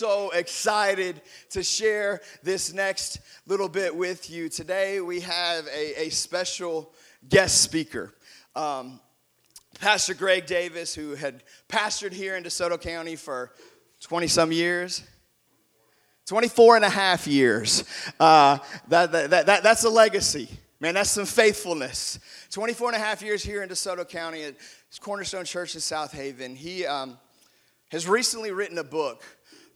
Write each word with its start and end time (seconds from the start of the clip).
so 0.00 0.30
excited 0.30 1.20
to 1.50 1.60
share 1.60 2.20
this 2.44 2.72
next 2.72 3.18
little 3.48 3.68
bit 3.68 3.96
with 3.96 4.30
you. 4.30 4.48
Today 4.48 5.00
we 5.00 5.18
have 5.18 5.66
a, 5.66 6.02
a 6.02 6.08
special 6.10 6.92
guest 7.28 7.62
speaker. 7.62 8.14
Um, 8.54 9.00
Pastor 9.80 10.14
Greg 10.14 10.46
Davis, 10.46 10.94
who 10.94 11.16
had 11.16 11.42
pastored 11.68 12.12
here 12.12 12.36
in 12.36 12.44
DeSoto 12.44 12.80
County 12.80 13.16
for 13.16 13.50
20 14.02 14.28
some 14.28 14.52
years. 14.52 15.02
24 16.26 16.76
and 16.76 16.84
a 16.84 16.90
half 16.90 17.26
years. 17.26 17.82
Uh, 18.20 18.58
that, 18.86 19.10
that, 19.10 19.30
that, 19.30 19.62
that's 19.64 19.82
a 19.82 19.90
legacy. 19.90 20.48
Man, 20.78 20.94
that's 20.94 21.10
some 21.10 21.26
faithfulness. 21.26 22.20
24 22.52 22.90
and 22.90 22.96
a 22.96 23.04
half 23.04 23.20
years 23.20 23.42
here 23.42 23.64
in 23.64 23.68
DeSoto 23.68 24.08
County 24.08 24.44
at 24.44 24.54
Cornerstone 25.00 25.44
Church 25.44 25.74
in 25.74 25.80
Southaven. 25.80 26.54
He 26.54 26.86
um, 26.86 27.18
has 27.90 28.06
recently 28.06 28.52
written 28.52 28.78
a 28.78 28.84
book 28.84 29.24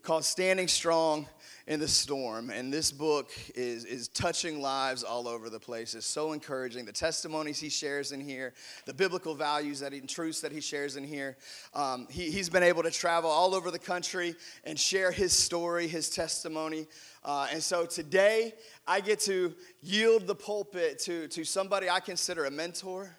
called 0.02 0.24
Standing 0.24 0.66
Strong 0.66 1.28
in 1.68 1.78
the 1.78 1.86
Storm. 1.86 2.50
And 2.50 2.72
this 2.72 2.90
book 2.90 3.30
is, 3.54 3.84
is 3.84 4.08
touching 4.08 4.60
lives 4.60 5.04
all 5.04 5.28
over 5.28 5.48
the 5.48 5.60
place. 5.60 5.94
It's 5.94 6.06
so 6.06 6.32
encouraging. 6.32 6.84
The 6.84 6.92
testimonies 6.92 7.60
he 7.60 7.68
shares 7.68 8.10
in 8.10 8.20
here, 8.20 8.52
the 8.84 8.94
biblical 8.94 9.34
values 9.34 9.78
that 9.78 9.92
he, 9.92 10.00
and 10.00 10.08
truths 10.08 10.40
that 10.40 10.50
he 10.50 10.60
shares 10.60 10.96
in 10.96 11.04
here. 11.04 11.36
Um, 11.72 12.08
he, 12.10 12.32
he's 12.32 12.48
been 12.48 12.64
able 12.64 12.82
to 12.82 12.90
travel 12.90 13.30
all 13.30 13.54
over 13.54 13.70
the 13.70 13.78
country 13.78 14.34
and 14.64 14.78
share 14.78 15.12
his 15.12 15.32
story, 15.32 15.86
his 15.86 16.10
testimony. 16.10 16.88
Uh, 17.24 17.46
and 17.52 17.62
so 17.62 17.86
today, 17.86 18.54
I 18.86 19.00
get 19.00 19.20
to 19.20 19.54
yield 19.80 20.26
the 20.26 20.34
pulpit 20.34 20.98
to, 21.00 21.28
to 21.28 21.44
somebody 21.44 21.88
I 21.88 22.00
consider 22.00 22.46
a 22.46 22.50
mentor, 22.50 23.14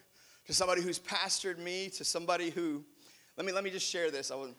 to 0.48 0.54
somebody 0.54 0.82
who's 0.82 1.00
pastored 1.00 1.60
me, 1.60 1.90
to 1.92 2.04
somebody 2.04 2.50
who, 2.50 2.84
let 3.38 3.46
me, 3.46 3.54
let 3.54 3.64
me 3.64 3.70
just 3.70 3.90
share 3.90 4.12
this. 4.12 4.32
I 4.32 4.36
was, 4.36 4.50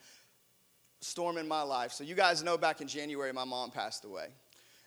storm 1.05 1.37
in 1.37 1.47
my 1.47 1.63
life. 1.63 1.93
So, 1.93 2.05
you 2.05 2.15
guys 2.15 2.43
know 2.43 2.57
back 2.57 2.81
in 2.81 2.89
January, 2.89 3.33
my 3.33 3.45
mom 3.45 3.71
passed 3.71 4.05
away. 4.05 4.29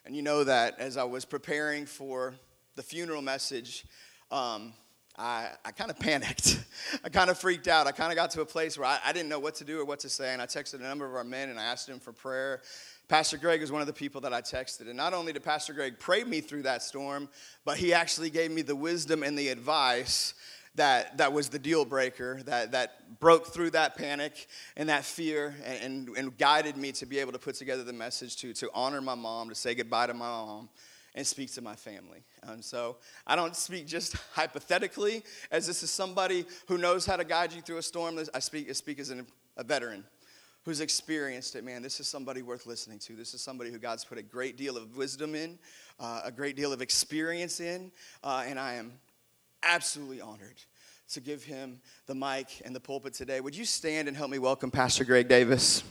And 0.06 0.16
you 0.16 0.22
know 0.22 0.44
that 0.44 0.80
as 0.80 0.98
I 0.98 1.04
was 1.04 1.26
preparing 1.26 1.86
for 1.86 2.34
the 2.76 2.84
funeral 2.84 3.22
message, 3.22 3.86
um, 4.32 4.74
I, 5.18 5.50
I 5.66 5.72
kind 5.72 5.90
of 5.90 6.00
panicked. 6.00 6.64
I 7.04 7.10
kind 7.10 7.30
of 7.30 7.38
freaked 7.38 7.68
out. 7.68 7.88
I 7.88 7.92
kind 7.92 8.12
of 8.12 8.16
got 8.16 8.32
to 8.32 8.42
a 8.42 8.46
place 8.46 8.78
where 8.78 8.88
I, 8.88 9.00
I 9.04 9.14
didn't 9.14 9.30
know 9.30 9.40
what 9.40 9.56
to 9.56 9.66
do 9.66 9.80
or 9.80 9.86
what 9.86 10.00
to 10.02 10.10
say. 10.10 10.32
And 10.34 10.42
I 10.42 10.46
texted 10.46 10.76
a 10.76 10.84
number 10.84 11.06
of 11.06 11.16
our 11.16 11.24
men 11.24 11.50
and 11.50 11.60
I 11.60 11.64
asked 11.64 11.88
them 11.88 12.00
for 12.00 12.14
prayer. 12.14 12.62
Pastor 13.08 13.38
Greg 13.38 13.62
was 13.62 13.72
one 13.72 13.82
of 13.82 13.88
the 13.88 13.94
people 13.94 14.22
that 14.22 14.34
I 14.34 14.42
texted. 14.42 14.82
And 14.82 14.96
not 14.96 15.14
only 15.14 15.34
did 15.34 15.44
Pastor 15.44 15.74
Greg 15.74 15.98
pray 15.98 16.24
me 16.24 16.40
through 16.40 16.64
that 16.64 16.84
storm, 16.84 17.30
but 17.66 17.78
he 17.78 17.94
actually 17.94 18.30
gave 18.30 18.52
me 18.52 18.62
the 18.62 18.76
wisdom 18.76 19.24
and 19.24 19.38
the 19.38 19.48
advice 19.50 20.34
that, 20.78 21.18
that 21.18 21.34
was 21.34 21.50
the 21.50 21.60
deal 21.60 21.86
breaker, 21.86 22.42
that, 22.46 22.72
that 22.72 23.20
broke 23.20 23.48
through 23.48 23.72
that 23.72 23.98
panic 23.98 24.48
and 24.76 24.90
that 24.90 25.04
fear 25.04 25.56
and, 25.66 26.08
and, 26.08 26.18
and 26.18 26.38
guided 26.38 26.78
me 26.78 26.92
to 26.94 27.06
be 27.06 27.20
able 27.20 27.34
to 27.34 27.40
put 27.40 27.56
together 27.56 27.84
the 27.84 27.94
message 27.94 28.38
to, 28.38 28.54
to 28.54 28.70
honor 28.74 29.02
my 29.02 29.16
mom, 29.16 29.50
to 29.50 29.56
say 29.56 29.76
goodbye 29.76 30.08
to 30.08 30.14
my 30.14 30.26
mom, 30.26 30.70
and 31.16 31.26
speak 31.26 31.52
to 31.54 31.62
my 31.62 31.76
family. 31.76 32.24
And 32.44 32.64
so 32.64 32.98
I 33.26 33.36
don't 33.36 33.56
speak 33.56 33.88
just 33.88 34.16
hypothetically, 34.34 35.24
as 35.52 35.68
this 35.68 35.84
is 35.84 35.90
somebody 35.90 36.46
who 36.68 36.78
knows 36.78 37.06
how 37.06 37.18
to 37.18 37.26
guide 37.26 37.54
you 37.54 37.62
through 37.62 37.78
a 37.78 37.84
storm. 37.84 38.20
I 38.34 38.40
speak, 38.40 38.70
I 38.70 38.74
speak 38.74 39.00
as 39.00 39.10
an, 39.10 39.26
a 39.58 39.64
veteran 39.64 40.04
who's 40.64 40.82
experienced 40.82 41.56
it, 41.56 41.64
man, 41.64 41.82
this 41.82 42.02
is 42.02 42.10
somebody 42.10 42.42
worth 42.42 42.66
listening 42.66 43.00
to. 43.00 43.14
This 43.14 43.34
is 43.34 43.40
somebody 43.40 43.72
who 43.72 43.80
God's 43.80 44.04
put 44.04 44.18
a 44.18 44.22
great 44.22 44.58
deal 44.58 44.76
of 44.76 44.98
wisdom 44.98 45.34
in, 45.34 45.58
uh, 45.98 46.24
a 46.26 46.32
great 46.32 46.58
deal 46.58 46.74
of 46.74 46.82
experience 46.82 47.62
in, 47.62 47.90
uh, 48.22 48.44
and 48.46 48.60
I 48.60 48.74
am 48.74 48.92
absolutely 49.64 50.22
honored 50.22 50.62
to 51.10 51.22
give 51.22 51.44
him 51.44 51.80
the 52.06 52.16
mic 52.16 52.62
and 52.66 52.76
the 52.76 52.80
pulpit 52.80 53.14
today. 53.14 53.40
Would 53.40 53.56
you 53.56 53.66
stand 53.66 54.08
and 54.08 54.16
help 54.16 54.30
me 54.30 54.40
welcome 54.40 54.72
Pastor 54.72 55.04
Greg 55.04 55.28
Davis? 55.28 55.84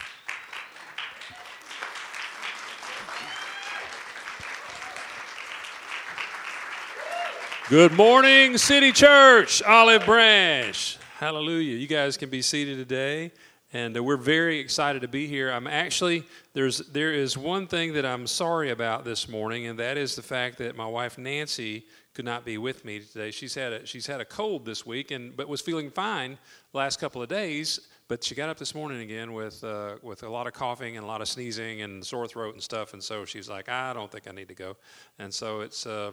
Good 7.69 7.93
morning, 7.93 8.59
City 8.59 8.93
Church, 8.93 9.61
Olive 9.63 10.05
Branch. 10.05 10.99
Hallelujah. 11.19 11.77
You 11.77 11.89
guys 11.89 12.17
can 12.17 12.31
be 12.31 12.43
seated 12.43 12.77
today 12.77 13.33
and 13.73 13.97
uh, 13.97 14.03
we're 14.03 14.17
very 14.17 14.59
excited 14.59 15.03
to 15.03 15.09
be 15.09 15.27
here. 15.27 15.51
I'm 15.51 15.67
actually 15.67 16.25
there's 16.53 16.79
there 16.79 17.13
is 17.13 17.37
one 17.37 17.67
thing 17.67 17.93
that 17.95 18.07
I'm 18.07 18.27
sorry 18.27 18.71
about 18.71 19.05
this 19.05 19.29
morning, 19.29 19.67
and 19.67 19.79
that 19.79 19.97
is 19.97 20.17
the 20.17 20.23
fact 20.23 20.59
that 20.59 20.77
my 20.77 20.87
wife 20.87 21.19
Nancy 21.19 21.85
could 22.17 22.25
not 22.25 22.47
be 22.47 22.57
with 22.57 22.83
me 22.83 22.99
today. 22.99 23.31
She's 23.31 23.55
had 23.55 23.73
a 23.75 23.87
she's 23.87 24.07
had 24.07 24.23
a 24.23 24.25
cold 24.25 24.65
this 24.65 24.87
week, 24.87 25.11
and 25.11 25.37
but 25.37 25.49
was 25.49 25.61
feeling 25.61 25.91
fine 25.91 26.39
last 26.73 26.99
couple 26.99 27.21
of 27.21 27.29
days. 27.29 27.89
But 28.09 28.25
she 28.25 28.35
got 28.35 28.49
up 28.49 28.57
this 28.57 28.75
morning 28.75 29.03
again 29.03 29.35
with 29.35 29.63
uh, 29.63 29.97
with 30.01 30.23
a 30.23 30.29
lot 30.29 30.47
of 30.47 30.55
coughing 30.55 30.97
and 30.97 31.05
a 31.05 31.07
lot 31.07 31.21
of 31.21 31.29
sneezing 31.29 31.83
and 31.83 32.03
sore 32.03 32.27
throat 32.27 32.55
and 32.55 32.63
stuff, 32.63 32.95
and 32.95 33.05
so 33.05 33.27
she's 33.27 33.51
like, 33.51 33.69
I 33.69 33.93
don't 33.93 34.11
think 34.11 34.27
I 34.27 34.33
need 34.33 34.49
to 34.49 34.55
go, 34.55 34.77
and 35.19 35.33
so 35.33 35.61
it's. 35.61 35.87
Uh, 35.87 36.13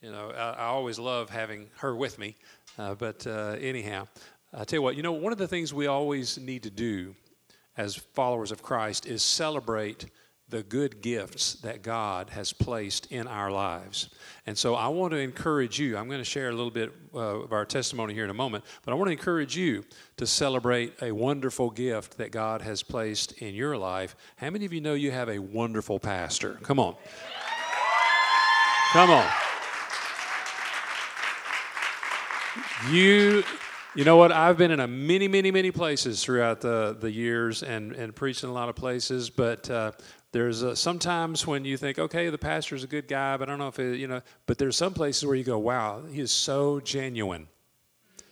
you 0.00 0.12
know, 0.12 0.30
I, 0.30 0.50
I, 0.50 0.64
always 0.66 1.00
love 1.00 1.28
having 1.28 1.66
her 1.78 1.96
with 1.96 2.20
me, 2.20 2.36
uh, 2.78 2.94
but 2.94 3.26
uh, 3.26 3.56
anyhow, 3.60 4.06
I 4.54 4.62
tell 4.62 4.76
you 4.76 4.82
what, 4.82 4.94
you 4.94 5.02
know, 5.02 5.10
one 5.10 5.32
of 5.32 5.38
the 5.38 5.48
things 5.48 5.74
we 5.74 5.88
always 5.88 6.38
need 6.38 6.62
to 6.62 6.70
do 6.70 7.16
as 7.76 7.96
followers 7.96 8.52
of 8.52 8.62
Christ 8.62 9.06
is 9.06 9.24
celebrate 9.24 10.04
the 10.50 10.62
good 10.62 11.02
gifts 11.02 11.54
that 11.54 11.82
God 11.82 12.30
has 12.30 12.52
placed 12.52 13.10
in 13.12 13.26
our 13.26 13.50
lives. 13.50 14.08
And 14.46 14.56
so 14.56 14.74
I 14.74 14.88
want 14.88 15.12
to 15.12 15.18
encourage 15.18 15.78
you. 15.78 15.96
I'm 15.96 16.06
going 16.06 16.20
to 16.20 16.24
share 16.24 16.48
a 16.48 16.52
little 16.52 16.70
bit 16.70 16.90
uh, 17.14 17.18
of 17.18 17.52
our 17.52 17.66
testimony 17.66 18.14
here 18.14 18.24
in 18.24 18.30
a 18.30 18.34
moment, 18.34 18.64
but 18.84 18.92
I 18.92 18.94
want 18.94 19.08
to 19.08 19.12
encourage 19.12 19.56
you 19.56 19.84
to 20.16 20.26
celebrate 20.26 20.94
a 21.02 21.12
wonderful 21.12 21.70
gift 21.70 22.16
that 22.16 22.32
God 22.32 22.62
has 22.62 22.82
placed 22.82 23.32
in 23.32 23.54
your 23.54 23.76
life. 23.76 24.16
How 24.36 24.48
many 24.48 24.64
of 24.64 24.72
you 24.72 24.80
know 24.80 24.94
you 24.94 25.10
have 25.10 25.28
a 25.28 25.38
wonderful 25.38 25.98
pastor? 25.98 26.58
Come 26.62 26.78
on. 26.78 26.96
Come 28.92 29.10
on. 29.10 29.26
You 32.90 33.42
you 33.98 34.04
know 34.04 34.16
what? 34.16 34.30
I've 34.30 34.56
been 34.56 34.70
in 34.70 34.78
a 34.78 34.86
many, 34.86 35.26
many, 35.26 35.50
many 35.50 35.72
places 35.72 36.22
throughout 36.22 36.60
the, 36.60 36.96
the 37.00 37.10
years 37.10 37.64
and, 37.64 37.92
and 37.92 38.14
preached 38.14 38.44
in 38.44 38.48
a 38.48 38.52
lot 38.52 38.68
of 38.68 38.76
places, 38.76 39.28
but 39.28 39.68
uh, 39.68 39.90
there's 40.32 40.78
sometimes 40.78 41.46
when 41.46 41.64
you 41.64 41.76
think, 41.76 41.98
okay, 41.98 42.28
the 42.28 42.38
pastor's 42.38 42.84
a 42.84 42.86
good 42.86 43.08
guy, 43.08 43.36
but 43.36 43.48
I 43.48 43.52
don't 43.52 43.58
know 43.58 43.68
if 43.68 43.78
it, 43.78 43.98
you 43.98 44.06
know, 44.06 44.20
but 44.46 44.58
there's 44.58 44.76
some 44.76 44.92
places 44.92 45.24
where 45.24 45.34
you 45.34 45.44
go, 45.44 45.58
wow, 45.58 46.02
he 46.10 46.20
is 46.20 46.30
so 46.30 46.80
genuine. 46.80 47.48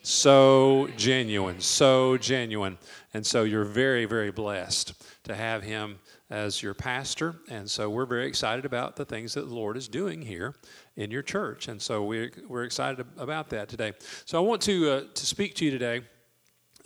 So 0.03 0.89
genuine, 0.97 1.61
so 1.61 2.17
genuine. 2.17 2.79
And 3.13 3.27
so 3.27 3.43
you're 3.43 3.65
very, 3.65 4.05
very 4.05 4.31
blessed 4.31 4.93
to 5.25 5.35
have 5.35 5.65
him 5.65 5.99
as 6.31 6.63
your 6.63 6.75
pastor. 6.75 7.37
And 7.49 7.69
so 7.69 7.91
we're 7.91 8.07
very 8.07 8.27
excited 8.27 8.65
about 8.65 8.95
the 8.95 9.05
things 9.05 9.35
that 9.35 9.49
the 9.49 9.55
Lord 9.55 9.77
is 9.77 9.89
doing 9.89 10.23
here 10.23 10.55
in 10.97 11.11
your 11.11 11.23
church. 11.23 11.67
And 11.67 11.83
so 11.83 12.05
we're, 12.05 12.31
we're 12.47 12.65
excited 12.65 13.05
about 13.17 13.49
that 13.51 13.69
today. 13.69 13.95
So 14.27 14.39
I 14.39 14.47
want 14.47 14.63
to, 14.63 14.91
uh, 14.91 15.03
to 15.13 15.27
speak 15.27 15.55
to 15.57 15.65
you 15.65 15.73
today 15.73 16.03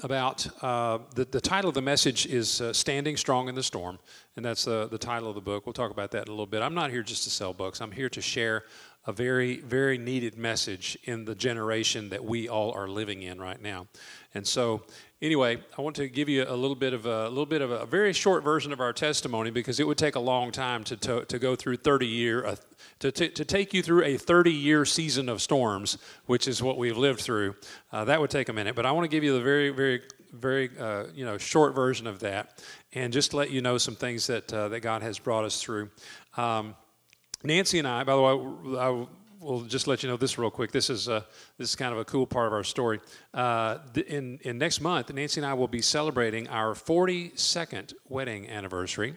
about 0.02 0.46
uh, 0.62 0.98
the, 1.14 1.24
the 1.26 1.40
title 1.40 1.68
of 1.68 1.74
the 1.74 1.82
message 1.82 2.26
is 2.26 2.60
uh, 2.60 2.72
Standing 2.72 3.16
Strong 3.16 3.48
in 3.48 3.54
the 3.54 3.62
Storm. 3.62 3.98
And 4.36 4.44
that's 4.44 4.66
uh, 4.66 4.86
the 4.86 4.98
title 4.98 5.28
of 5.28 5.34
the 5.34 5.40
book. 5.40 5.66
We'll 5.66 5.72
talk 5.72 5.90
about 5.90 6.12
that 6.12 6.22
in 6.22 6.28
a 6.28 6.30
little 6.30 6.46
bit. 6.46 6.62
I'm 6.62 6.74
not 6.74 6.90
here 6.90 7.02
just 7.02 7.24
to 7.24 7.30
sell 7.30 7.52
books, 7.52 7.80
I'm 7.80 7.92
here 7.92 8.08
to 8.10 8.20
share 8.20 8.64
a 9.06 9.12
very, 9.12 9.60
very 9.60 9.96
needed 9.96 10.36
message 10.36 10.98
in 11.04 11.24
the 11.24 11.34
generation 11.34 12.10
that 12.10 12.22
we 12.22 12.48
all 12.48 12.72
are 12.72 12.86
living 12.86 13.22
in 13.22 13.40
right 13.40 13.60
now. 13.60 13.86
And 14.34 14.46
so, 14.46 14.82
anyway, 15.22 15.58
I 15.76 15.82
want 15.82 15.96
to 15.96 16.08
give 16.08 16.28
you 16.28 16.44
a 16.46 16.54
little 16.54 16.76
bit 16.76 16.92
of 16.92 17.06
a, 17.06 17.26
a 17.26 17.28
little 17.28 17.46
bit 17.46 17.62
of 17.62 17.70
a, 17.70 17.78
a, 17.78 17.86
very 17.86 18.12
short 18.12 18.44
version 18.44 18.72
of 18.72 18.80
our 18.80 18.92
testimony 18.92 19.50
because 19.50 19.80
it 19.80 19.86
would 19.86 19.96
take 19.96 20.16
a 20.16 20.20
long 20.20 20.52
time 20.52 20.84
to, 20.84 20.96
to, 20.98 21.24
to 21.24 21.38
go 21.38 21.56
through 21.56 21.78
30 21.78 22.06
year, 22.06 22.44
uh, 22.44 22.56
to, 22.98 23.10
to, 23.10 23.28
to, 23.30 23.44
take 23.44 23.72
you 23.72 23.82
through 23.82 24.04
a 24.04 24.18
30 24.18 24.52
year 24.52 24.84
season 24.84 25.30
of 25.30 25.40
storms, 25.40 25.96
which 26.26 26.46
is 26.46 26.62
what 26.62 26.76
we've 26.76 26.98
lived 26.98 27.20
through. 27.20 27.54
Uh, 27.90 28.04
that 28.04 28.20
would 28.20 28.30
take 28.30 28.50
a 28.50 28.52
minute, 28.52 28.76
but 28.76 28.84
I 28.84 28.92
want 28.92 29.04
to 29.04 29.08
give 29.08 29.24
you 29.24 29.32
the 29.32 29.42
very, 29.42 29.70
very, 29.70 30.02
very, 30.32 30.70
uh, 30.78 31.04
you 31.14 31.24
know, 31.24 31.38
short 31.38 31.74
version 31.74 32.06
of 32.06 32.20
that, 32.20 32.62
and 32.92 33.12
just 33.12 33.34
let 33.34 33.50
you 33.50 33.60
know 33.60 33.78
some 33.78 33.94
things 33.94 34.26
that 34.26 34.52
uh, 34.52 34.68
that 34.68 34.80
God 34.80 35.02
has 35.02 35.18
brought 35.18 35.44
us 35.44 35.62
through. 35.62 35.90
Um, 36.36 36.74
Nancy 37.42 37.78
and 37.78 37.88
I, 37.88 38.04
by 38.04 38.14
the 38.14 38.22
way, 38.22 38.78
I 38.78 39.06
will 39.40 39.62
just 39.62 39.86
let 39.86 40.02
you 40.02 40.08
know 40.08 40.16
this 40.16 40.38
real 40.38 40.50
quick. 40.50 40.72
This 40.72 40.90
is 40.90 41.06
this 41.06 41.24
is 41.58 41.76
kind 41.76 41.92
of 41.92 41.98
a 41.98 42.04
cool 42.04 42.26
part 42.26 42.46
of 42.46 42.52
our 42.52 42.64
story. 42.64 43.00
Uh, 43.32 43.78
in 44.06 44.38
in 44.42 44.58
next 44.58 44.80
month, 44.80 45.12
Nancy 45.12 45.40
and 45.40 45.46
I 45.46 45.54
will 45.54 45.68
be 45.68 45.82
celebrating 45.82 46.48
our 46.48 46.74
42nd 46.74 47.94
wedding 48.08 48.48
anniversary. 48.48 49.14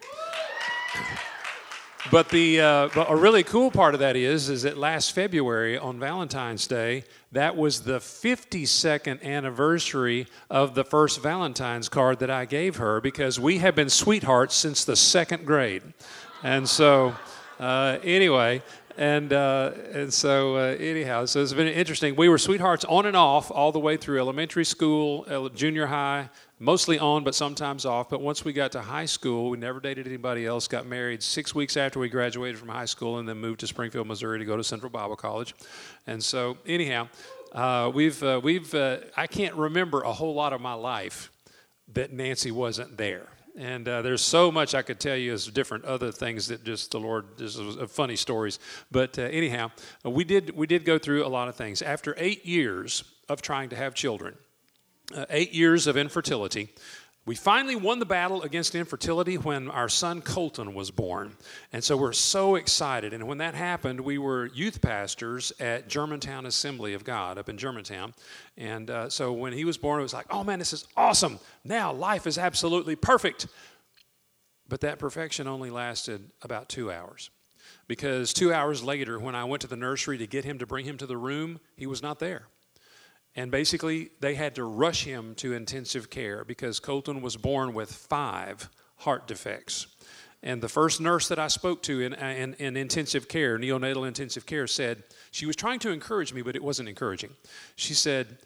But 2.11 2.29
the 2.29 2.59
uh, 2.59 2.89
but 2.93 3.09
a 3.09 3.15
really 3.15 3.43
cool 3.43 3.71
part 3.71 3.93
of 3.93 4.01
that 4.01 4.17
is 4.17 4.49
is 4.49 4.63
that 4.63 4.77
last 4.77 5.13
February 5.13 5.77
on 5.77 5.99
Valentine's 5.99 6.67
Day, 6.67 7.05
that 7.31 7.55
was 7.55 7.81
the 7.81 7.99
52nd 7.99 9.23
anniversary 9.23 10.27
of 10.49 10.75
the 10.75 10.83
first 10.83 11.23
Valentine's 11.23 11.87
card 11.87 12.19
that 12.19 12.29
I 12.29 12.43
gave 12.43 12.75
her 12.75 12.99
because 12.99 13.39
we 13.39 13.59
have 13.59 13.73
been 13.73 13.89
sweethearts 13.89 14.53
since 14.53 14.83
the 14.83 14.97
second 14.97 15.45
grade, 15.45 15.81
and 16.43 16.67
so 16.67 17.15
uh, 17.59 17.99
anyway. 18.03 18.61
And 18.95 19.33
uh, 19.33 19.71
and 19.91 20.13
so 20.13 20.55
uh, 20.55 20.75
anyhow, 20.79 21.25
so 21.25 21.41
it's 21.41 21.51
been 21.53 21.67
interesting. 21.67 22.15
We 22.15 22.29
were 22.29 22.37
sweethearts 22.37 22.85
on 22.85 23.07
and 23.07 23.17
off 23.17 23.49
all 23.49 23.71
the 23.71 23.79
way 23.79 23.97
through 23.97 24.19
elementary 24.19 24.65
school, 24.65 25.49
junior 25.55 25.87
high, 25.87 26.29
mostly 26.63 26.97
on, 26.97 27.23
but 27.23 27.35
sometimes 27.35 27.85
off. 27.85 28.09
But 28.09 28.21
once 28.21 28.45
we 28.45 28.53
got 28.53 28.71
to 28.71 28.81
high 28.81 29.05
school, 29.05 29.49
we 29.49 29.57
never 29.57 29.79
dated 29.79 30.07
anybody 30.07 30.45
else. 30.45 30.67
Got 30.67 30.87
married 30.87 31.21
six 31.21 31.53
weeks 31.53 31.75
after 31.75 31.99
we 31.99 32.09
graduated 32.09 32.57
from 32.57 32.69
high 32.69 32.85
school, 32.85 33.19
and 33.19 33.27
then 33.27 33.37
moved 33.37 33.59
to 33.59 33.67
Springfield, 33.67 34.07
Missouri, 34.07 34.39
to 34.39 34.45
go 34.45 34.57
to 34.57 34.63
Central 34.63 34.89
Bible 34.89 35.15
College. 35.15 35.53
And 36.07 36.23
so, 36.23 36.57
anyhow, 36.65 37.09
uh, 37.51 37.91
we've 37.93 38.21
uh, 38.23 38.39
we've 38.41 38.73
uh, 38.73 38.97
I 39.17 39.27
can't 39.27 39.55
remember 39.55 40.01
a 40.01 40.13
whole 40.13 40.33
lot 40.33 40.53
of 40.53 40.61
my 40.61 40.73
life 40.73 41.31
that 41.93 42.13
Nancy 42.13 42.51
wasn't 42.51 42.97
there. 42.97 43.27
And 43.55 43.87
uh, 43.87 44.01
there's 44.01 44.23
so 44.23 44.51
much 44.51 44.73
I 44.73 44.81
could 44.81 44.99
tell 44.99 45.15
you 45.15 45.31
as 45.31 45.45
different 45.45 45.85
other 45.85 46.11
things 46.11 46.47
that 46.47 46.63
just 46.63 46.89
the 46.89 46.99
Lord, 46.99 47.37
just 47.37 47.59
uh, 47.59 47.85
funny 47.85 48.15
stories. 48.15 48.57
But 48.89 49.19
uh, 49.19 49.23
anyhow, 49.23 49.69
we 50.03 50.23
did 50.23 50.55
we 50.55 50.65
did 50.65 50.85
go 50.85 50.97
through 50.97 51.25
a 51.25 51.27
lot 51.27 51.49
of 51.49 51.55
things. 51.55 51.81
After 51.81 52.15
eight 52.17 52.45
years 52.45 53.03
of 53.29 53.41
trying 53.41 53.69
to 53.69 53.75
have 53.75 53.93
children, 53.93 54.35
uh, 55.15 55.25
eight 55.29 55.53
years 55.53 55.87
of 55.87 55.97
infertility, 55.97 56.69
we 57.25 57.35
finally 57.35 57.77
won 57.77 57.99
the 57.99 58.05
battle 58.05 58.41
against 58.41 58.75
infertility 58.75 59.37
when 59.37 59.69
our 59.69 59.87
son 59.87 60.21
Colton 60.21 60.73
was 60.73 60.91
born. 60.91 61.37
And 61.71 61.81
so 61.81 61.95
we're 61.95 62.11
so 62.11 62.55
excited. 62.55 63.13
And 63.13 63.27
when 63.27 63.37
that 63.37 63.55
happened, 63.55 64.01
we 64.01 64.17
were 64.17 64.47
youth 64.47 64.81
pastors 64.81 65.53
at 65.57 65.87
Germantown 65.87 66.45
Assembly 66.45 66.93
of 66.93 67.05
God 67.05 67.37
up 67.37 67.47
in 67.47 67.57
Germantown. 67.57 68.13
And 68.57 68.89
uh, 68.89 69.09
so 69.09 69.31
when 69.31 69.53
he 69.53 69.63
was 69.63 69.77
born, 69.77 70.01
it 70.01 70.03
was 70.03 70.13
like, 70.13 70.25
oh 70.31 70.43
man, 70.43 70.59
this 70.59 70.73
is 70.73 70.85
awesome. 70.97 71.39
Now 71.63 71.93
life 71.93 72.27
is 72.27 72.37
absolutely 72.37 72.97
perfect. 72.97 73.47
But 74.67 74.81
that 74.81 74.99
perfection 74.99 75.47
only 75.47 75.69
lasted 75.69 76.29
about 76.41 76.67
two 76.67 76.91
hours. 76.91 77.29
Because 77.87 78.33
two 78.33 78.53
hours 78.53 78.83
later, 78.83 79.17
when 79.17 79.35
I 79.35 79.45
went 79.45 79.61
to 79.61 79.67
the 79.67 79.77
nursery 79.77 80.17
to 80.17 80.27
get 80.27 80.43
him 80.43 80.59
to 80.59 80.65
bring 80.65 80.85
him 80.85 80.97
to 80.97 81.05
the 81.05 81.17
room, 81.17 81.61
he 81.77 81.87
was 81.87 82.01
not 82.01 82.19
there. 82.19 82.47
And 83.35 83.49
basically, 83.49 84.11
they 84.19 84.35
had 84.35 84.55
to 84.55 84.63
rush 84.63 85.05
him 85.05 85.33
to 85.35 85.53
intensive 85.53 86.09
care 86.09 86.43
because 86.43 86.79
Colton 86.79 87.21
was 87.21 87.35
born 87.35 87.73
with 87.73 87.91
five 87.91 88.69
heart 88.97 89.27
defects. 89.27 89.87
And 90.43 90.61
the 90.61 90.69
first 90.69 90.99
nurse 90.99 91.29
that 91.29 91.39
I 91.39 91.47
spoke 91.47 91.81
to 91.83 92.01
in, 92.01 92.13
uh, 92.13 92.35
in, 92.37 92.53
in, 92.55 92.75
intensive 92.75 93.29
care, 93.29 93.57
neonatal 93.57 94.05
intensive 94.05 94.45
care, 94.45 94.67
said, 94.67 95.03
she 95.31 95.45
was 95.45 95.55
trying 95.55 95.79
to 95.79 95.89
encourage 95.89 96.33
me, 96.33 96.41
but 96.41 96.55
it 96.55 96.61
wasn't 96.61 96.89
encouraging. 96.89 97.31
She 97.77 97.93
said, 97.93 98.37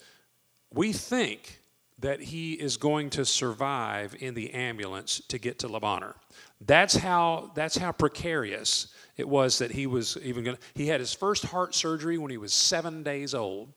We 0.71 0.93
think 0.93 1.59
that 1.99 2.21
he 2.21 2.53
is 2.53 2.77
going 2.77 3.09
to 3.09 3.25
survive 3.25 4.15
in 4.19 4.35
the 4.35 4.53
ambulance 4.53 5.21
to 5.27 5.39
get 5.39 5.57
to 5.59 5.67
Bonheur. 5.67 6.15
That's 6.61 6.95
how, 6.95 7.51
that's 7.55 7.77
how 7.77 7.91
precarious 7.91 8.87
it 9.17 9.27
was 9.27 9.57
that 9.57 9.71
he 9.71 9.87
was 9.87 10.17
even 10.23 10.43
going 10.43 10.57
to. 10.57 10.63
He 10.75 10.87
had 10.87 10.99
his 10.99 11.13
first 11.13 11.45
heart 11.45 11.73
surgery 11.73 12.19
when 12.19 12.29
he 12.29 12.37
was 12.37 12.53
seven 12.53 13.01
days 13.01 13.33
old. 13.33 13.73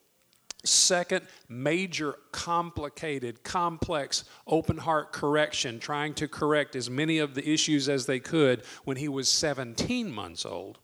Second, 0.62 1.26
major, 1.48 2.16
complicated, 2.32 3.42
complex 3.42 4.24
open 4.46 4.76
heart 4.76 5.10
correction, 5.12 5.78
trying 5.78 6.12
to 6.14 6.28
correct 6.28 6.76
as 6.76 6.90
many 6.90 7.18
of 7.18 7.34
the 7.34 7.48
issues 7.48 7.88
as 7.88 8.04
they 8.04 8.20
could 8.20 8.62
when 8.84 8.98
he 8.98 9.08
was 9.08 9.28
17 9.28 10.10
months 10.12 10.44
old. 10.44 10.78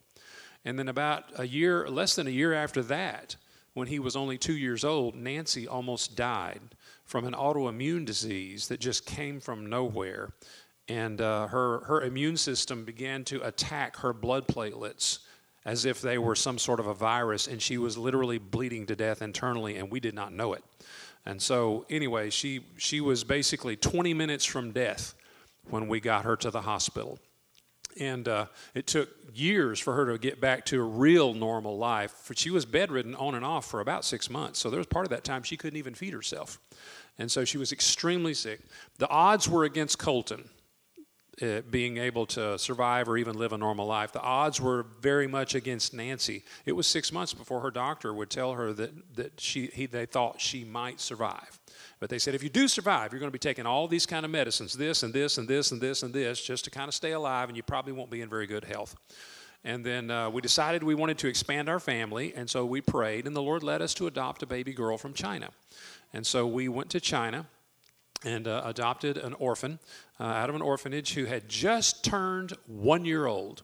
And 0.64 0.78
then, 0.78 0.88
about 0.88 1.24
a 1.36 1.46
year, 1.46 1.88
less 1.88 2.16
than 2.16 2.26
a 2.26 2.30
year 2.30 2.54
after 2.54 2.82
that, 2.84 3.36
when 3.74 3.88
he 3.88 3.98
was 3.98 4.16
only 4.16 4.38
two 4.38 4.56
years 4.56 4.84
old, 4.84 5.14
Nancy 5.14 5.68
almost 5.68 6.16
died 6.16 6.60
from 7.04 7.26
an 7.26 7.34
autoimmune 7.34 8.06
disease 8.06 8.68
that 8.68 8.80
just 8.80 9.04
came 9.04 9.38
from 9.38 9.66
nowhere. 9.66 10.32
And 10.88 11.20
uh, 11.20 11.48
her, 11.48 11.80
her 11.80 12.02
immune 12.02 12.38
system 12.38 12.84
began 12.84 13.24
to 13.24 13.46
attack 13.46 13.96
her 13.98 14.14
blood 14.14 14.48
platelets 14.48 15.18
as 15.66 15.84
if 15.84 16.00
they 16.00 16.16
were 16.16 16.36
some 16.36 16.58
sort 16.58 16.78
of 16.78 16.86
a 16.86 16.94
virus, 16.94 17.48
and 17.48 17.60
she 17.60 17.76
was 17.76 17.98
literally 17.98 18.38
bleeding 18.38 18.86
to 18.86 18.94
death 18.94 19.20
internally, 19.20 19.76
and 19.76 19.90
we 19.90 19.98
did 19.98 20.14
not 20.14 20.32
know 20.32 20.52
it. 20.52 20.62
And 21.26 21.42
so, 21.42 21.84
anyway, 21.90 22.30
she, 22.30 22.60
she 22.76 23.00
was 23.00 23.24
basically 23.24 23.74
20 23.74 24.14
minutes 24.14 24.44
from 24.44 24.70
death 24.70 25.14
when 25.68 25.88
we 25.88 25.98
got 25.98 26.24
her 26.24 26.36
to 26.36 26.52
the 26.52 26.62
hospital. 26.62 27.18
And 27.98 28.28
uh, 28.28 28.46
it 28.74 28.86
took 28.86 29.08
years 29.34 29.80
for 29.80 29.94
her 29.94 30.12
to 30.12 30.18
get 30.18 30.40
back 30.40 30.64
to 30.66 30.80
a 30.80 30.84
real 30.84 31.34
normal 31.34 31.76
life. 31.76 32.30
She 32.36 32.50
was 32.50 32.64
bedridden 32.64 33.16
on 33.16 33.34
and 33.34 33.44
off 33.44 33.66
for 33.68 33.80
about 33.80 34.04
six 34.04 34.30
months. 34.30 34.60
So 34.60 34.70
there 34.70 34.78
was 34.78 34.86
part 34.86 35.04
of 35.04 35.10
that 35.10 35.24
time 35.24 35.42
she 35.42 35.56
couldn't 35.56 35.78
even 35.78 35.94
feed 35.94 36.12
herself. 36.12 36.60
And 37.18 37.28
so 37.28 37.44
she 37.44 37.58
was 37.58 37.72
extremely 37.72 38.34
sick. 38.34 38.60
The 38.98 39.08
odds 39.08 39.48
were 39.48 39.64
against 39.64 39.98
Colton 39.98 40.48
uh, 41.42 41.60
being 41.70 41.98
able 41.98 42.24
to 42.26 42.58
survive 42.58 43.08
or 43.08 43.18
even 43.18 43.36
live 43.36 43.52
a 43.52 43.58
normal 43.58 43.86
life. 43.86 44.12
The 44.12 44.22
odds 44.22 44.60
were 44.60 44.86
very 45.00 45.26
much 45.26 45.54
against 45.54 45.92
Nancy. 45.92 46.44
It 46.64 46.72
was 46.72 46.86
six 46.86 47.12
months 47.12 47.34
before 47.34 47.60
her 47.60 47.70
doctor 47.70 48.14
would 48.14 48.30
tell 48.30 48.54
her 48.54 48.72
that, 48.72 49.16
that 49.16 49.40
she, 49.40 49.66
he, 49.66 49.86
they 49.86 50.06
thought 50.06 50.40
she 50.40 50.64
might 50.64 51.00
survive. 51.00 51.60
But 52.00 52.10
they 52.10 52.18
said, 52.18 52.34
if 52.34 52.42
you 52.42 52.48
do 52.48 52.68
survive, 52.68 53.12
you're 53.12 53.20
going 53.20 53.30
to 53.30 53.32
be 53.32 53.38
taking 53.38 53.66
all 53.66 53.88
these 53.88 54.06
kind 54.06 54.24
of 54.24 54.30
medicines, 54.30 54.74
this 54.74 55.02
and 55.02 55.12
this 55.12 55.38
and 55.38 55.48
this 55.48 55.72
and 55.72 55.80
this 55.80 56.02
and 56.02 56.12
this, 56.12 56.42
just 56.42 56.64
to 56.64 56.70
kind 56.70 56.88
of 56.88 56.94
stay 56.94 57.12
alive, 57.12 57.48
and 57.48 57.56
you 57.56 57.62
probably 57.62 57.92
won't 57.92 58.10
be 58.10 58.20
in 58.20 58.28
very 58.28 58.46
good 58.46 58.64
health. 58.64 58.96
And 59.64 59.84
then 59.84 60.10
uh, 60.10 60.30
we 60.30 60.40
decided 60.42 60.82
we 60.82 60.94
wanted 60.94 61.18
to 61.18 61.28
expand 61.28 61.68
our 61.68 61.80
family, 61.80 62.32
and 62.34 62.48
so 62.48 62.64
we 62.64 62.80
prayed, 62.80 63.26
and 63.26 63.34
the 63.34 63.42
Lord 63.42 63.62
led 63.62 63.82
us 63.82 63.94
to 63.94 64.06
adopt 64.06 64.42
a 64.42 64.46
baby 64.46 64.72
girl 64.72 64.96
from 64.96 65.12
China. 65.12 65.48
And 66.12 66.26
so 66.26 66.46
we 66.46 66.68
went 66.68 66.88
to 66.90 67.00
China 67.00 67.46
and 68.24 68.48
uh, 68.48 68.62
adopted 68.64 69.16
an 69.18 69.34
orphan 69.34 69.78
uh, 70.18 70.24
out 70.24 70.48
of 70.48 70.54
an 70.54 70.62
orphanage 70.62 71.14
who 71.14 71.24
had 71.26 71.48
just 71.48 72.04
turned 72.04 72.52
one 72.66 73.04
year 73.04 73.26
old. 73.26 73.62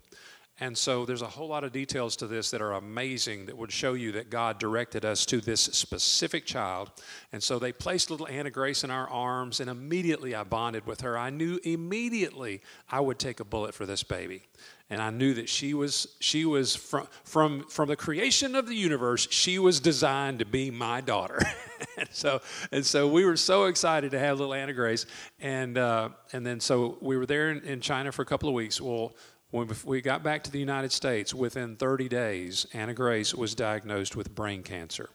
And 0.62 0.78
so 0.78 1.04
there's 1.04 1.22
a 1.22 1.26
whole 1.26 1.48
lot 1.48 1.64
of 1.64 1.72
details 1.72 2.14
to 2.18 2.28
this 2.28 2.52
that 2.52 2.62
are 2.62 2.74
amazing 2.74 3.46
that 3.46 3.58
would 3.58 3.72
show 3.72 3.94
you 3.94 4.12
that 4.12 4.30
God 4.30 4.60
directed 4.60 5.04
us 5.04 5.26
to 5.26 5.40
this 5.40 5.60
specific 5.60 6.46
child. 6.46 6.92
And 7.32 7.42
so 7.42 7.58
they 7.58 7.72
placed 7.72 8.12
little 8.12 8.28
Anna 8.28 8.48
Grace 8.48 8.84
in 8.84 8.90
our 8.92 9.08
arms, 9.08 9.58
and 9.58 9.68
immediately 9.68 10.36
I 10.36 10.44
bonded 10.44 10.86
with 10.86 11.00
her. 11.00 11.18
I 11.18 11.30
knew 11.30 11.58
immediately 11.64 12.60
I 12.88 13.00
would 13.00 13.18
take 13.18 13.40
a 13.40 13.44
bullet 13.44 13.74
for 13.74 13.86
this 13.86 14.04
baby. 14.04 14.44
And 14.88 15.02
I 15.02 15.10
knew 15.10 15.34
that 15.34 15.48
she 15.48 15.74
was, 15.74 16.06
she 16.20 16.44
was 16.44 16.76
from, 16.76 17.08
from, 17.24 17.64
from 17.64 17.88
the 17.88 17.96
creation 17.96 18.54
of 18.54 18.68
the 18.68 18.76
universe, 18.76 19.26
she 19.32 19.58
was 19.58 19.80
designed 19.80 20.38
to 20.38 20.44
be 20.44 20.70
my 20.70 21.00
daughter. 21.00 21.40
and, 21.96 22.08
so, 22.12 22.40
and 22.70 22.86
so 22.86 23.08
we 23.08 23.24
were 23.24 23.36
so 23.36 23.64
excited 23.64 24.12
to 24.12 24.18
have 24.20 24.38
little 24.38 24.54
Anna 24.54 24.74
Grace. 24.74 25.06
And, 25.40 25.76
uh, 25.76 26.10
and 26.32 26.46
then 26.46 26.60
so 26.60 26.98
we 27.00 27.16
were 27.16 27.26
there 27.26 27.50
in, 27.50 27.62
in 27.62 27.80
China 27.80 28.12
for 28.12 28.22
a 28.22 28.26
couple 28.26 28.48
of 28.48 28.54
weeks. 28.54 28.80
Well, 28.80 29.14
when 29.52 29.70
we 29.84 30.00
got 30.00 30.22
back 30.22 30.42
to 30.44 30.50
the 30.50 30.58
United 30.58 30.92
States, 30.92 31.34
within 31.34 31.76
30 31.76 32.08
days, 32.08 32.66
Anna 32.72 32.94
Grace 32.94 33.34
was 33.34 33.54
diagnosed 33.54 34.16
with 34.16 34.34
brain 34.34 34.62
cancer. 34.62 35.10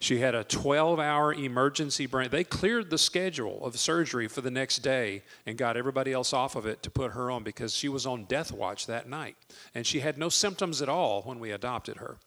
She 0.00 0.18
had 0.18 0.34
a 0.34 0.42
12 0.42 0.98
hour 0.98 1.32
emergency 1.32 2.06
brain. 2.06 2.28
They 2.28 2.42
cleared 2.42 2.90
the 2.90 2.98
schedule 2.98 3.64
of 3.64 3.78
surgery 3.78 4.26
for 4.26 4.40
the 4.40 4.50
next 4.50 4.78
day 4.78 5.22
and 5.46 5.56
got 5.56 5.76
everybody 5.76 6.12
else 6.12 6.32
off 6.32 6.56
of 6.56 6.66
it 6.66 6.82
to 6.82 6.90
put 6.90 7.12
her 7.12 7.30
on 7.30 7.44
because 7.44 7.72
she 7.72 7.88
was 7.88 8.04
on 8.04 8.24
death 8.24 8.50
watch 8.50 8.86
that 8.88 9.08
night. 9.08 9.36
And 9.76 9.86
she 9.86 10.00
had 10.00 10.18
no 10.18 10.28
symptoms 10.28 10.82
at 10.82 10.88
all 10.88 11.22
when 11.22 11.38
we 11.38 11.52
adopted 11.52 11.98
her. 11.98 12.18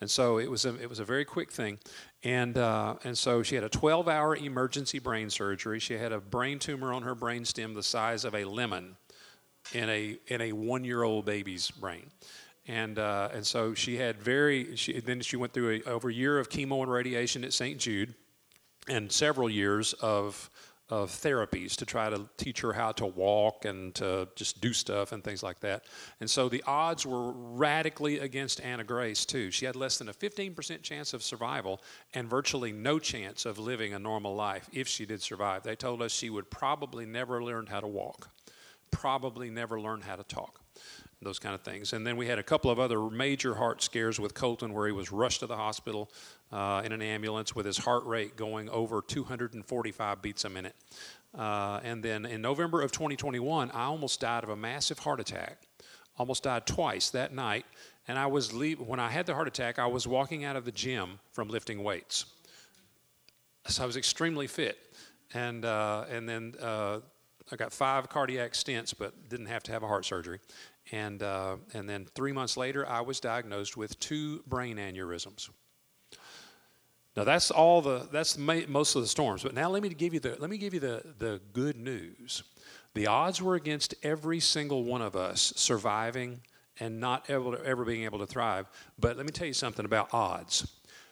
And 0.00 0.10
so 0.10 0.38
it 0.38 0.50
was 0.50 0.64
a, 0.64 0.74
it 0.82 0.88
was 0.88 0.98
a 0.98 1.04
very 1.04 1.24
quick 1.24 1.52
thing. 1.52 1.78
And, 2.24 2.58
uh, 2.58 2.96
and 3.04 3.16
so 3.16 3.44
she 3.44 3.54
had 3.54 3.62
a 3.62 3.68
12 3.68 4.08
hour 4.08 4.34
emergency 4.34 4.98
brain 4.98 5.30
surgery. 5.30 5.78
She 5.78 5.94
had 5.94 6.10
a 6.10 6.18
brain 6.18 6.58
tumor 6.58 6.92
on 6.92 7.04
her 7.04 7.14
brain 7.14 7.44
stem 7.44 7.74
the 7.74 7.84
size 7.84 8.24
of 8.24 8.34
a 8.34 8.42
lemon 8.42 8.96
in 9.72 9.88
a 9.88 10.18
in 10.28 10.40
a 10.40 10.52
one 10.52 10.84
year 10.84 11.02
old 11.02 11.24
baby's 11.24 11.70
brain. 11.70 12.10
And, 12.70 13.00
uh, 13.00 13.30
and 13.32 13.44
so 13.44 13.74
she 13.74 13.96
had 13.96 14.22
very, 14.22 14.76
she, 14.76 15.00
then 15.00 15.22
she 15.22 15.36
went 15.36 15.52
through 15.52 15.82
a, 15.84 15.90
over 15.90 16.08
a 16.08 16.12
year 16.12 16.38
of 16.38 16.48
chemo 16.48 16.82
and 16.82 16.90
radiation 16.90 17.42
at 17.42 17.52
St. 17.52 17.78
Jude 17.78 18.14
and 18.86 19.10
several 19.10 19.50
years 19.50 19.92
of, 19.94 20.48
of 20.88 21.10
therapies 21.10 21.74
to 21.76 21.86
try 21.86 22.10
to 22.10 22.28
teach 22.36 22.60
her 22.60 22.72
how 22.72 22.92
to 22.92 23.06
walk 23.06 23.64
and 23.64 23.92
to 23.96 24.28
just 24.36 24.60
do 24.60 24.72
stuff 24.72 25.10
and 25.10 25.24
things 25.24 25.42
like 25.42 25.58
that. 25.60 25.84
And 26.20 26.30
so 26.30 26.48
the 26.48 26.62
odds 26.64 27.04
were 27.04 27.32
radically 27.32 28.20
against 28.20 28.60
Anna 28.60 28.84
Grace, 28.84 29.24
too. 29.24 29.50
She 29.50 29.64
had 29.64 29.74
less 29.74 29.98
than 29.98 30.08
a 30.08 30.14
15% 30.14 30.82
chance 30.82 31.12
of 31.12 31.24
survival 31.24 31.80
and 32.14 32.28
virtually 32.28 32.72
no 32.72 33.00
chance 33.00 33.46
of 33.46 33.58
living 33.58 33.94
a 33.94 33.98
normal 33.98 34.36
life 34.36 34.68
if 34.72 34.86
she 34.86 35.06
did 35.06 35.22
survive. 35.22 35.64
They 35.64 35.76
told 35.76 36.02
us 36.02 36.12
she 36.12 36.30
would 36.30 36.50
probably 36.50 37.06
never 37.06 37.42
learn 37.42 37.66
how 37.66 37.80
to 37.80 37.88
walk 37.88 38.30
probably 38.90 39.50
never 39.50 39.80
learned 39.80 40.04
how 40.04 40.16
to 40.16 40.24
talk. 40.24 40.60
Those 41.22 41.38
kind 41.38 41.54
of 41.54 41.60
things. 41.60 41.92
And 41.92 42.06
then 42.06 42.16
we 42.16 42.26
had 42.26 42.38
a 42.38 42.42
couple 42.42 42.70
of 42.70 42.78
other 42.78 43.10
major 43.10 43.54
heart 43.54 43.82
scares 43.82 44.18
with 44.18 44.32
Colton 44.32 44.72
where 44.72 44.86
he 44.86 44.92
was 44.92 45.12
rushed 45.12 45.40
to 45.40 45.46
the 45.46 45.56
hospital 45.56 46.10
uh, 46.50 46.80
in 46.82 46.92
an 46.92 47.02
ambulance 47.02 47.54
with 47.54 47.66
his 47.66 47.76
heart 47.76 48.06
rate 48.06 48.36
going 48.36 48.70
over 48.70 49.02
245 49.02 50.22
beats 50.22 50.44
a 50.44 50.48
minute. 50.48 50.74
Uh, 51.36 51.80
and 51.84 52.02
then 52.02 52.24
in 52.24 52.40
November 52.40 52.80
of 52.80 52.90
2021, 52.90 53.70
I 53.70 53.84
almost 53.84 54.20
died 54.20 54.44
of 54.44 54.50
a 54.50 54.56
massive 54.56 54.98
heart 54.98 55.20
attack. 55.20 55.58
Almost 56.18 56.44
died 56.44 56.66
twice 56.66 57.10
that 57.10 57.34
night. 57.34 57.66
And 58.08 58.18
I 58.18 58.26
was 58.26 58.52
leave- 58.52 58.80
when 58.80 58.98
I 58.98 59.10
had 59.10 59.26
the 59.26 59.34
heart 59.34 59.46
attack, 59.46 59.78
I 59.78 59.86
was 59.86 60.06
walking 60.06 60.44
out 60.44 60.56
of 60.56 60.64
the 60.64 60.72
gym 60.72 61.20
from 61.32 61.48
lifting 61.48 61.84
weights. 61.84 62.24
So 63.66 63.82
I 63.82 63.86
was 63.86 63.96
extremely 63.96 64.46
fit. 64.46 64.78
And, 65.32 65.64
uh, 65.64 66.06
and 66.10 66.28
then 66.28 66.54
uh, 66.60 67.00
I 67.52 67.56
got 67.56 67.72
five 67.72 68.08
cardiac 68.08 68.52
stents, 68.52 68.94
but 68.96 69.28
didn't 69.28 69.46
have 69.46 69.62
to 69.64 69.72
have 69.72 69.82
a 69.82 69.86
heart 69.88 70.04
surgery. 70.04 70.38
And, 70.92 71.22
uh, 71.22 71.56
and 71.74 71.88
then 71.88 72.06
three 72.14 72.32
months 72.32 72.56
later, 72.56 72.86
I 72.88 73.00
was 73.00 73.20
diagnosed 73.20 73.76
with 73.76 73.98
two 74.00 74.42
brain 74.46 74.76
aneurysms. 74.76 75.50
Now 77.16 77.24
that's 77.24 77.50
all 77.50 77.82
the 77.82 78.08
that's 78.12 78.38
most 78.38 78.94
of 78.94 79.02
the 79.02 79.08
storms. 79.08 79.42
But 79.42 79.52
now 79.52 79.68
let 79.68 79.82
me 79.82 79.88
give 79.88 80.14
you 80.14 80.20
the 80.20 80.36
let 80.38 80.48
me 80.48 80.58
give 80.58 80.72
you 80.72 80.80
the 80.80 81.02
the 81.18 81.40
good 81.52 81.76
news. 81.76 82.44
The 82.94 83.06
odds 83.06 83.42
were 83.42 83.56
against 83.56 83.94
every 84.02 84.40
single 84.40 84.84
one 84.84 85.02
of 85.02 85.16
us 85.16 85.52
surviving 85.56 86.40
and 86.78 86.98
not 86.98 87.26
to, 87.26 87.58
ever 87.64 87.84
being 87.84 88.04
able 88.04 88.18
to 88.20 88.26
thrive. 88.26 88.66
But 88.98 89.16
let 89.16 89.26
me 89.26 89.32
tell 89.32 89.46
you 89.46 89.52
something 89.52 89.84
about 89.84 90.12
odds. 90.12 90.66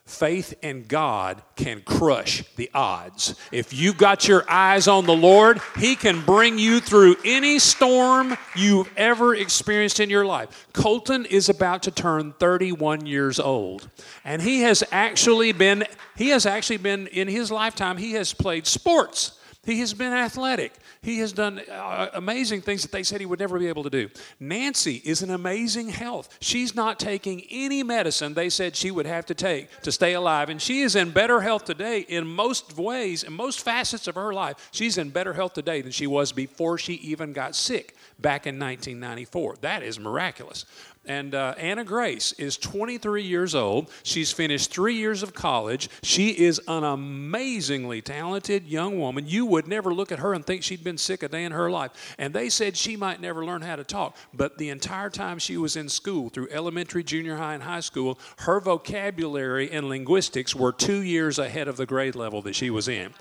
Faith 0.09 0.55
in 0.63 0.85
God 0.85 1.43
can 1.55 1.83
crush 1.83 2.43
the 2.57 2.71
odds. 2.73 3.35
If 3.53 3.75
you've 3.75 3.99
got 3.99 4.27
your 4.27 4.51
eyes 4.51 4.89
on 4.89 5.05
the 5.05 5.15
Lord, 5.15 5.61
He 5.79 5.97
can 5.97 6.25
bring 6.25 6.59
you 6.59 6.81
through 6.81 7.17
any 7.27 7.59
storm 7.59 8.35
you've 8.57 8.91
ever 8.97 9.35
experienced 9.35 10.01
in 10.01 10.09
your 10.09 10.25
life. 10.25 10.67
Colton 10.73 11.27
is 11.27 11.51
about 11.51 11.83
to 11.83 11.91
turn 11.91 12.33
31 12.39 13.05
years 13.05 13.39
old, 13.39 13.91
and 14.25 14.41
he 14.41 14.63
has 14.63 14.83
actually 14.91 15.53
been 15.53 15.85
he 16.17 16.31
has 16.31 16.47
actually 16.47 16.79
been 16.79 17.07
in 17.09 17.29
his 17.29 17.51
lifetime 17.51 17.99
he 17.99 18.13
has 18.13 18.33
played 18.33 18.67
sports. 18.67 19.38
He 19.69 19.81
has 19.81 19.93
been 19.93 20.15
athletic. 20.15 20.73
He 21.03 21.19
has 21.19 21.31
done 21.31 21.61
uh, 21.71 22.09
amazing 22.15 22.63
things 22.63 22.81
that 22.81 22.91
they 22.91 23.03
said 23.03 23.21
he 23.21 23.27
would 23.27 23.39
never 23.39 23.59
be 23.59 23.67
able 23.67 23.83
to 23.83 23.91
do. 23.91 24.09
Nancy 24.41 25.03
is 25.05 25.21
in 25.21 25.29
amazing 25.29 25.91
health. 25.91 26.39
She's 26.41 26.75
not 26.75 26.99
taking 26.99 27.43
any 27.51 27.83
medicine 27.83 28.33
they 28.33 28.49
said 28.49 28.75
she 28.75 28.91
would 28.91 29.05
have 29.05 29.27
to 29.27 29.35
take 29.35 29.69
to 29.83 29.93
stay 29.93 30.15
alive. 30.15 30.49
And 30.49 30.61
she 30.61 30.81
is 30.81 30.97
in 30.97 31.11
better 31.11 31.43
health 31.43 31.67
today 31.67 32.01
in 32.01 32.27
most 32.27 32.79
ways, 32.79 33.25
in 33.25 33.35
most 33.35 33.61
facets 33.61 34.09
of 34.09 34.15
her 34.15 34.33
life. 34.33 34.71
She's 34.73 34.97
in 34.97 35.11
better 35.11 35.35
health 35.35 35.53
today 35.53 35.83
than 35.83 35.93
she 35.93 36.07
was 36.07 36.33
before 36.33 36.79
she 36.79 36.95
even 36.95 37.35
got 37.35 37.55
sick 37.55 37.95
back 38.19 38.47
in 38.47 38.59
1994. 38.59 39.57
That 39.61 39.83
is 39.83 39.99
miraculous. 39.99 40.65
And 41.09 41.35
uh, 41.35 41.55
Anna 41.57 41.85
Grace 41.85 42.33
is 42.33 42.59
23 42.59 43.23
years 43.23 43.55
old. 43.55 43.91
She's 44.03 44.31
finished 44.31 44.71
three 44.71 44.95
years 44.95 45.23
of 45.23 45.33
college. 45.33 45.89
She 46.03 46.29
is 46.29 46.61
an 46.69 46.85
amazingly 46.85 48.03
talented 48.03 48.67
young 48.67 48.99
woman. 48.99 49.27
You 49.27 49.47
would 49.47 49.67
never 49.67 49.95
look 49.95 50.13
at 50.13 50.19
her 50.19 50.35
and 50.35 50.45
think 50.45 50.63
she'd 50.63 50.85
been 50.85 50.99
sick 50.99 51.23
a 51.23 51.29
day 51.29 51.45
in 51.45 51.53
her 51.53 51.71
life. 51.71 52.15
And 52.19 52.35
they 52.35 52.51
said 52.51 52.77
she 52.77 52.95
might 52.95 53.23
never 53.23 53.45
learn 53.45 53.63
how 53.63 53.77
to 53.77 53.85
talk. 53.85 54.17
But 54.35 54.59
the 54.59 54.69
entire 54.69 55.09
time 55.09 55.39
she 55.39 55.57
was 55.57 55.77
in 55.77 55.89
school, 55.89 56.29
through 56.29 56.49
elementary, 56.51 57.03
junior 57.03 57.37
high, 57.37 57.55
and 57.55 57.63
high 57.63 57.81
school, 57.81 58.19
her 58.41 58.61
vocabulary 58.61 59.71
and 59.71 59.89
linguistics 59.89 60.55
were 60.55 60.73
two 60.73 61.01
years 61.01 61.39
ahead 61.39 61.69
of 61.69 61.79
the 61.79 61.87
grade 61.87 62.17
level 62.17 62.43
that 62.43 62.55
she 62.55 62.69
was 62.69 62.87
in. 62.87 63.15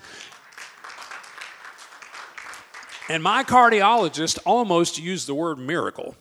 And 3.08 3.22
my 3.22 3.42
cardiologist 3.42 4.38
almost 4.44 4.98
used 4.98 5.26
the 5.26 5.34
word 5.34 5.58
miracle 5.58 6.14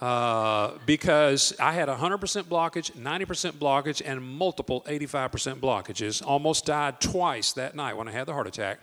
uh, 0.00 0.72
because 0.84 1.52
I 1.58 1.72
had 1.72 1.88
100% 1.88 2.18
blockage, 2.44 2.92
90% 2.92 3.52
blockage, 3.52 4.02
and 4.04 4.22
multiple 4.22 4.84
85% 4.86 5.56
blockages. 5.56 6.24
Almost 6.24 6.66
died 6.66 7.00
twice 7.00 7.54
that 7.54 7.74
night 7.74 7.96
when 7.96 8.06
I 8.06 8.12
had 8.12 8.26
the 8.26 8.34
heart 8.34 8.46
attack. 8.46 8.78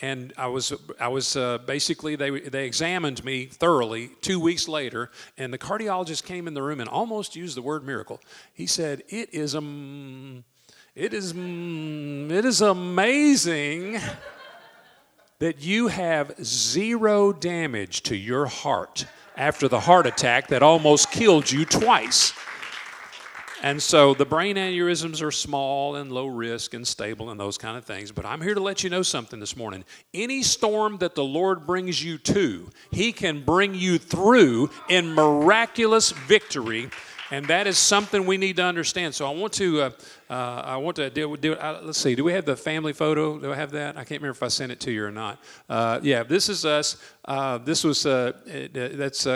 And 0.00 0.32
I 0.36 0.48
was, 0.48 0.72
I 0.98 1.08
was 1.08 1.36
uh, 1.36 1.58
basically, 1.58 2.16
they, 2.16 2.40
they 2.40 2.66
examined 2.66 3.24
me 3.24 3.46
thoroughly 3.46 4.10
two 4.20 4.40
weeks 4.40 4.66
later, 4.66 5.10
and 5.38 5.52
the 5.52 5.58
cardiologist 5.58 6.24
came 6.24 6.48
in 6.48 6.54
the 6.54 6.62
room 6.62 6.80
and 6.80 6.88
almost 6.88 7.36
used 7.36 7.56
the 7.56 7.62
word 7.62 7.84
miracle. 7.84 8.20
He 8.52 8.66
said, 8.66 9.02
It 9.08 9.32
is, 9.32 9.54
um, 9.54 10.44
it 10.96 11.12
is, 11.14 11.32
um, 11.32 12.30
it 12.32 12.44
is 12.44 12.62
amazing 12.62 14.00
that 15.40 15.62
you 15.62 15.88
have 15.88 16.34
zero 16.42 17.32
damage 17.32 18.02
to 18.04 18.16
your 18.16 18.46
heart 18.46 19.06
after 19.36 19.68
the 19.68 19.80
heart 19.80 20.06
attack 20.06 20.48
that 20.48 20.62
almost 20.62 21.10
killed 21.10 21.50
you 21.50 21.64
twice. 21.64 22.32
And 23.62 23.82
so 23.82 24.12
the 24.12 24.26
brain 24.26 24.56
aneurysms 24.56 25.22
are 25.22 25.30
small 25.30 25.96
and 25.96 26.12
low 26.12 26.26
risk 26.26 26.74
and 26.74 26.86
stable 26.86 27.30
and 27.30 27.40
those 27.40 27.56
kind 27.56 27.78
of 27.78 27.84
things. 27.86 28.12
But 28.12 28.26
I'm 28.26 28.42
here 28.42 28.52
to 28.52 28.60
let 28.60 28.84
you 28.84 28.90
know 28.90 29.02
something 29.02 29.40
this 29.40 29.56
morning. 29.56 29.84
Any 30.12 30.42
storm 30.42 30.98
that 30.98 31.14
the 31.14 31.24
Lord 31.24 31.66
brings 31.66 32.04
you 32.04 32.18
to, 32.18 32.68
He 32.90 33.10
can 33.10 33.42
bring 33.42 33.74
you 33.74 33.96
through 33.96 34.68
in 34.90 35.14
miraculous 35.14 36.10
victory 36.10 36.90
and 37.34 37.46
that 37.46 37.66
is 37.66 37.78
something 37.78 38.26
we 38.26 38.36
need 38.36 38.54
to 38.56 38.62
understand. 38.62 39.12
So 39.12 39.26
I 39.26 39.34
want 39.34 39.52
to, 39.54 39.82
uh, 39.82 39.90
uh, 40.30 40.62
I 40.64 40.76
want 40.76 40.94
to 40.96 41.10
do. 41.10 41.36
do 41.36 41.54
uh, 41.54 41.80
let's 41.82 41.98
see. 41.98 42.14
Do 42.14 42.22
we 42.22 42.32
have 42.32 42.44
the 42.44 42.54
family 42.54 42.92
photo? 42.92 43.40
Do 43.40 43.52
I 43.52 43.56
have 43.56 43.72
that? 43.72 43.96
I 43.96 44.04
can't 44.04 44.22
remember 44.22 44.36
if 44.36 44.42
I 44.44 44.46
sent 44.46 44.70
it 44.70 44.78
to 44.80 44.92
you 44.92 45.04
or 45.04 45.10
not. 45.10 45.42
Uh, 45.68 45.98
yeah, 46.00 46.22
this 46.22 46.48
is 46.48 46.64
us. 46.64 46.96
Uh, 47.24 47.58
this 47.58 47.82
was 47.82 48.06
uh, 48.06 48.34
that's 48.72 49.26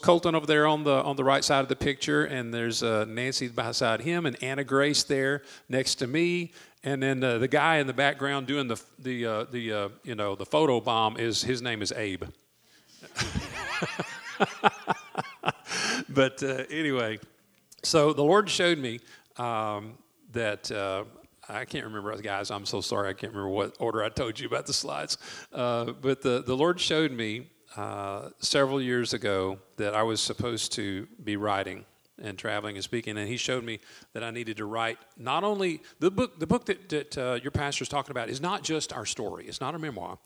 Colton 0.00 0.34
over 0.34 0.46
there 0.46 0.66
on 0.66 0.84
the 0.84 1.02
on 1.02 1.16
the 1.16 1.24
right 1.24 1.44
side 1.44 1.60
of 1.60 1.68
the 1.68 1.76
picture, 1.76 2.24
and 2.24 2.54
there's 2.54 2.82
Nancy 2.82 3.48
beside 3.48 4.00
him, 4.00 4.24
and 4.24 4.42
Anna 4.42 4.64
Grace 4.64 5.02
there 5.02 5.42
next 5.68 5.96
to 5.96 6.06
me. 6.06 6.52
And 6.82 7.02
then 7.02 7.20
the 7.20 7.48
guy 7.48 7.76
in 7.76 7.86
the 7.86 7.92
background 7.92 8.46
doing 8.46 8.68
the 8.68 8.80
the 8.98 9.46
the 9.50 9.90
you 10.02 10.14
know 10.14 10.34
the 10.34 10.46
photo 10.46 10.80
bomb 10.80 11.18
is 11.18 11.42
his 11.42 11.60
name 11.60 11.82
is 11.82 11.92
Abe. 11.92 12.24
but 16.08 16.42
uh, 16.42 16.64
anyway, 16.70 17.18
so 17.84 18.12
the 18.12 18.24
Lord 18.24 18.48
showed 18.48 18.78
me 18.78 19.00
um, 19.36 19.98
that. 20.32 20.70
Uh, 20.70 21.04
I 21.46 21.66
can't 21.66 21.84
remember, 21.84 22.16
guys. 22.22 22.50
I'm 22.50 22.64
so 22.64 22.80
sorry. 22.80 23.10
I 23.10 23.12
can't 23.12 23.34
remember 23.34 23.50
what 23.50 23.76
order 23.78 24.02
I 24.02 24.08
told 24.08 24.40
you 24.40 24.46
about 24.46 24.64
the 24.64 24.72
slides. 24.72 25.18
Uh, 25.52 25.92
but 25.92 26.22
the, 26.22 26.42
the 26.42 26.56
Lord 26.56 26.80
showed 26.80 27.12
me 27.12 27.48
uh, 27.76 28.30
several 28.38 28.80
years 28.80 29.12
ago 29.12 29.58
that 29.76 29.94
I 29.94 30.02
was 30.02 30.22
supposed 30.22 30.72
to 30.72 31.06
be 31.22 31.36
writing 31.36 31.84
and 32.22 32.38
traveling 32.38 32.76
and 32.76 32.84
speaking, 32.84 33.18
and 33.18 33.28
He 33.28 33.36
showed 33.36 33.64
me 33.64 33.80
that 34.12 34.22
I 34.22 34.30
needed 34.30 34.56
to 34.58 34.64
write 34.64 34.98
not 35.18 35.44
only 35.44 35.82
the 35.98 36.10
book. 36.10 36.38
The 36.38 36.46
book 36.46 36.66
that, 36.66 36.88
that 36.88 37.18
uh, 37.18 37.38
your 37.42 37.50
pastor 37.50 37.82
is 37.82 37.88
talking 37.88 38.12
about 38.12 38.28
is 38.30 38.40
not 38.40 38.62
just 38.62 38.92
our 38.92 39.04
story. 39.04 39.46
It's 39.46 39.60
not 39.60 39.74
a 39.74 39.78
memoir. 39.78 40.18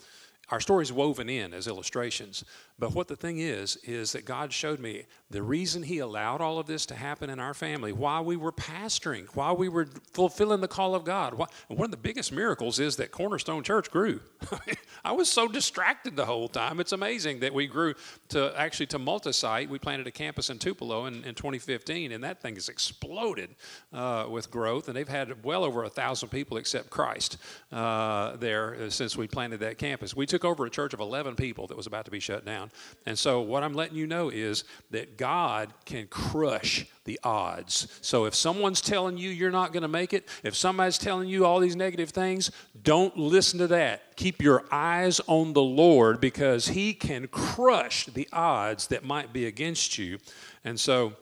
Our 0.50 0.61
story 0.61 0.83
is 0.83 0.93
woven 0.93 1.28
in 1.28 1.52
as 1.52 1.67
illustrations, 1.67 2.43
but 2.78 2.95
what 2.95 3.09
the 3.09 3.17
thing 3.17 3.38
is, 3.38 3.76
is 3.85 4.12
that 4.12 4.25
God 4.25 4.52
showed 4.52 4.81
me 4.81 5.05
the 5.31 5.43
reason 5.43 5.83
He 5.83 5.99
allowed 5.99 6.40
all 6.40 6.59
of 6.59 6.67
this 6.67 6.87
to 6.87 6.95
happen 6.95 7.28
in 7.28 7.38
our 7.38 7.52
family 7.52 7.93
while 7.93 8.25
we 8.25 8.37
were 8.37 8.52
pastoring, 8.52 9.26
while 9.35 9.57
we 9.57 9.69
were 9.69 9.88
fulfilling 10.12 10.62
the 10.62 10.69
call 10.69 10.95
of 10.95 11.05
God. 11.05 11.35
One 11.35 11.85
of 11.85 11.90
the 11.90 11.99
biggest 11.99 12.33
miracles 12.33 12.78
is 12.78 12.97
that 12.97 13.11
Cornerstone 13.11 13.62
Church 13.62 13.90
grew. 13.90 14.21
I 15.05 15.12
was 15.12 15.28
so 15.28 15.49
distracted 15.49 16.17
the 16.17 16.25
whole 16.25 16.49
time. 16.49 16.81
It's 16.81 16.93
amazing 16.93 17.40
that 17.40 17.55
we 17.55 17.67
grew 17.67 17.95
to 18.31 18.52
actually 18.57 18.87
to 18.87 18.99
multi-site. 18.99 19.69
We 19.69 19.78
planted 19.78 20.07
a 20.07 20.11
campus 20.11 20.50
in 20.50 20.59
Tupelo 20.59 21.07
in, 21.07 21.25
in 21.25 21.35
2015, 21.35 22.12
and 22.12 22.25
that 22.25 22.40
thing 22.40 22.55
has 22.55 22.69
exploded 22.69 23.50
uh, 23.93 24.26
with 24.28 24.50
growth. 24.50 24.88
And 24.88 24.97
they've 24.97 25.09
had 25.09 25.45
well 25.45 25.64
over 25.64 25.85
a 25.85 25.90
thousand 25.90 26.28
people 26.31 26.57
accept 26.57 26.90
Christ 26.90 27.38
uh, 27.73 28.37
there 28.37 28.90
since 28.90 29.17
we 29.17 29.26
planted 29.26 29.61
that 29.61 29.78
campus. 29.78 30.14
We 30.14 30.26
took 30.26 30.45
over 30.45 30.67
a 30.67 30.71
church 30.71 30.95
of 30.95 31.00
11 31.00 31.37
people 31.37 31.67
that 31.69 31.76
was 31.76 31.87
about 31.87 32.05
to 32.05 32.11
be 32.11 32.21
shut 32.21 32.45
down. 32.45 32.71
And 33.07 33.19
so, 33.19 33.40
what 33.40 33.62
I'm 33.62 33.75
letting 33.75 33.97
you 33.97 34.07
know 34.07 34.31
is 34.31 34.64
that 34.90 35.17
God 35.17 35.73
can 35.85 36.07
crush 36.09 36.87
the 37.09 37.19
odds. 37.25 37.88
So, 38.03 38.27
if 38.27 38.35
someone's 38.35 38.83
telling 38.83 39.17
you 39.17 39.31
you're 39.31 39.50
not 39.50 39.73
going 39.73 39.83
to 39.83 39.88
make 39.88 40.12
it, 40.12 40.29
if 40.45 40.55
somebody's 40.55 40.99
telling 40.99 41.27
you 41.27 41.47
all 41.47 41.59
these 41.59 41.75
negative 41.75 42.11
things, 42.11 42.50
don't 42.83 43.17
listen 43.17 43.59
to 43.61 43.67
that. 43.69 44.15
Keep 44.17 44.43
your 44.43 44.62
eyes 44.71 45.19
on 45.27 45.55
the 45.55 45.62
Lord 45.62 46.21
because 46.21 46.69
He 46.69 46.93
can 46.93 47.27
crush 47.29 48.05
the 48.05 48.29
odds 48.31 48.88
that 48.88 49.05
might 49.05 49.33
be 49.33 49.47
against 49.47 49.97
you. 49.97 50.19
And 50.65 50.79
so, 50.79 51.15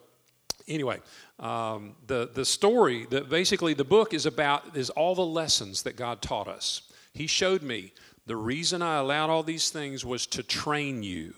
anyway, 0.67 0.99
um, 1.39 1.95
the 2.05 2.29
the 2.33 2.43
story 2.43 3.07
that 3.09 3.29
basically 3.29 3.73
the 3.73 3.85
book 3.85 4.13
is 4.13 4.25
about 4.25 4.75
is 4.75 4.89
all 4.89 5.15
the 5.15 5.25
lessons 5.25 5.83
that 5.83 5.95
God 5.95 6.21
taught 6.21 6.49
us. 6.49 6.81
He 7.13 7.27
showed 7.27 7.63
me 7.63 7.93
the 8.25 8.35
reason 8.35 8.81
I 8.81 8.97
allowed 8.97 9.29
all 9.29 9.41
these 9.41 9.69
things 9.69 10.03
was 10.03 10.27
to 10.27 10.43
train 10.43 11.01
you 11.01 11.33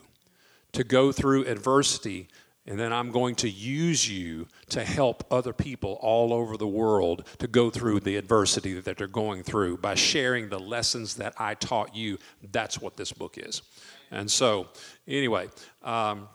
to 0.71 0.83
go 0.83 1.11
through 1.11 1.45
adversity, 1.45 2.27
and 2.69 2.79
then 2.79 2.93
I'm 2.93 3.11
going 3.11 3.33
to 3.37 3.49
use 3.49 4.07
you 4.07 4.47
to 4.69 4.85
help 4.85 5.25
other 5.31 5.53
people 5.53 5.97
all 6.01 6.31
over 6.31 6.55
the 6.55 6.67
world 6.67 7.27
to 7.39 7.47
go 7.47 7.71
through 7.71 8.01
the 8.01 8.15
adversity 8.15 8.79
that 8.79 8.95
they're 8.95 9.07
going 9.07 9.41
through 9.41 9.77
by 9.77 9.95
sharing 9.95 10.49
the 10.49 10.59
lessons 10.59 11.15
that 11.15 11.33
I 11.39 11.55
taught 11.55 11.95
you. 11.95 12.19
That's 12.51 12.79
what 12.79 12.95
this 12.95 13.11
book 13.11 13.39
is. 13.39 13.63
And 14.11 14.29
so, 14.29 14.67
anyway, 15.07 15.49
um, 15.83 16.29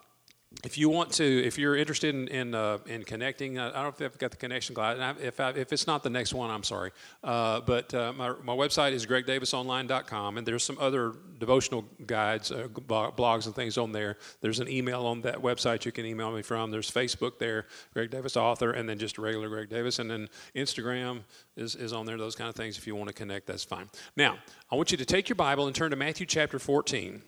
if 0.63 0.77
you 0.77 0.89
want 0.89 1.11
to, 1.13 1.43
if 1.45 1.57
you're 1.57 1.75
interested 1.75 2.15
in 2.15 2.27
in, 2.27 2.55
uh, 2.55 2.77
in 2.87 3.03
connecting, 3.03 3.57
uh, 3.57 3.71
I 3.73 3.81
don't 3.81 3.99
know 3.99 4.05
if 4.05 4.13
I've 4.13 4.17
got 4.17 4.31
the 4.31 4.37
connection 4.37 4.73
glide. 4.73 5.17
If, 5.21 5.39
I, 5.39 5.49
if 5.51 5.73
it's 5.73 5.87
not 5.87 6.03
the 6.03 6.09
next 6.09 6.33
one, 6.33 6.49
I'm 6.49 6.63
sorry. 6.63 6.91
Uh, 7.23 7.61
but 7.61 7.93
uh, 7.93 8.13
my, 8.13 8.33
my 8.43 8.53
website 8.53 8.91
is 8.91 9.05
gregdavisonline.com, 9.05 10.37
and 10.37 10.47
there's 10.47 10.63
some 10.63 10.77
other 10.79 11.13
devotional 11.39 11.85
guides, 12.05 12.51
uh, 12.51 12.67
blogs, 12.67 13.45
and 13.45 13.55
things 13.55 13.77
on 13.77 13.91
there. 13.91 14.17
There's 14.41 14.59
an 14.59 14.69
email 14.69 15.05
on 15.05 15.21
that 15.21 15.37
website 15.37 15.85
you 15.85 15.91
can 15.91 16.05
email 16.05 16.31
me 16.31 16.41
from. 16.41 16.71
There's 16.71 16.89
Facebook 16.89 17.37
there, 17.37 17.67
Greg 17.93 18.09
Davis 18.09 18.37
Author, 18.37 18.71
and 18.71 18.87
then 18.87 18.97
just 18.97 19.17
regular 19.17 19.49
Greg 19.49 19.69
Davis, 19.69 19.99
and 19.99 20.09
then 20.09 20.29
Instagram 20.55 21.21
is, 21.55 21.75
is 21.75 21.93
on 21.93 22.05
there. 22.05 22.17
Those 22.17 22.35
kind 22.35 22.49
of 22.49 22.55
things. 22.55 22.77
If 22.77 22.87
you 22.87 22.95
want 22.95 23.09
to 23.09 23.13
connect, 23.13 23.47
that's 23.47 23.63
fine. 23.63 23.89
Now, 24.15 24.37
I 24.71 24.75
want 24.75 24.91
you 24.91 24.97
to 24.97 25.05
take 25.05 25.29
your 25.29 25.35
Bible 25.35 25.67
and 25.67 25.75
turn 25.75 25.91
to 25.91 25.95
Matthew 25.95 26.25
chapter 26.25 26.59
14 26.59 27.21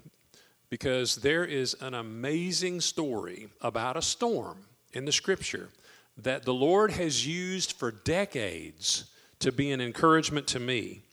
because 0.69 1.17
there 1.17 1.45
is 1.45 1.75
an 1.81 1.93
amazing 1.93 2.81
story 2.81 3.47
about 3.61 3.97
a 3.97 4.01
storm 4.01 4.57
in 4.93 5.05
the 5.05 5.11
scripture 5.11 5.69
that 6.17 6.43
the 6.43 6.53
Lord 6.53 6.91
has 6.91 7.25
used 7.25 7.73
for 7.73 7.91
decades 7.91 9.05
to 9.39 9.51
be 9.51 9.71
an 9.71 9.79
encouragement 9.79 10.47
to 10.47 10.59
me. 10.59 11.03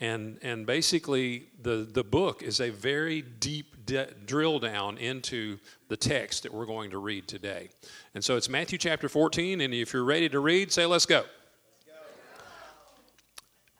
And, 0.00 0.38
and 0.42 0.66
basically, 0.66 1.46
the, 1.62 1.88
the 1.90 2.04
book 2.04 2.42
is 2.42 2.60
a 2.60 2.70
very 2.70 3.22
deep 3.22 3.86
de- 3.86 4.10
drill 4.26 4.58
down 4.58 4.98
into 4.98 5.58
the 5.88 5.96
text 5.96 6.42
that 6.42 6.52
we're 6.52 6.66
going 6.66 6.90
to 6.90 6.98
read 6.98 7.28
today. 7.28 7.68
And 8.14 8.22
so 8.22 8.36
it's 8.36 8.48
Matthew 8.48 8.78
chapter 8.78 9.08
14, 9.08 9.60
and 9.60 9.72
if 9.72 9.92
you're 9.92 10.04
ready 10.04 10.28
to 10.28 10.40
read, 10.40 10.72
say, 10.72 10.86
Let's 10.86 11.06
go. 11.06 11.24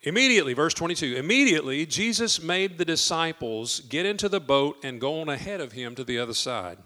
Immediately, 0.05 0.53
verse 0.53 0.75
22, 0.75 1.17
immediately 1.17 1.87
Jesus 1.87 2.43
made 2.43 2.77
the 2.77 2.85
disciples 2.85 3.81
get 3.81 4.05
into 4.05 4.29
the 4.29 4.41
boat 4.41 4.77
and 4.85 5.01
go 5.01 5.23
on 5.23 5.31
ahead 5.31 5.63
of 5.63 5.73
him 5.73 5.95
to 5.95 6.05
the 6.05 6.19
other 6.19 6.35
side 6.35 6.77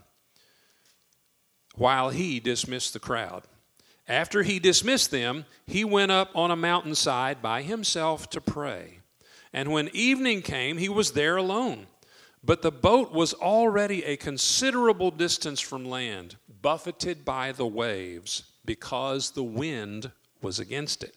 while 1.75 2.09
he 2.09 2.39
dismissed 2.39 2.93
the 2.93 2.99
crowd. 2.99 3.43
After 4.07 4.43
he 4.43 4.57
dismissed 4.57 5.11
them, 5.11 5.45
he 5.67 5.83
went 5.83 6.11
up 6.13 6.31
on 6.33 6.49
a 6.49 6.55
mountainside 6.55 7.41
by 7.41 7.61
himself 7.61 8.29
to 8.31 8.41
pray. 8.41 8.99
And 9.51 9.71
when 9.71 9.89
evening 9.93 10.41
came, 10.41 10.77
he 10.77 10.89
was 10.89 11.11
there 11.11 11.35
alone. 11.35 11.87
But 12.41 12.61
the 12.61 12.71
boat 12.71 13.11
was 13.11 13.33
already 13.33 14.05
a 14.05 14.15
considerable 14.15 15.11
distance 15.11 15.59
from 15.59 15.83
land, 15.83 16.37
buffeted 16.61 17.25
by 17.25 17.51
the 17.51 17.67
waves, 17.67 18.43
because 18.63 19.31
the 19.31 19.43
wind 19.43 20.11
was 20.41 20.57
against 20.57 21.03
it. 21.03 21.15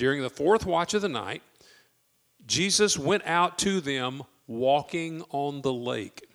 During 0.00 0.22
the 0.22 0.30
fourth 0.30 0.64
watch 0.64 0.94
of 0.94 1.02
the 1.02 1.10
night, 1.10 1.42
Jesus 2.46 2.98
went 2.98 3.22
out 3.26 3.58
to 3.58 3.82
them 3.82 4.22
walking 4.46 5.22
on 5.28 5.60
the 5.60 5.74
lake. 5.74 6.26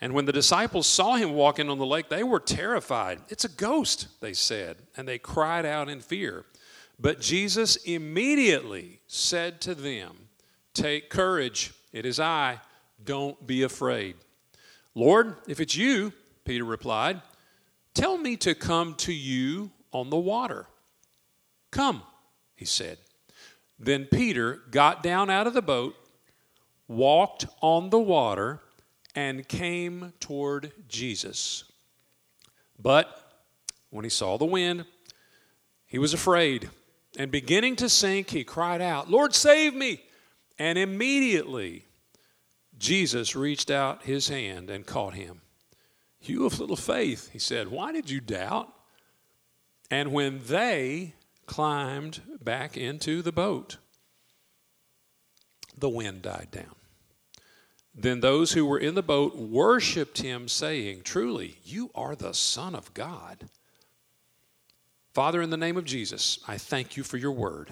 And 0.00 0.12
when 0.14 0.24
the 0.24 0.32
disciples 0.32 0.86
saw 0.86 1.16
him 1.16 1.32
walking 1.32 1.68
on 1.68 1.78
the 1.78 1.84
lake, 1.84 2.08
they 2.08 2.22
were 2.22 2.38
terrified. 2.38 3.18
It's 3.28 3.44
a 3.44 3.48
ghost, 3.48 4.06
they 4.20 4.34
said, 4.34 4.76
and 4.96 5.08
they 5.08 5.18
cried 5.18 5.66
out 5.66 5.88
in 5.88 5.98
fear. 5.98 6.44
But 6.96 7.20
Jesus 7.20 7.74
immediately 7.74 9.00
said 9.08 9.60
to 9.62 9.74
them, 9.74 10.28
Take 10.74 11.10
courage, 11.10 11.74
it 11.92 12.06
is 12.06 12.20
I, 12.20 12.60
don't 13.02 13.44
be 13.44 13.64
afraid. 13.64 14.14
Lord, 14.94 15.38
if 15.48 15.58
it's 15.58 15.74
you, 15.74 16.12
Peter 16.44 16.64
replied, 16.64 17.20
tell 17.94 18.16
me 18.16 18.36
to 18.36 18.54
come 18.54 18.94
to 18.98 19.12
you 19.12 19.72
on 19.90 20.08
the 20.08 20.16
water. 20.16 20.66
Come, 21.72 22.04
he 22.54 22.64
said. 22.64 22.98
Then 23.78 24.06
Peter 24.06 24.60
got 24.70 25.02
down 25.02 25.30
out 25.30 25.46
of 25.46 25.54
the 25.54 25.62
boat, 25.62 25.94
walked 26.88 27.46
on 27.60 27.90
the 27.90 27.98
water, 27.98 28.60
and 29.14 29.46
came 29.48 30.12
toward 30.20 30.72
Jesus. 30.88 31.64
But 32.78 33.08
when 33.90 34.04
he 34.04 34.10
saw 34.10 34.36
the 34.38 34.44
wind, 34.44 34.84
he 35.86 35.98
was 35.98 36.14
afraid. 36.14 36.70
And 37.16 37.30
beginning 37.30 37.76
to 37.76 37.88
sink, 37.88 38.30
he 38.30 38.42
cried 38.42 38.80
out, 38.80 39.10
Lord, 39.10 39.34
save 39.34 39.74
me! 39.74 40.02
And 40.58 40.78
immediately 40.78 41.86
Jesus 42.78 43.36
reached 43.36 43.70
out 43.70 44.04
his 44.04 44.28
hand 44.28 44.70
and 44.70 44.86
caught 44.86 45.14
him. 45.14 45.40
You 46.20 46.46
of 46.46 46.58
little 46.58 46.76
faith, 46.76 47.30
he 47.32 47.38
said, 47.38 47.68
why 47.68 47.92
did 47.92 48.08
you 48.08 48.20
doubt? 48.20 48.72
And 49.90 50.12
when 50.12 50.40
they 50.46 51.14
climbed 51.46 52.20
back 52.42 52.76
into 52.76 53.22
the 53.22 53.32
boat, 53.32 53.78
the 55.76 55.88
wind 55.88 56.22
died 56.22 56.48
down. 56.50 56.74
Then 57.94 58.20
those 58.20 58.52
who 58.52 58.66
were 58.66 58.78
in 58.78 58.94
the 58.94 59.02
boat 59.02 59.36
worshiped 59.36 60.18
him, 60.18 60.48
saying, 60.48 61.02
Truly, 61.04 61.58
you 61.64 61.90
are 61.94 62.16
the 62.16 62.34
Son 62.34 62.74
of 62.74 62.92
God. 62.92 63.48
Father, 65.12 65.40
in 65.40 65.50
the 65.50 65.56
name 65.56 65.76
of 65.76 65.84
Jesus, 65.84 66.40
I 66.48 66.58
thank 66.58 66.96
you 66.96 67.04
for 67.04 67.18
your 67.18 67.32
word. 67.32 67.70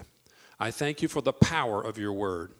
I 0.61 0.71
thank 0.71 1.03
you 1.03 1.09
for 1.09 1.21
the 1.21 1.33
power 1.33 1.83
of 1.83 1.99
your 1.99 2.13
word. 2.13 2.53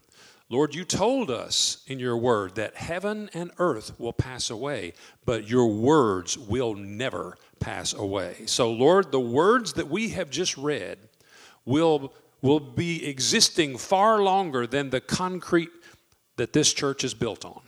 Lord, 0.49 0.75
you 0.75 0.83
told 0.83 1.31
us 1.31 1.83
in 1.87 1.99
your 1.99 2.17
word 2.17 2.55
that 2.55 2.75
heaven 2.75 3.29
and 3.33 3.51
earth 3.57 3.99
will 3.99 4.13
pass 4.13 4.49
away, 4.49 4.93
but 5.25 5.49
your 5.49 5.67
words 5.67 6.37
will 6.37 6.75
never 6.75 7.37
pass 7.59 7.93
away. 7.93 8.43
So, 8.45 8.71
Lord, 8.71 9.11
the 9.11 9.19
words 9.19 9.73
that 9.73 9.89
we 9.89 10.09
have 10.09 10.29
just 10.29 10.57
read 10.57 10.99
will, 11.65 12.13
will 12.41 12.59
be 12.59 13.05
existing 13.07 13.77
far 13.77 14.21
longer 14.21 14.67
than 14.67 14.89
the 14.89 15.01
concrete 15.01 15.71
that 16.35 16.53
this 16.53 16.73
church 16.73 17.03
is 17.03 17.13
built 17.13 17.45
on. 17.45 17.61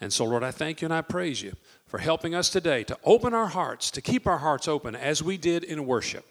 And 0.00 0.12
so, 0.12 0.24
Lord, 0.24 0.42
I 0.42 0.50
thank 0.50 0.82
you 0.82 0.86
and 0.86 0.94
I 0.94 1.02
praise 1.02 1.42
you 1.42 1.52
for 1.86 1.98
helping 1.98 2.34
us 2.34 2.50
today 2.50 2.82
to 2.84 2.98
open 3.04 3.34
our 3.34 3.46
hearts, 3.46 3.90
to 3.92 4.00
keep 4.02 4.26
our 4.26 4.38
hearts 4.38 4.68
open 4.68 4.94
as 4.94 5.22
we 5.22 5.36
did 5.36 5.64
in 5.64 5.86
worship. 5.86 6.26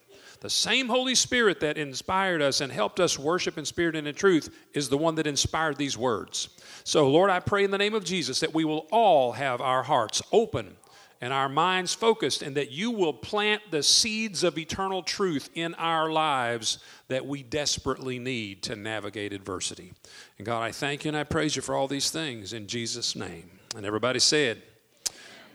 The 0.46 0.50
same 0.52 0.90
Holy 0.90 1.16
Spirit 1.16 1.60
that 1.62 1.80
inspired 1.80 2.40
us 2.40 2.62
and 2.62 2.72
helped 2.72 3.00
us 3.00 3.18
worship 3.18 3.58
in 3.58 3.66
spirit 3.66 3.96
and 3.96 4.08
in 4.08 4.14
truth 4.14 4.56
is 4.76 4.90
the 4.90 4.98
one 4.98 5.16
that 5.16 5.26
inspired 5.26 5.76
these 5.76 5.98
words. 5.98 6.50
So, 6.84 7.10
Lord, 7.10 7.32
I 7.32 7.40
pray 7.40 7.64
in 7.64 7.72
the 7.72 7.80
name 7.80 7.96
of 7.96 8.06
Jesus 8.06 8.42
that 8.42 8.54
we 8.54 8.64
will 8.64 8.86
all 8.92 9.32
have 9.32 9.60
our 9.60 9.82
hearts 9.82 10.22
open 10.32 10.76
and 11.20 11.34
our 11.34 11.50
minds 11.50 11.96
focused, 11.96 12.44
and 12.44 12.56
that 12.58 12.72
you 12.72 12.92
will 12.92 13.12
plant 13.12 13.64
the 13.72 13.82
seeds 13.82 14.44
of 14.44 14.60
eternal 14.60 15.02
truth 15.02 15.50
in 15.56 15.74
our 15.80 16.12
lives 16.12 16.78
that 17.08 17.26
we 17.26 17.42
desperately 17.42 18.20
need 18.20 18.62
to 18.62 18.76
navigate 18.76 19.34
adversity. 19.34 19.94
And 20.38 20.46
God, 20.46 20.62
I 20.62 20.72
thank 20.72 21.06
you 21.06 21.10
and 21.10 21.18
I 21.18 21.24
praise 21.24 21.56
you 21.56 21.64
for 21.64 21.74
all 21.74 21.88
these 21.88 22.12
things 22.12 22.54
in 22.54 22.68
Jesus' 22.68 23.16
name. 23.16 23.50
And 23.76 23.84
everybody 23.84 24.20
said, 24.20 24.62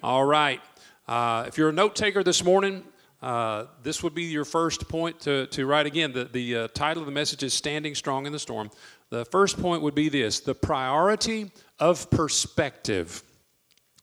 All 0.02 0.24
right. 0.24 0.60
Uh, 1.06 1.44
if 1.46 1.58
you're 1.58 1.68
a 1.68 1.72
note 1.72 1.94
taker 1.94 2.24
this 2.24 2.42
morning, 2.42 2.82
uh, 3.22 3.66
this 3.82 4.02
would 4.02 4.14
be 4.14 4.24
your 4.24 4.44
first 4.44 4.88
point 4.88 5.20
to, 5.20 5.46
to 5.48 5.66
write 5.66 5.86
again. 5.86 6.12
The, 6.12 6.24
the 6.24 6.56
uh, 6.56 6.68
title 6.68 7.02
of 7.02 7.06
the 7.06 7.12
message 7.12 7.42
is 7.42 7.52
Standing 7.52 7.94
Strong 7.94 8.26
in 8.26 8.32
the 8.32 8.38
Storm. 8.38 8.70
The 9.10 9.24
first 9.26 9.60
point 9.60 9.82
would 9.82 9.94
be 9.94 10.08
this 10.08 10.40
the 10.40 10.54
priority 10.54 11.50
of 11.78 12.10
perspective. 12.10 13.22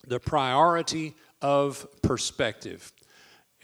The 0.06 0.20
priority 0.20 1.16
of 1.42 1.88
perspective. 2.02 2.94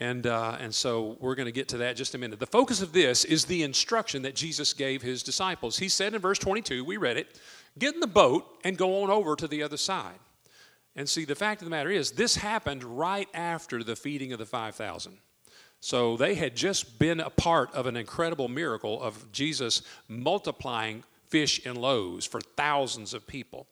And, 0.00 0.26
uh, 0.26 0.56
and 0.58 0.74
so 0.74 1.16
we're 1.20 1.36
going 1.36 1.46
to 1.46 1.52
get 1.52 1.68
to 1.68 1.78
that 1.78 1.96
just 1.96 2.16
a 2.16 2.18
minute. 2.18 2.40
The 2.40 2.46
focus 2.46 2.82
of 2.82 2.92
this 2.92 3.24
is 3.24 3.44
the 3.44 3.62
instruction 3.62 4.22
that 4.22 4.34
Jesus 4.34 4.72
gave 4.72 5.02
his 5.02 5.22
disciples. 5.22 5.78
He 5.78 5.88
said 5.88 6.14
in 6.14 6.20
verse 6.20 6.38
22, 6.38 6.84
we 6.84 6.96
read 6.96 7.16
it, 7.16 7.38
get 7.78 7.94
in 7.94 8.00
the 8.00 8.08
boat 8.08 8.44
and 8.64 8.76
go 8.76 9.02
on 9.02 9.10
over 9.10 9.36
to 9.36 9.46
the 9.46 9.62
other 9.62 9.76
side. 9.76 10.18
And 10.96 11.08
see, 11.08 11.24
the 11.24 11.36
fact 11.36 11.60
of 11.60 11.66
the 11.66 11.70
matter 11.70 11.90
is, 11.90 12.12
this 12.12 12.36
happened 12.36 12.82
right 12.82 13.28
after 13.34 13.84
the 13.84 13.96
feeding 13.96 14.32
of 14.32 14.38
the 14.38 14.46
5,000. 14.46 15.16
So 15.84 16.16
they 16.16 16.34
had 16.34 16.56
just 16.56 16.98
been 16.98 17.20
a 17.20 17.28
part 17.28 17.70
of 17.74 17.84
an 17.84 17.94
incredible 17.94 18.48
miracle 18.48 19.02
of 19.02 19.30
Jesus 19.32 19.82
multiplying 20.08 21.04
fish 21.28 21.60
and 21.66 21.76
loaves 21.76 22.24
for 22.24 22.40
thousands 22.40 23.12
of 23.12 23.26
people. 23.26 23.66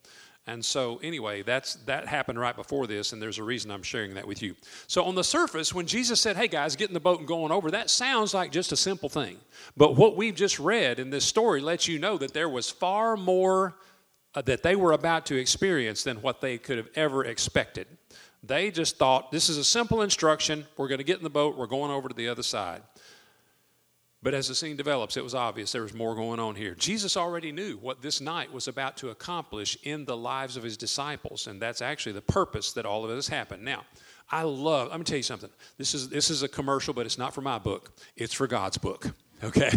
And 0.46 0.62
so, 0.62 1.00
anyway, 1.02 1.40
that's 1.40 1.76
that 1.86 2.06
happened 2.06 2.38
right 2.38 2.54
before 2.54 2.86
this, 2.86 3.14
and 3.14 3.22
there's 3.22 3.38
a 3.38 3.42
reason 3.42 3.70
I'm 3.70 3.82
sharing 3.82 4.12
that 4.16 4.26
with 4.26 4.42
you. 4.42 4.56
So, 4.88 5.04
on 5.04 5.14
the 5.14 5.24
surface, 5.24 5.72
when 5.72 5.86
Jesus 5.86 6.20
said, 6.20 6.36
"Hey 6.36 6.48
guys, 6.48 6.76
get 6.76 6.88
in 6.90 6.94
the 6.94 7.00
boat 7.00 7.20
and 7.20 7.26
going 7.26 7.50
over," 7.50 7.70
that 7.70 7.88
sounds 7.88 8.34
like 8.34 8.52
just 8.52 8.72
a 8.72 8.76
simple 8.76 9.08
thing. 9.08 9.38
But 9.74 9.96
what 9.96 10.14
we've 10.14 10.34
just 10.34 10.58
read 10.58 10.98
in 10.98 11.08
this 11.08 11.24
story 11.24 11.62
lets 11.62 11.88
you 11.88 11.98
know 11.98 12.18
that 12.18 12.34
there 12.34 12.50
was 12.50 12.68
far 12.68 13.16
more 13.16 13.78
uh, 14.34 14.42
that 14.42 14.62
they 14.62 14.76
were 14.76 14.92
about 14.92 15.24
to 15.26 15.36
experience 15.36 16.02
than 16.02 16.18
what 16.18 16.42
they 16.42 16.58
could 16.58 16.76
have 16.76 16.88
ever 16.94 17.24
expected. 17.24 17.86
They 18.42 18.70
just 18.70 18.96
thought, 18.96 19.30
this 19.30 19.48
is 19.48 19.56
a 19.56 19.64
simple 19.64 20.02
instruction. 20.02 20.66
We're 20.76 20.88
going 20.88 20.98
to 20.98 21.04
get 21.04 21.18
in 21.18 21.22
the 21.22 21.30
boat. 21.30 21.56
We're 21.56 21.66
going 21.66 21.90
over 21.90 22.08
to 22.08 22.14
the 22.14 22.28
other 22.28 22.42
side. 22.42 22.82
But 24.22 24.34
as 24.34 24.46
the 24.46 24.54
scene 24.54 24.76
develops, 24.76 25.16
it 25.16 25.24
was 25.24 25.34
obvious 25.34 25.72
there 25.72 25.82
was 25.82 25.94
more 25.94 26.14
going 26.14 26.38
on 26.38 26.54
here. 26.54 26.74
Jesus 26.76 27.16
already 27.16 27.50
knew 27.50 27.76
what 27.78 28.02
this 28.02 28.20
night 28.20 28.52
was 28.52 28.68
about 28.68 28.96
to 28.98 29.10
accomplish 29.10 29.76
in 29.82 30.04
the 30.04 30.16
lives 30.16 30.56
of 30.56 30.62
his 30.62 30.76
disciples, 30.76 31.48
and 31.48 31.60
that's 31.60 31.82
actually 31.82 32.12
the 32.12 32.22
purpose 32.22 32.72
that 32.72 32.86
all 32.86 33.04
of 33.04 33.10
this 33.10 33.26
happened. 33.26 33.64
Now, 33.64 33.84
I 34.30 34.42
love, 34.42 34.90
let 34.90 34.98
me 35.00 35.04
tell 35.04 35.16
you 35.16 35.24
something. 35.24 35.50
This 35.76 35.92
is, 35.92 36.08
this 36.08 36.30
is 36.30 36.44
a 36.44 36.48
commercial, 36.48 36.94
but 36.94 37.04
it's 37.04 37.18
not 37.18 37.34
for 37.34 37.40
my 37.40 37.58
book, 37.58 37.92
it's 38.16 38.32
for 38.32 38.46
God's 38.46 38.78
book, 38.78 39.10
okay? 39.42 39.70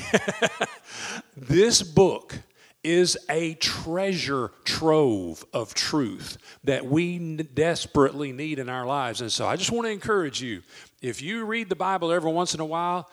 this 1.37 1.81
book 1.81 2.37
is 2.85 3.17
a 3.29 3.55
treasure 3.55 4.51
trove 4.63 5.43
of 5.51 5.73
truth 5.73 6.37
that 6.63 6.85
we 6.85 7.37
desperately 7.37 8.31
need 8.31 8.59
in 8.59 8.69
our 8.69 8.85
lives. 8.85 9.21
And 9.21 9.31
so 9.31 9.47
I 9.47 9.55
just 9.55 9.71
want 9.71 9.87
to 9.87 9.91
encourage 9.91 10.41
you 10.41 10.61
if 11.01 11.21
you 11.21 11.45
read 11.45 11.67
the 11.69 11.75
Bible 11.75 12.11
every 12.11 12.31
once 12.31 12.53
in 12.53 12.59
a 12.59 12.65
while, 12.65 13.09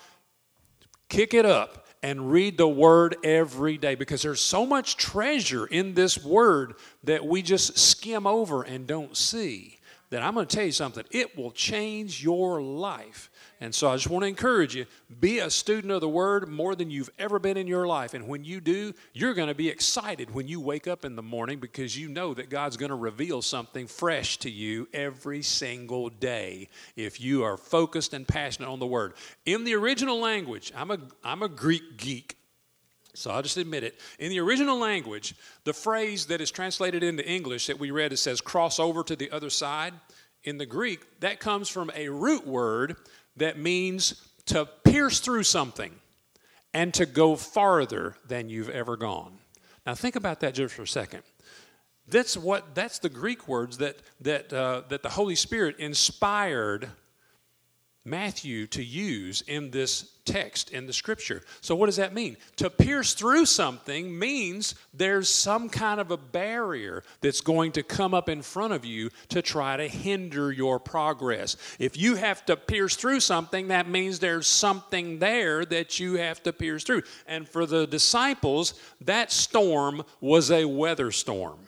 kick 1.08 1.34
it 1.34 1.46
up 1.46 1.86
and 2.02 2.30
read 2.30 2.58
the 2.58 2.68
word 2.68 3.16
every 3.24 3.78
day 3.78 3.94
because 3.94 4.22
there's 4.22 4.40
so 4.40 4.66
much 4.66 4.96
treasure 4.96 5.66
in 5.66 5.94
this 5.94 6.22
word 6.22 6.74
that 7.04 7.24
we 7.24 7.40
just 7.40 7.78
skim 7.78 8.26
over 8.26 8.62
and 8.62 8.86
don't 8.86 9.16
see. 9.16 9.78
That 10.10 10.22
I'm 10.22 10.34
going 10.34 10.46
to 10.46 10.54
tell 10.54 10.66
you 10.66 10.72
something, 10.72 11.04
it 11.10 11.38
will 11.38 11.52
change 11.52 12.22
your 12.22 12.60
life 12.60 13.30
and 13.62 13.72
so 13.72 13.88
I 13.88 13.94
just 13.94 14.10
want 14.10 14.24
to 14.24 14.26
encourage 14.26 14.74
you 14.74 14.86
be 15.20 15.38
a 15.38 15.48
student 15.48 15.92
of 15.92 16.00
the 16.00 16.08
Word 16.08 16.48
more 16.48 16.74
than 16.74 16.90
you've 16.90 17.10
ever 17.16 17.38
been 17.38 17.56
in 17.56 17.68
your 17.68 17.86
life. 17.86 18.12
And 18.12 18.26
when 18.26 18.44
you 18.44 18.60
do, 18.60 18.92
you're 19.12 19.34
going 19.34 19.46
to 19.46 19.54
be 19.54 19.68
excited 19.68 20.34
when 20.34 20.48
you 20.48 20.60
wake 20.60 20.88
up 20.88 21.04
in 21.04 21.14
the 21.14 21.22
morning 21.22 21.60
because 21.60 21.96
you 21.96 22.08
know 22.08 22.34
that 22.34 22.50
God's 22.50 22.76
going 22.76 22.90
to 22.90 22.96
reveal 22.96 23.40
something 23.40 23.86
fresh 23.86 24.38
to 24.38 24.50
you 24.50 24.88
every 24.92 25.42
single 25.42 26.08
day 26.08 26.70
if 26.96 27.20
you 27.20 27.44
are 27.44 27.56
focused 27.56 28.14
and 28.14 28.26
passionate 28.26 28.68
on 28.68 28.80
the 28.80 28.86
Word. 28.86 29.14
In 29.46 29.62
the 29.62 29.74
original 29.74 30.18
language, 30.18 30.72
I'm 30.74 30.90
a, 30.90 30.98
I'm 31.22 31.44
a 31.44 31.48
Greek 31.48 31.98
geek. 31.98 32.36
So 33.14 33.30
I'll 33.30 33.42
just 33.42 33.58
admit 33.58 33.84
it. 33.84 33.94
In 34.18 34.30
the 34.30 34.40
original 34.40 34.76
language, 34.76 35.36
the 35.62 35.72
phrase 35.72 36.26
that 36.26 36.40
is 36.40 36.50
translated 36.50 37.04
into 37.04 37.24
English 37.24 37.68
that 37.68 37.78
we 37.78 37.92
read, 37.92 38.12
it 38.12 38.16
says 38.16 38.40
cross 38.40 38.80
over 38.80 39.04
to 39.04 39.14
the 39.14 39.30
other 39.30 39.50
side. 39.50 39.94
In 40.42 40.58
the 40.58 40.66
Greek, 40.66 41.20
that 41.20 41.38
comes 41.38 41.68
from 41.68 41.92
a 41.94 42.08
root 42.08 42.44
word 42.44 42.96
that 43.36 43.58
means 43.58 44.28
to 44.46 44.66
pierce 44.84 45.20
through 45.20 45.44
something 45.44 45.92
and 46.74 46.92
to 46.94 47.06
go 47.06 47.36
farther 47.36 48.16
than 48.26 48.48
you've 48.48 48.70
ever 48.70 48.96
gone. 48.96 49.38
Now 49.86 49.94
think 49.94 50.16
about 50.16 50.40
that 50.40 50.54
just 50.54 50.74
for 50.74 50.82
a 50.82 50.86
second. 50.86 51.22
That's 52.08 52.36
what 52.36 52.74
that's 52.74 52.98
the 52.98 53.08
Greek 53.08 53.48
words 53.48 53.78
that 53.78 53.96
that 54.20 54.52
uh, 54.52 54.82
that 54.88 55.02
the 55.02 55.08
Holy 55.10 55.34
Spirit 55.34 55.78
inspired 55.78 56.90
Matthew 58.04 58.66
to 58.68 58.82
use 58.82 59.42
in 59.42 59.70
this 59.70 60.12
text 60.24 60.70
in 60.70 60.86
the 60.86 60.92
scripture. 60.92 61.42
So, 61.60 61.76
what 61.76 61.86
does 61.86 61.96
that 61.96 62.12
mean? 62.14 62.36
To 62.56 62.68
pierce 62.68 63.14
through 63.14 63.46
something 63.46 64.18
means 64.18 64.74
there's 64.92 65.28
some 65.28 65.68
kind 65.68 66.00
of 66.00 66.10
a 66.10 66.16
barrier 66.16 67.04
that's 67.20 67.40
going 67.40 67.72
to 67.72 67.84
come 67.84 68.12
up 68.12 68.28
in 68.28 68.42
front 68.42 68.72
of 68.72 68.84
you 68.84 69.10
to 69.28 69.40
try 69.40 69.76
to 69.76 69.86
hinder 69.86 70.50
your 70.50 70.80
progress. 70.80 71.56
If 71.78 71.96
you 71.96 72.16
have 72.16 72.44
to 72.46 72.56
pierce 72.56 72.96
through 72.96 73.20
something, 73.20 73.68
that 73.68 73.88
means 73.88 74.18
there's 74.18 74.48
something 74.48 75.20
there 75.20 75.64
that 75.66 76.00
you 76.00 76.14
have 76.14 76.42
to 76.42 76.52
pierce 76.52 76.82
through. 76.82 77.02
And 77.28 77.48
for 77.48 77.66
the 77.66 77.86
disciples, 77.86 78.74
that 79.02 79.30
storm 79.30 80.02
was 80.20 80.50
a 80.50 80.64
weather 80.64 81.12
storm 81.12 81.58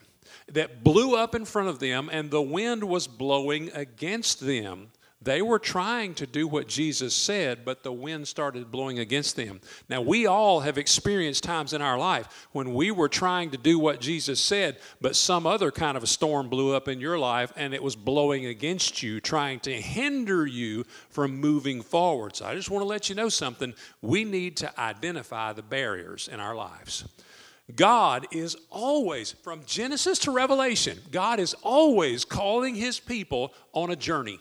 that 0.49 0.85
blew 0.85 1.17
up 1.17 1.35
in 1.35 1.45
front 1.45 1.69
of 1.69 1.79
them, 1.79 2.11
and 2.13 2.31
the 2.31 2.43
wind 2.43 2.85
was 2.85 3.07
blowing 3.07 3.71
against 3.73 4.41
them. 4.41 4.91
They 5.25 5.41
were 5.41 5.59
trying 5.59 6.13
to 6.17 6.27
do 6.27 6.47
what 6.47 6.69
Jesus 6.69 7.15
said, 7.17 7.65
but 7.65 7.83
the 7.83 7.93
wind 7.93 8.29
started 8.29 8.71
blowing 8.71 8.99
against 8.99 9.37
them. 9.37 9.63
Now, 9.89 10.03
we 10.03 10.27
all 10.27 10.61
have 10.61 10.77
experienced 10.77 11.43
times 11.45 11.73
in 11.73 11.81
our 11.81 11.99
life 11.99 12.47
when 12.53 12.75
we 12.75 12.91
were 12.91 13.09
trying 13.09 13.51
to 13.53 13.57
do 13.57 13.79
what 13.79 14.03
Jesus 14.03 14.39
said, 14.39 14.77
but 15.01 15.17
some 15.17 15.47
other 15.47 15.71
kind 15.71 15.97
of 15.97 16.03
a 16.03 16.07
storm 16.07 16.51
blew 16.51 16.75
up 16.75 16.89
in 16.89 17.01
your 17.01 17.19
life 17.19 17.55
and 17.57 17.73
it 17.73 17.83
was 17.83 17.97
blowing 17.97 18.45
against 18.45 19.03
you, 19.03 19.19
trying 19.19 19.61
to 19.61 19.73
hinder 19.73 20.47
you 20.47 20.85
from 21.09 21.41
moving 21.41 21.81
forward. 21.81 22.37
So, 22.37 22.45
I 22.45 22.55
just 22.55 22.71
want 22.71 22.83
to 22.83 22.89
let 22.89 23.09
you 23.09 23.15
know 23.15 23.31
something. 23.31 23.73
We 24.03 24.25
need 24.25 24.59
to 24.59 24.79
identify 24.79 25.55
the 25.55 25.63
barriers 25.63 26.29
in 26.29 26.39
our 26.39 26.55
lives. 26.55 27.09
God 27.75 28.27
is 28.31 28.59
always, 28.69 29.33
from 29.33 29.63
Genesis 29.65 30.19
to 30.21 30.31
Revelation, 30.31 30.99
God 31.11 31.41
is 31.41 31.55
always 31.63 32.27
calling 32.27 32.75
his 32.75 33.01
people 33.01 33.55
on 33.73 33.91
a 33.91 33.97
journey. 33.97 34.39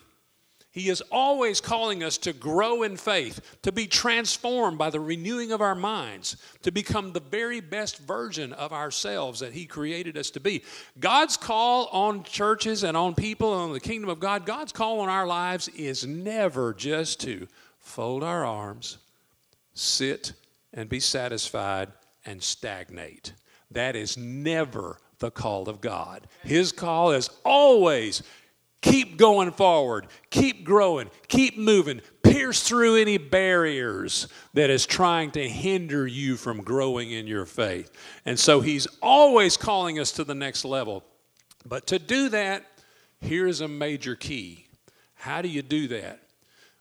He 0.73 0.89
is 0.89 1.03
always 1.11 1.61
calling 1.61 2.03
us 2.03 2.17
to 2.17 2.33
grow 2.33 2.81
in 2.81 2.97
faith, 2.97 3.59
to 3.61 3.71
be 3.71 3.85
transformed 3.85 4.79
by 4.79 4.89
the 4.89 4.99
renewing 4.99 5.51
of 5.51 5.61
our 5.61 5.75
minds, 5.75 6.35
to 6.63 6.71
become 6.71 7.13
the 7.13 7.19
very 7.19 7.61
best 7.61 7.99
version 7.99 8.53
of 8.53 8.73
ourselves 8.73 9.39
that 9.41 9.53
He 9.53 9.67
created 9.67 10.17
us 10.17 10.31
to 10.31 10.39
be. 10.39 10.63
God's 10.99 11.37
call 11.37 11.85
on 11.91 12.23
churches 12.23 12.83
and 12.83 12.97
on 12.97 13.13
people 13.13 13.53
and 13.53 13.61
on 13.61 13.73
the 13.73 13.79
kingdom 13.79 14.09
of 14.09 14.19
God, 14.19 14.47
God's 14.47 14.71
call 14.71 14.99
on 15.01 15.09
our 15.09 15.27
lives 15.27 15.67
is 15.69 16.07
never 16.07 16.73
just 16.73 17.21
to 17.21 17.47
fold 17.79 18.23
our 18.23 18.43
arms, 18.43 18.97
sit, 19.75 20.33
and 20.73 20.89
be 20.89 20.99
satisfied 20.99 21.89
and 22.25 22.41
stagnate. 22.41 23.33
That 23.69 23.95
is 23.95 24.17
never 24.17 24.97
the 25.19 25.29
call 25.29 25.69
of 25.69 25.81
God. 25.81 26.27
His 26.43 26.71
call 26.71 27.11
is 27.11 27.29
always 27.45 28.23
Keep 28.83 29.15
going 29.15 29.51
forward, 29.51 30.07
keep 30.29 30.65
growing, 30.65 31.09
keep 31.29 31.57
moving, 31.57 32.01
pierce 32.21 32.61
through 32.63 32.97
any 32.97 33.17
barriers 33.17 34.27
that 34.55 34.69
is 34.69 34.85
trying 34.85 35.31
to 35.31 35.47
hinder 35.47 36.05
you 36.05 36.35
from 36.35 36.61
growing 36.61 37.09
in 37.09 37.25
your 37.25 37.45
faith. 37.45 37.89
And 38.25 38.37
so 38.37 38.59
he's 38.59 38.85
always 39.01 39.55
calling 39.55 39.99
us 39.99 40.11
to 40.11 40.25
the 40.25 40.35
next 40.35 40.65
level. 40.65 41.05
But 41.65 41.87
to 41.87 41.97
do 41.97 42.27
that, 42.29 42.65
here's 43.21 43.61
a 43.61 43.69
major 43.69 44.17
key. 44.17 44.67
How 45.13 45.41
do 45.41 45.47
you 45.47 45.61
do 45.61 45.87
that? 45.87 46.19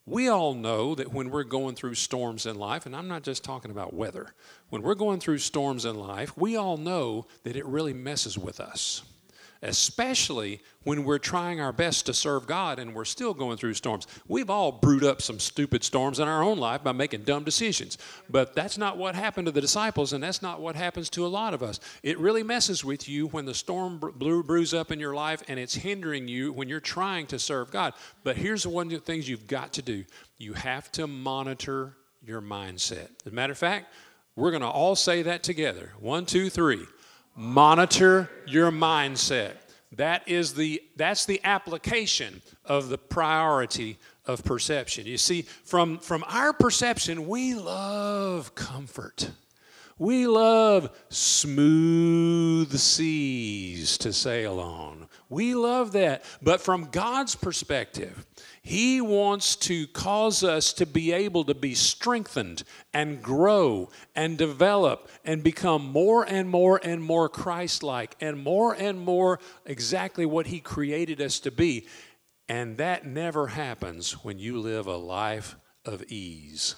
We 0.05 0.27
all 0.27 0.55
know 0.55 0.97
that 0.97 1.13
when 1.13 1.31
we're 1.31 1.45
going 1.45 1.77
through 1.77 1.95
storms 1.95 2.47
in 2.47 2.59
life, 2.59 2.85
and 2.85 2.97
I'm 2.97 3.07
not 3.07 3.23
just 3.23 3.45
talking 3.45 3.71
about 3.71 3.95
weather, 3.95 4.35
when 4.71 4.83
we're 4.83 4.97
going 4.97 5.21
through 5.21 5.39
storms 5.39 5.85
in 5.85 5.95
life, 5.95 6.37
we 6.37 6.57
all 6.57 6.77
know 6.77 7.27
that 7.45 7.55
it 7.55 7.65
really 7.65 7.95
messes 7.95 8.37
with 8.37 8.59
us 8.59 9.03
especially 9.63 10.61
when 10.85 11.05
we're 11.05 11.19
trying 11.19 11.61
our 11.61 11.73
best 11.73 12.07
to 12.07 12.15
serve 12.15 12.47
God 12.47 12.81
and 12.81 12.95
we're 12.95 13.05
still 13.05 13.33
going 13.33 13.57
through 13.57 13.75
storms. 13.75 14.09
We've 14.27 14.51
all 14.51 14.73
brewed 14.73 15.05
up 15.05 15.23
some 15.23 15.39
stupid 15.39 15.85
storms 15.85 16.19
in 16.19 16.27
our 16.27 16.43
own 16.43 16.59
life 16.59 16.83
by 16.83 16.91
making 16.91 17.23
dumb 17.23 17.45
decisions. 17.45 17.99
But 18.29 18.55
that's 18.55 18.77
not 18.77 18.99
what 18.99 19.15
happened 19.15 19.47
to 19.47 19.53
the 19.53 19.61
disciples, 19.61 20.13
and 20.13 20.23
that's 20.23 20.43
not 20.43 20.61
what 20.61 20.75
happens 20.75 21.09
to 21.11 21.25
a 21.25 21.29
lot 21.29 21.55
of 21.55 21.63
us. 21.63 21.79
It 22.03 22.19
really 22.19 22.43
messes 22.43 22.85
with 22.85 23.09
you 23.09 23.29
when 23.29 23.45
the 23.45 23.55
storm 23.55 23.99
brews 23.99 24.75
up 24.75 24.91
in 24.91 24.99
your 24.99 25.15
life 25.15 25.43
and 25.47 25.61
it's 25.61 25.75
hindering 25.75 26.27
you 26.27 26.53
when 26.53 26.69
you're 26.69 26.81
trying 26.81 27.27
to 27.29 27.39
serve 27.39 27.71
God. 27.71 27.95
But 28.25 28.37
here's 28.37 28.67
one 28.67 28.87
of 28.87 28.93
the 28.93 28.99
things 28.99 29.29
you've 29.29 29.47
got 29.47 29.73
to 29.75 29.83
do 29.83 30.05
you 30.39 30.55
have 30.55 30.91
to 30.91 31.07
monitor 31.07 31.97
your 32.25 32.43
mindset. 32.43 33.09
As 33.25 33.33
a 33.33 33.35
matter 33.35 33.53
of 33.53 33.59
fact, 33.59 33.93
we're 34.35 34.51
going 34.51 34.63
to 34.63 34.69
all 34.69 34.97
say 34.97 35.23
that 35.23 35.45
together. 35.45 35.93
One, 36.01 36.27
two, 36.27 36.51
three. 36.51 36.85
Monitor 37.35 38.31
your 38.47 38.71
mindset. 38.71 39.53
That 39.97 40.27
is 40.27 40.55
the, 40.55 40.83
that's 40.97 41.25
the 41.27 41.41
application 41.45 42.41
of 42.65 42.89
the 42.89 42.99
priority 42.99 43.99
of 44.27 44.45
perception. 44.45 45.07
You 45.07 45.19
see, 45.19 45.43
from, 45.43 45.99
from 45.99 46.25
our 46.29 46.53
perception, 46.53 47.27
we 47.29 47.55
love 47.55 48.55
comfort. 48.55 49.31
We 49.99 50.27
love 50.27 50.91
smooth 51.11 52.77
seas 52.77 53.99
to 53.99 54.13
sail 54.13 54.59
on. 54.59 55.09
We 55.29 55.55
love 55.55 55.93
that. 55.93 56.25
But 56.43 56.61
from 56.61 56.89
God's 56.91 57.35
perspective, 57.35 58.25
He 58.65 59.01
wants 59.01 59.57
to 59.57 59.89
cause 59.89 60.45
us 60.45 60.73
to 60.75 60.87
be 60.87 61.11
able 61.11 61.45
to 61.45 61.55
be 61.55 61.75
strengthened 61.75 62.63
and 62.95 63.21
grow 63.21 63.91
and 64.15 64.39
develop 64.39 65.11
and 65.25 65.43
become 65.43 65.85
more 65.85 66.23
and 66.23 66.49
more 66.49 66.81
and 66.83 67.03
more 67.03 67.29
Christ 67.29 67.83
like 67.83 68.15
and 68.21 68.39
more 68.39 68.73
and 68.73 69.01
more 69.01 69.41
exactly 69.67 70.25
what 70.25 70.47
He 70.47 70.61
created 70.61 71.21
us 71.21 71.41
to 71.41 71.51
be. 71.51 71.89
And 72.49 72.77
that 72.77 73.05
never 73.05 73.49
happens 73.49 74.13
when 74.25 74.39
you 74.39 74.61
live 74.61 74.87
a 74.87 74.97
life 74.97 75.57
of 75.85 76.05
ease. 76.05 76.77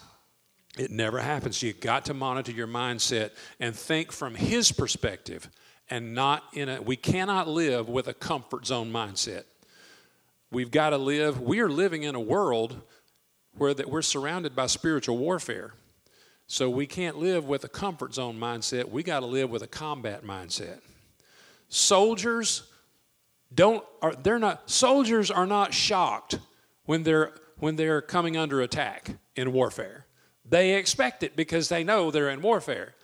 It 0.79 0.91
never 0.91 1.19
happens. 1.19 1.63
You've 1.63 1.81
got 1.81 2.07
to 2.07 2.15
monitor 2.15 2.53
your 2.53 2.67
mindset 2.67 3.33
and 3.61 3.77
think 3.77 4.11
from 4.11 4.35
His 4.35 4.73
perspective 4.73 5.51
and 5.91 6.15
not 6.15 6.45
in 6.55 6.71
a, 6.71 6.81
we 6.81 6.97
cannot 6.97 7.47
live 7.47 7.91
with 7.91 8.09
a 8.09 8.15
comfort 8.15 8.67
zone 8.67 8.91
mindset. 8.91 9.45
We've 10.55 10.71
got 10.71 10.91
to 10.91 10.99
live, 10.99 11.41
we 11.41 11.59
are 11.59 11.69
living 11.69 12.05
in 12.05 12.15
a 12.15 12.21
world 12.21 12.81
where 13.57 13.75
that 13.75 13.91
we're 13.91 14.03
surrounded 14.03 14.55
by 14.55 14.67
spiritual 14.67 15.19
warfare. 15.19 15.75
So 16.47 16.71
we 16.71 16.87
can't 16.87 17.19
live 17.19 17.45
with 17.45 17.65
a 17.65 17.69
comfort 17.69 18.15
zone 18.15 18.39
mindset. 18.39 18.89
We 18.89 19.03
got 19.03 19.21
to 19.21 19.27
live 19.27 19.51
with 19.51 19.63
a 19.63 19.67
combat 19.67 20.25
mindset. 20.25 20.79
Soldiers 21.69 22.63
don't 23.53 23.85
are 24.01 24.15
they're 24.15 24.39
not 24.39 24.71
soldiers 24.71 25.29
are 25.29 25.47
not 25.47 25.75
shocked 25.75 26.39
when 26.85 27.03
they're 27.03 27.33
when 27.59 27.75
they're 27.75 28.01
coming 28.01 28.37
under 28.37 28.61
attack 28.61 29.11
in 29.35 29.53
warfare. 29.53 30.07
They 30.49 30.75
expect 30.75 31.25
it 31.25 31.35
because 31.35 31.69
they 31.69 31.83
know 31.83 32.13
they're 32.13 32.31
in 32.31 32.43
warfare. 32.43 32.95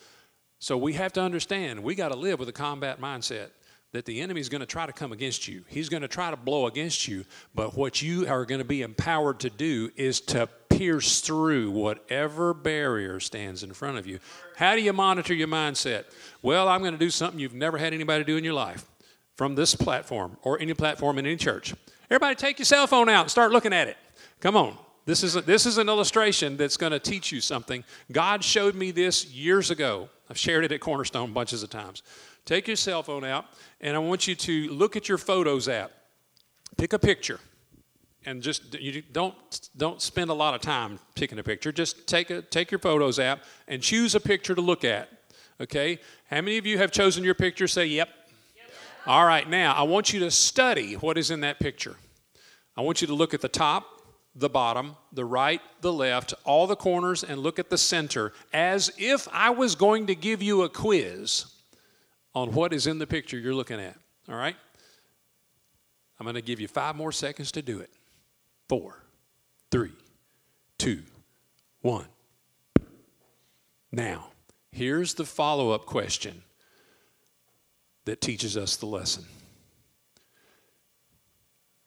So 0.60 0.76
we 0.76 0.92
have 0.92 1.12
to 1.14 1.20
understand 1.20 1.82
we 1.82 1.96
got 1.96 2.12
to 2.12 2.16
live 2.16 2.38
with 2.38 2.48
a 2.48 2.52
combat 2.52 3.00
mindset 3.00 3.48
that 3.92 4.04
the 4.04 4.20
enemy 4.20 4.40
is 4.40 4.48
going 4.48 4.60
to 4.60 4.66
try 4.66 4.86
to 4.86 4.92
come 4.92 5.12
against 5.12 5.48
you. 5.48 5.64
He's 5.68 5.88
going 5.88 6.02
to 6.02 6.08
try 6.08 6.30
to 6.30 6.36
blow 6.36 6.66
against 6.66 7.08
you, 7.08 7.24
but 7.54 7.76
what 7.76 8.00
you 8.00 8.26
are 8.28 8.44
going 8.44 8.60
to 8.60 8.64
be 8.64 8.82
empowered 8.82 9.40
to 9.40 9.50
do 9.50 9.90
is 9.96 10.20
to 10.22 10.48
pierce 10.68 11.20
through 11.20 11.70
whatever 11.72 12.54
barrier 12.54 13.20
stands 13.20 13.62
in 13.62 13.72
front 13.72 13.98
of 13.98 14.06
you. 14.06 14.18
How 14.56 14.76
do 14.76 14.80
you 14.80 14.92
monitor 14.92 15.34
your 15.34 15.48
mindset? 15.48 16.04
Well, 16.40 16.68
I'm 16.68 16.80
going 16.80 16.92
to 16.92 16.98
do 16.98 17.10
something 17.10 17.40
you've 17.40 17.52
never 17.52 17.78
had 17.78 17.92
anybody 17.92 18.24
do 18.24 18.36
in 18.36 18.44
your 18.44 18.54
life 18.54 18.86
from 19.36 19.56
this 19.56 19.74
platform 19.74 20.36
or 20.42 20.60
any 20.60 20.74
platform 20.74 21.18
in 21.18 21.26
any 21.26 21.36
church. 21.36 21.74
Everybody 22.10 22.34
take 22.34 22.58
your 22.58 22.66
cell 22.66 22.86
phone 22.86 23.08
out 23.08 23.22
and 23.22 23.30
start 23.30 23.52
looking 23.52 23.72
at 23.72 23.88
it. 23.88 23.96
Come 24.40 24.56
on. 24.56 24.76
This 25.06 25.24
is, 25.24 25.34
a, 25.34 25.40
this 25.40 25.66
is 25.66 25.78
an 25.78 25.88
illustration 25.88 26.56
that's 26.56 26.76
going 26.76 26.92
to 26.92 26.98
teach 26.98 27.32
you 27.32 27.40
something. 27.40 27.84
God 28.12 28.44
showed 28.44 28.74
me 28.74 28.90
this 28.90 29.26
years 29.26 29.70
ago. 29.70 30.08
I've 30.28 30.38
shared 30.38 30.64
it 30.64 30.72
at 30.72 30.80
Cornerstone 30.80 31.32
bunches 31.32 31.62
of 31.62 31.70
times. 31.70 32.02
Take 32.50 32.66
your 32.66 32.76
cell 32.76 33.04
phone 33.04 33.22
out, 33.22 33.44
and 33.80 33.94
I 33.94 34.00
want 34.00 34.26
you 34.26 34.34
to 34.34 34.70
look 34.70 34.96
at 34.96 35.08
your 35.08 35.18
Photos 35.18 35.68
app. 35.68 35.92
Pick 36.76 36.92
a 36.92 36.98
picture, 36.98 37.38
and 38.26 38.42
just 38.42 38.74
you 38.74 39.02
don't 39.12 39.36
don't 39.76 40.02
spend 40.02 40.30
a 40.30 40.34
lot 40.34 40.56
of 40.56 40.60
time 40.60 40.98
picking 41.14 41.38
a 41.38 41.44
picture. 41.44 41.70
Just 41.70 42.08
take 42.08 42.28
a 42.30 42.42
take 42.42 42.72
your 42.72 42.80
Photos 42.80 43.20
app 43.20 43.44
and 43.68 43.80
choose 43.80 44.16
a 44.16 44.20
picture 44.20 44.56
to 44.56 44.60
look 44.60 44.82
at. 44.82 45.08
Okay? 45.60 46.00
How 46.28 46.40
many 46.40 46.58
of 46.58 46.66
you 46.66 46.76
have 46.78 46.90
chosen 46.90 47.22
your 47.22 47.36
picture? 47.36 47.68
Say 47.68 47.86
yep. 47.86 48.08
yep. 48.56 48.74
All 49.06 49.24
right. 49.24 49.48
Now 49.48 49.72
I 49.74 49.84
want 49.84 50.12
you 50.12 50.18
to 50.18 50.30
study 50.32 50.94
what 50.94 51.18
is 51.18 51.30
in 51.30 51.42
that 51.42 51.60
picture. 51.60 51.94
I 52.76 52.80
want 52.80 53.00
you 53.00 53.06
to 53.06 53.14
look 53.14 53.32
at 53.32 53.42
the 53.42 53.48
top 53.48 53.86
the 54.34 54.48
bottom, 54.48 54.96
the 55.12 55.24
right, 55.24 55.60
the 55.82 55.92
left, 55.92 56.34
all 56.42 56.66
the 56.66 56.74
corners, 56.74 57.22
and 57.22 57.38
look 57.38 57.60
at 57.60 57.70
the 57.70 57.78
center 57.78 58.32
as 58.52 58.90
if 58.98 59.28
I 59.32 59.50
was 59.50 59.76
going 59.76 60.08
to 60.08 60.16
give 60.16 60.42
you 60.42 60.62
a 60.62 60.68
quiz 60.68 61.46
on 62.34 62.52
what 62.52 62.72
is 62.72 62.86
in 62.86 62.98
the 62.98 63.06
picture 63.06 63.38
you're 63.38 63.54
looking 63.54 63.80
at. 63.80 63.96
All 64.28 64.36
right? 64.36 64.56
I'm 66.18 66.24
going 66.24 66.34
to 66.34 66.42
give 66.42 66.60
you 66.60 66.68
five 66.68 66.96
more 66.96 67.12
seconds 67.12 67.52
to 67.52 67.62
do 67.62 67.80
it. 67.80 67.90
Four, 68.68 69.02
three, 69.70 69.92
two, 70.78 71.02
one. 71.80 72.06
Now, 73.90 74.28
here's 74.70 75.14
the 75.14 75.24
follow 75.24 75.70
up 75.70 75.86
question 75.86 76.42
that 78.04 78.20
teaches 78.20 78.56
us 78.56 78.76
the 78.76 78.86
lesson. 78.86 79.24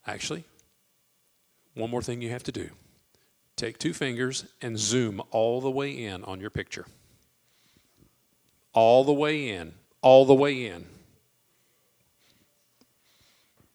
Actually, 0.06 0.44
one 1.76 1.90
more 1.90 2.02
thing 2.02 2.22
you 2.22 2.30
have 2.30 2.44
to 2.44 2.52
do 2.52 2.70
take 3.56 3.78
two 3.78 3.94
fingers 3.94 4.46
and 4.62 4.78
zoom 4.78 5.22
all 5.32 5.62
the 5.62 5.72
way 5.72 5.92
in 6.06 6.24
on 6.24 6.42
your 6.42 6.50
picture. 6.50 6.86
All 8.74 9.04
the 9.04 9.14
way 9.14 9.50
in, 9.50 9.74
all 10.04 10.26
the 10.26 10.36
way 10.36 10.68
in. 10.68 10.86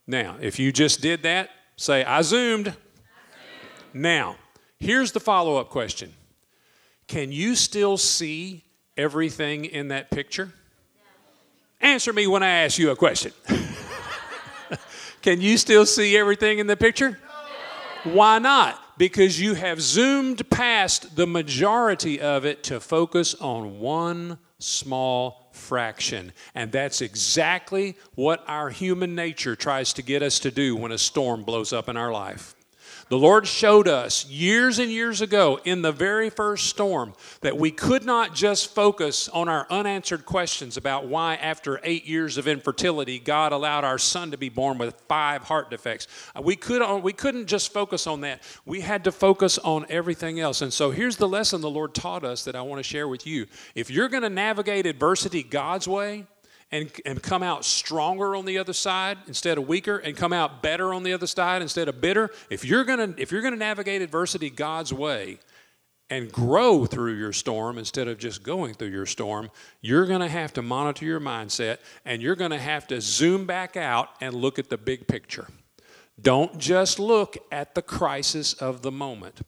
Now, 0.07 0.37
if 0.41 0.59
you 0.59 0.71
just 0.71 1.01
did 1.03 1.25
that, 1.25 1.51
say, 1.77 2.05
I 2.05 2.23
zoomed. 2.23 2.75
Now, 3.93 4.37
here's 4.79 5.13
the 5.13 5.21
follow 5.21 5.57
up 5.57 5.71
question 5.71 6.13
Can 7.09 7.33
you 7.33 7.57
still 7.57 7.97
see 7.97 8.65
everything 8.97 9.65
in 9.65 9.89
that 9.89 10.11
picture? 10.11 10.53
Answer 11.81 12.13
me 12.13 12.27
when 12.27 12.43
I 12.43 12.49
ask 12.49 12.79
you 12.79 12.91
a 12.91 12.97
question. 12.97 13.33
Can 15.23 15.41
you 15.41 15.59
still 15.59 15.87
see 15.87 16.17
everything 16.17 16.59
in 16.59 16.67
the 16.67 16.77
picture? 16.77 17.19
Why 18.05 18.39
not? 18.39 18.81
Because 18.99 19.41
you 19.41 19.55
have 19.55 19.81
zoomed 19.81 20.49
past 20.51 21.17
the 21.17 21.27
majority 21.27 22.21
of 22.21 22.45
it 22.45 22.65
to 22.65 22.81
focus 22.81 23.35
on 23.35 23.79
one 23.79 24.39
small 24.59 25.48
fraction. 25.59 26.33
And 26.55 26.73
that's 26.73 27.01
exactly 27.01 27.97
what 28.15 28.45
our 28.49 28.71
human 28.71 29.15
nature 29.15 29.57
tries 29.57 29.93
to 29.95 30.03
get 30.03 30.23
us 30.23 30.39
to 30.41 30.51
do 30.51 30.77
when 30.77 30.93
a 30.93 30.99
storm 30.99 31.43
blows 31.43 31.73
up 31.73 31.89
in 31.89 31.97
our 31.97 32.13
life. 32.13 32.55
The 33.09 33.19
Lord 33.19 33.47
showed 33.47 33.89
us 33.89 34.27
years 34.27 34.79
and 34.79 34.91
years 34.91 35.23
ago 35.23 35.59
in 35.65 35.81
the 35.81 35.93
very 35.93 36.29
first 36.29 36.67
storm 36.67 37.15
that 37.41 37.57
we 37.57 37.71
could 37.71 38.05
not 38.05 38.35
just 38.35 38.75
focus 38.75 39.31
on 39.31 39.49
our 39.49 39.67
unanswered 39.71 40.27
questions 40.27 40.77
about 40.77 41.07
why, 41.07 41.37
after 41.37 41.81
eight 41.85 42.05
years 42.05 42.37
of 42.37 42.47
infertility, 42.47 43.19
God 43.19 43.53
allowed 43.53 43.85
our 43.85 43.97
son 43.97 44.31
to 44.33 44.37
be 44.37 44.51
born 44.51 44.77
with 44.77 44.95
five 45.09 45.45
heart 45.45 45.71
defects. 45.71 46.07
Uh, 46.37 46.43
we, 46.43 46.55
could, 46.55 46.83
we 47.03 47.15
couldn't 47.15 47.47
just 47.47 47.73
focus 47.73 48.07
on 48.07 48.21
that. 48.21 48.43
We 48.67 48.83
had 48.83 49.05
to 49.05 49.13
focus 49.13 49.57
on 49.57 49.87
everything 49.89 50.39
else. 50.39 50.61
And 50.61 50.73
so 50.73 50.91
here's 50.91 51.17
the 51.17 51.29
lesson 51.29 51.63
the 51.63 51.71
Lord 51.71 51.95
taught 51.95 52.25
us 52.25 52.45
that 52.45 52.55
I 52.57 52.61
want 52.61 52.79
to 52.79 52.83
share 52.83 53.09
with 53.09 53.27
you. 53.27 53.47
If 53.75 53.91
you're 53.91 54.11
going 54.11 54.23
to 54.23 54.29
navigate 54.29 54.85
adversity 54.85 55.43
God's 55.43 55.89
way, 55.89 56.27
and, 56.71 56.91
and 57.07 57.23
come 57.23 57.43
out 57.43 57.65
stronger 57.65 58.37
on 58.37 58.45
the 58.45 58.59
other 58.59 58.73
side 58.73 59.19
instead 59.27 59.59
of 59.59 59.67
weaker 59.67 59.99
and 59.99 60.17
come 60.17 60.33
out 60.33 60.63
better 60.63 60.93
on 60.93 61.03
the 61.03 61.13
other 61.13 61.27
side 61.27 61.63
instead 61.63 61.89
of 61.89 62.01
bitter. 62.01 62.31
If 62.51 62.65
you're 62.65 62.85
going 62.85 63.15
to 63.15 63.21
if 63.21 63.33
you're 63.33 63.43
going 63.43 63.55
to 63.55 63.59
navigate 63.59 64.03
adversity 64.03 64.51
god's 64.51 64.93
way 64.93 65.39
and 66.11 66.33
grow 66.33 66.87
through 66.87 67.15
your 67.15 67.33
storm 67.33 67.79
instead 67.79 68.09
of 68.09 68.19
just 68.19 68.43
going 68.43 68.75
through 68.75 68.89
your 68.89 69.07
storm 69.07 69.51
you're 69.81 70.07
going 70.07 70.21
to 70.21 70.29
have 70.29 70.53
to 70.55 70.63
monitor 70.63 71.05
your 71.05 71.21
mindset 71.21 71.79
and 72.05 72.23
you're 72.23 72.37
going 72.37 72.51
to 72.51 72.59
have 72.59 72.87
to 72.87 73.01
zoom 73.01 73.47
back 73.47 73.77
out 73.77 74.11
and 74.21 74.35
look 74.35 74.59
at 74.59 74.69
the 74.71 74.79
big 74.79 75.07
picture 75.07 75.47
don't 76.21 76.59
just 76.59 76.99
look 76.99 77.37
at 77.53 77.75
the 77.75 77.83
crisis 77.83 78.53
of 78.55 78.83
the 78.83 78.93
moment 78.93 79.41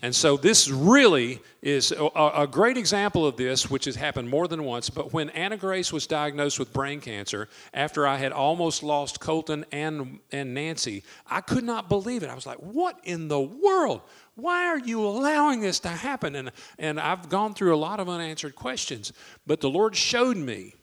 and 0.00 0.14
so 0.14 0.36
this 0.36 0.70
really 0.70 1.40
is 1.60 1.92
a, 1.92 2.46
great 2.48 2.76
example 2.76 3.26
of 3.26 3.36
this, 3.36 3.68
which 3.68 3.86
has 3.86 3.96
happened 3.96 4.28
more 4.28 4.46
than 4.46 4.62
once. 4.62 4.90
But 4.90 5.12
when 5.12 5.28
Anna 5.30 5.56
Grace 5.56 5.92
was 5.92 6.06
diagnosed 6.06 6.60
with 6.60 6.72
brain 6.72 7.00
cancer, 7.00 7.48
after 7.74 8.06
I 8.06 8.16
had 8.16 8.30
almost 8.30 8.84
lost 8.84 9.18
Colton 9.18 9.64
and, 9.72 10.20
and 10.30 10.54
Nancy, 10.54 11.02
I 11.26 11.40
could 11.40 11.64
not 11.64 11.88
believe 11.88 12.22
it. 12.22 12.30
I 12.30 12.36
was 12.36 12.46
like, 12.46 12.58
what 12.58 13.00
in 13.02 13.26
the 13.26 13.40
world? 13.40 14.02
Why 14.36 14.66
are 14.66 14.78
you 14.78 15.04
allowing 15.04 15.62
this 15.62 15.80
to 15.80 15.88
happen? 15.88 16.36
And, 16.36 16.52
and 16.78 17.00
I've 17.00 17.28
gone 17.28 17.54
through 17.54 17.74
a 17.74 17.76
lot 17.76 17.98
of 17.98 18.08
unanswered 18.08 18.54
questions. 18.54 19.12
But 19.48 19.60
the 19.60 19.70
Lord 19.70 19.96
showed 19.96 20.36
me 20.36 20.74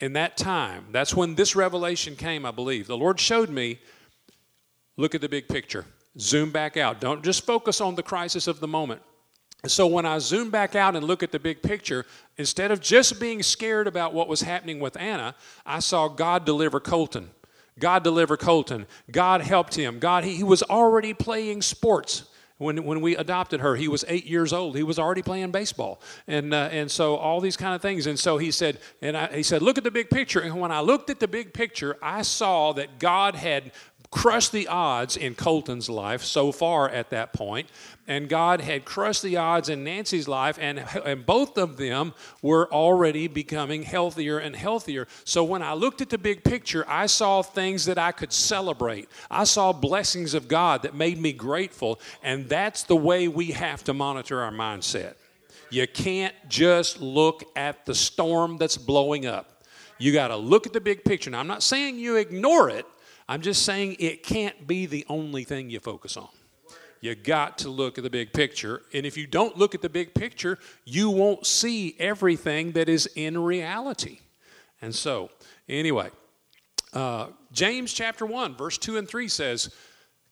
in 0.00 0.14
that 0.14 0.36
time, 0.36 0.86
that's 0.90 1.14
when 1.14 1.36
this 1.36 1.54
revelation 1.54 2.16
came, 2.16 2.44
I 2.44 2.50
believe. 2.50 2.88
The 2.88 2.98
Lord 2.98 3.20
showed 3.20 3.48
me 3.48 3.78
look 4.96 5.14
at 5.14 5.20
the 5.20 5.28
big 5.28 5.48
picture. 5.48 5.84
Zoom 6.18 6.50
back 6.50 6.76
out. 6.76 7.00
Don't 7.00 7.24
just 7.24 7.44
focus 7.44 7.80
on 7.80 7.94
the 7.94 8.02
crisis 8.02 8.46
of 8.46 8.60
the 8.60 8.68
moment. 8.68 9.02
So 9.66 9.86
when 9.86 10.06
I 10.06 10.18
zoom 10.18 10.50
back 10.50 10.74
out 10.74 10.96
and 10.96 11.04
look 11.04 11.22
at 11.22 11.32
the 11.32 11.38
big 11.38 11.62
picture, 11.62 12.06
instead 12.36 12.70
of 12.70 12.80
just 12.80 13.20
being 13.20 13.42
scared 13.42 13.86
about 13.86 14.14
what 14.14 14.28
was 14.28 14.42
happening 14.42 14.80
with 14.80 14.96
Anna, 14.96 15.34
I 15.64 15.80
saw 15.80 16.08
God 16.08 16.44
deliver 16.44 16.78
Colton. 16.78 17.30
God 17.78 18.04
deliver 18.04 18.36
Colton. 18.36 18.86
God 19.10 19.40
helped 19.40 19.74
him. 19.74 19.98
God, 19.98 20.24
he, 20.24 20.36
he 20.36 20.44
was 20.44 20.62
already 20.62 21.12
playing 21.14 21.62
sports. 21.62 22.24
When, 22.58 22.84
when 22.84 23.02
we 23.02 23.16
adopted 23.16 23.60
her, 23.60 23.76
he 23.76 23.86
was 23.86 24.02
eight 24.08 24.24
years 24.24 24.54
old. 24.54 24.76
He 24.76 24.82
was 24.82 24.98
already 24.98 25.20
playing 25.20 25.50
baseball, 25.50 26.00
and 26.26 26.54
uh, 26.54 26.70
and 26.72 26.90
so 26.90 27.16
all 27.16 27.38
these 27.38 27.54
kind 27.54 27.74
of 27.74 27.82
things. 27.82 28.06
And 28.06 28.18
so 28.18 28.38
he 28.38 28.50
said, 28.50 28.78
and 29.02 29.14
I, 29.14 29.26
he 29.26 29.42
said, 29.42 29.60
look 29.60 29.76
at 29.76 29.84
the 29.84 29.90
big 29.90 30.08
picture. 30.08 30.40
And 30.40 30.58
when 30.58 30.72
I 30.72 30.80
looked 30.80 31.10
at 31.10 31.20
the 31.20 31.28
big 31.28 31.52
picture, 31.52 31.98
I 32.00 32.22
saw 32.22 32.72
that 32.72 32.98
God 32.98 33.34
had 33.34 33.72
crushed 34.16 34.50
the 34.50 34.66
odds 34.66 35.14
in 35.18 35.34
Colton's 35.34 35.90
life 35.90 36.22
so 36.22 36.50
far 36.50 36.88
at 36.88 37.10
that 37.10 37.34
point, 37.34 37.68
and 38.08 38.30
God 38.30 38.62
had 38.62 38.86
crushed 38.86 39.22
the 39.22 39.36
odds 39.36 39.68
in 39.68 39.84
Nancy's 39.84 40.26
life, 40.26 40.56
and, 40.58 40.82
and 41.04 41.26
both 41.26 41.58
of 41.58 41.76
them 41.76 42.14
were 42.40 42.66
already 42.72 43.28
becoming 43.28 43.82
healthier 43.82 44.38
and 44.38 44.56
healthier. 44.56 45.06
So 45.24 45.44
when 45.44 45.62
I 45.62 45.74
looked 45.74 46.00
at 46.00 46.08
the 46.08 46.16
big 46.16 46.44
picture, 46.44 46.82
I 46.88 47.06
saw 47.06 47.42
things 47.42 47.84
that 47.84 47.98
I 47.98 48.10
could 48.10 48.32
celebrate. 48.32 49.10
I 49.30 49.44
saw 49.44 49.74
blessings 49.74 50.32
of 50.32 50.48
God 50.48 50.80
that 50.84 50.94
made 50.94 51.20
me 51.20 51.34
grateful, 51.34 52.00
and 52.22 52.48
that's 52.48 52.84
the 52.84 52.96
way 52.96 53.28
we 53.28 53.48
have 53.48 53.84
to 53.84 53.92
monitor 53.92 54.40
our 54.40 54.50
mindset. 54.50 55.12
You 55.68 55.86
can't 55.86 56.34
just 56.48 57.02
look 57.02 57.44
at 57.54 57.84
the 57.84 57.94
storm 57.94 58.56
that's 58.56 58.78
blowing 58.78 59.26
up. 59.26 59.62
You 59.98 60.14
got 60.14 60.28
to 60.28 60.36
look 60.36 60.66
at 60.66 60.72
the 60.72 60.80
big 60.80 61.04
picture. 61.04 61.28
Now, 61.28 61.40
I'm 61.40 61.46
not 61.46 61.62
saying 61.62 61.98
you 61.98 62.16
ignore 62.16 62.70
it, 62.70 62.86
I'm 63.28 63.40
just 63.40 63.62
saying 63.62 63.96
it 63.98 64.22
can't 64.22 64.66
be 64.66 64.86
the 64.86 65.04
only 65.08 65.44
thing 65.44 65.70
you 65.70 65.80
focus 65.80 66.16
on. 66.16 66.28
You 67.00 67.14
got 67.14 67.58
to 67.58 67.68
look 67.68 67.98
at 67.98 68.04
the 68.04 68.10
big 68.10 68.32
picture. 68.32 68.82
And 68.94 69.04
if 69.04 69.16
you 69.16 69.26
don't 69.26 69.56
look 69.56 69.74
at 69.74 69.82
the 69.82 69.88
big 69.88 70.14
picture, 70.14 70.58
you 70.84 71.10
won't 71.10 71.46
see 71.46 71.94
everything 71.98 72.72
that 72.72 72.88
is 72.88 73.08
in 73.14 73.38
reality. 73.38 74.20
And 74.80 74.94
so, 74.94 75.30
anyway, 75.68 76.10
uh, 76.92 77.28
James 77.52 77.92
chapter 77.92 78.24
1, 78.24 78.56
verse 78.56 78.78
2 78.78 78.96
and 78.96 79.08
3 79.08 79.28
says, 79.28 79.70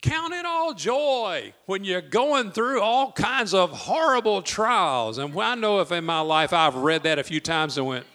Count 0.03 0.35
it 0.35 0.45
all 0.45 0.75
joy 0.75 1.55
when 1.67 1.85
you're 1.85 2.03
going 2.03 2.51
through 2.51 2.81
all 2.81 3.11
kinds 3.13 3.55
of 3.55 3.71
horrible 3.71 4.43
trials. 4.43 5.19
And 5.19 5.39
I 5.41 5.55
know 5.55 5.81
if 5.81 5.93
in 5.93 6.05
my 6.05 6.21
life 6.21 6.53
I've 6.53 6.75
read 6.75 7.05
that 7.05 7.19
a 7.19 7.25
few 7.25 7.41
times 7.41 7.79
and 7.79 7.87
went, 7.87 8.07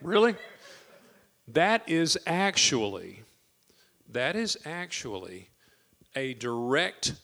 Really? 0.00 0.34
That 1.48 1.88
is 1.88 2.18
actually 2.26 3.21
that 4.12 4.36
is 4.36 4.56
actually 4.64 5.50
a 6.14 6.34
direct 6.34 7.14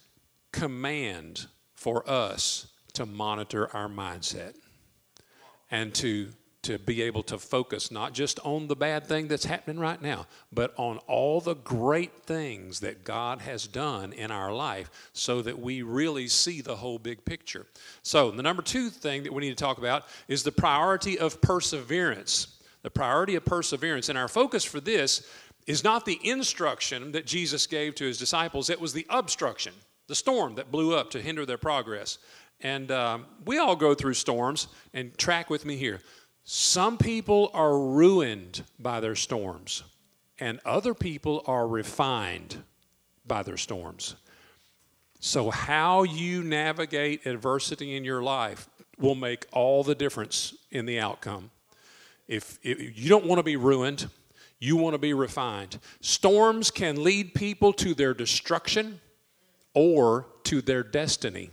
command 0.52 1.46
for 1.74 2.08
us 2.08 2.68
to 2.94 3.06
monitor 3.06 3.74
our 3.74 3.88
mindset 3.88 4.54
and 5.70 5.94
to 5.94 6.28
to 6.62 6.78
be 6.78 7.00
able 7.00 7.22
to 7.22 7.38
focus 7.38 7.90
not 7.90 8.12
just 8.12 8.38
on 8.40 8.66
the 8.66 8.76
bad 8.76 9.06
thing 9.06 9.28
that's 9.28 9.44
happening 9.44 9.78
right 9.78 10.02
now, 10.02 10.26
but 10.52 10.74
on 10.76 10.98
all 11.06 11.40
the 11.40 11.54
great 11.54 12.12
things 12.24 12.80
that 12.80 13.04
God 13.04 13.40
has 13.40 13.66
done 13.66 14.12
in 14.12 14.30
our 14.30 14.52
life 14.52 14.90
so 15.12 15.40
that 15.42 15.58
we 15.58 15.80
really 15.80 16.28
see 16.28 16.60
the 16.60 16.76
whole 16.76 16.98
big 16.98 17.24
picture. 17.24 17.64
So, 18.02 18.30
the 18.30 18.42
number 18.42 18.60
two 18.60 18.90
thing 18.90 19.22
that 19.22 19.32
we 19.32 19.40
need 19.40 19.56
to 19.56 19.64
talk 19.64 19.78
about 19.78 20.04
is 20.26 20.42
the 20.42 20.52
priority 20.52 21.18
of 21.18 21.40
perseverance. 21.40 22.58
The 22.82 22.90
priority 22.90 23.34
of 23.36 23.44
perseverance. 23.44 24.08
And 24.08 24.18
our 24.18 24.28
focus 24.28 24.64
for 24.64 24.80
this 24.80 25.26
is 25.68 25.84
not 25.84 26.06
the 26.06 26.18
instruction 26.24 27.12
that 27.12 27.26
Jesus 27.26 27.66
gave 27.66 27.94
to 27.96 28.04
his 28.06 28.18
disciples, 28.18 28.70
it 28.70 28.80
was 28.80 28.94
the 28.94 29.06
obstruction, 29.10 29.74
the 30.06 30.14
storm 30.14 30.54
that 30.54 30.72
blew 30.72 30.96
up 30.96 31.10
to 31.10 31.20
hinder 31.20 31.44
their 31.44 31.58
progress. 31.58 32.16
And 32.60 32.90
um, 32.90 33.26
we 33.44 33.58
all 33.58 33.76
go 33.76 33.94
through 33.94 34.14
storms, 34.14 34.68
and 34.94 35.16
track 35.18 35.50
with 35.50 35.66
me 35.66 35.76
here. 35.76 36.00
Some 36.42 36.96
people 36.96 37.50
are 37.52 37.78
ruined 37.78 38.64
by 38.78 39.00
their 39.00 39.14
storms, 39.14 39.82
and 40.40 40.58
other 40.64 40.94
people 40.94 41.44
are 41.46 41.68
refined 41.68 42.56
by 43.26 43.42
their 43.42 43.58
storms. 43.58 44.16
So, 45.20 45.50
how 45.50 46.04
you 46.04 46.42
navigate 46.42 47.26
adversity 47.26 47.94
in 47.94 48.04
your 48.04 48.22
life 48.22 48.68
will 48.98 49.14
make 49.14 49.46
all 49.52 49.84
the 49.84 49.94
difference 49.94 50.54
in 50.70 50.86
the 50.86 50.98
outcome. 50.98 51.50
If, 52.26 52.58
if 52.62 52.98
you 52.98 53.08
don't 53.08 53.26
want 53.26 53.38
to 53.38 53.42
be 53.42 53.56
ruined, 53.56 54.08
you 54.60 54.76
want 54.76 54.94
to 54.94 54.98
be 54.98 55.14
refined. 55.14 55.78
Storms 56.00 56.70
can 56.70 57.02
lead 57.02 57.34
people 57.34 57.72
to 57.74 57.94
their 57.94 58.14
destruction 58.14 59.00
or 59.74 60.26
to 60.44 60.60
their 60.60 60.82
destiny. 60.82 61.50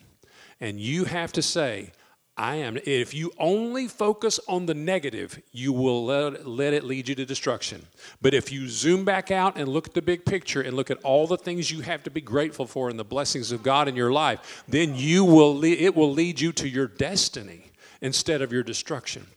And 0.60 0.80
you 0.80 1.06
have 1.06 1.32
to 1.34 1.42
say, 1.42 1.92
I 2.38 2.56
am. 2.56 2.78
If 2.84 3.14
you 3.14 3.32
only 3.40 3.88
focus 3.88 4.42
on 4.48 4.66
the 4.66 4.74
negative, 4.74 5.42
you 5.54 5.72
will 5.72 6.04
let, 6.06 6.46
let 6.46 6.74
it 6.74 6.84
lead 6.84 7.08
you 7.08 7.16
to 7.16 7.26
destruction. 7.26 7.86
But 8.22 8.34
if 8.34 8.52
you 8.52 8.68
zoom 8.68 9.06
back 9.06 9.32
out 9.32 9.58
and 9.58 9.70
look 9.70 9.88
at 9.88 9.94
the 9.94 10.02
big 10.02 10.26
picture 10.26 10.62
and 10.62 10.76
look 10.76 10.92
at 10.92 11.02
all 11.04 11.28
the 11.28 11.38
things 11.38 11.72
you 11.72 11.82
have 11.82 12.04
to 12.04 12.12
be 12.12 12.20
grateful 12.20 12.68
for 12.68 12.90
and 12.90 13.00
the 13.00 13.06
blessings 13.06 13.54
of 13.54 13.64
God 13.64 13.88
in 13.88 13.96
your 13.96 14.12
life, 14.12 14.64
then 14.68 14.96
you 14.96 15.24
will 15.24 15.64
it 15.64 15.96
will 15.96 16.12
lead 16.12 16.42
you 16.42 16.52
to 16.54 16.68
your 16.68 16.88
destiny 16.88 17.72
instead 18.02 18.42
of 18.42 18.52
your 18.52 18.64
destruction. 18.64 19.28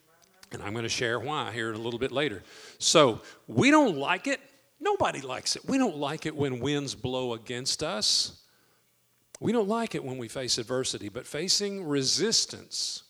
And 0.53 0.63
I'm 0.63 0.73
going 0.73 0.85
to 0.85 0.89
share 0.89 1.21
why 1.21 1.53
here 1.53 1.73
a 1.73 1.79
little 1.79 1.99
bit 1.99 2.13
later. 2.13 2.43
So 2.79 3.21
we 3.47 3.71
don't 3.71 3.97
like 3.97 4.27
it. 4.27 4.41
Nobody 4.81 5.21
likes 5.21 5.57
it. 5.57 5.65
We 5.67 5.77
don't 5.77 5.97
like 5.97 6.25
it 6.25 6.35
when 6.35 6.61
winds 6.61 6.95
blow 6.95 7.35
against 7.35 7.83
us. 7.83 8.43
We 9.41 9.53
don't 9.53 9.69
like 9.69 9.95
it 9.95 10.03
when 10.03 10.19
we 10.19 10.29
face 10.29 10.59
adversity, 10.59 11.09
but 11.09 11.27
facing 11.27 11.85
resistance 11.85 13.05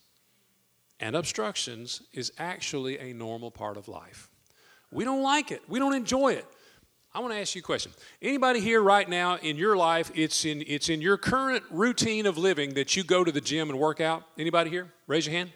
and 1.00 1.14
obstructions 1.14 2.02
is 2.12 2.32
actually 2.38 2.98
a 2.98 3.12
normal 3.14 3.50
part 3.50 3.76
of 3.76 3.88
life. 3.88 4.28
We 4.90 5.04
don't 5.04 5.22
like 5.22 5.52
it. 5.52 5.62
We 5.68 5.78
don't 5.78 5.94
enjoy 5.94 6.32
it. 6.32 6.46
I 7.14 7.20
want 7.20 7.32
to 7.32 7.40
ask 7.40 7.54
you 7.54 7.60
a 7.60 7.62
question. 7.62 7.92
Anybody 8.20 8.60
here 8.60 8.82
right 8.82 9.08
now 9.08 9.36
in 9.36 9.56
your 9.56 9.76
life, 9.76 10.10
it's 10.14 10.44
in, 10.44 10.62
it's 10.66 10.88
in 10.88 11.00
your 11.00 11.16
current 11.16 11.64
routine 11.70 12.26
of 12.26 12.36
living 12.36 12.74
that 12.74 12.96
you 12.96 13.04
go 13.04 13.24
to 13.24 13.32
the 13.32 13.40
gym 13.40 13.70
and 13.70 13.78
work 13.78 14.00
out? 14.00 14.24
Anybody 14.38 14.70
here? 14.70 14.92
Raise 15.06 15.26
your 15.26 15.34
hand. 15.34 15.50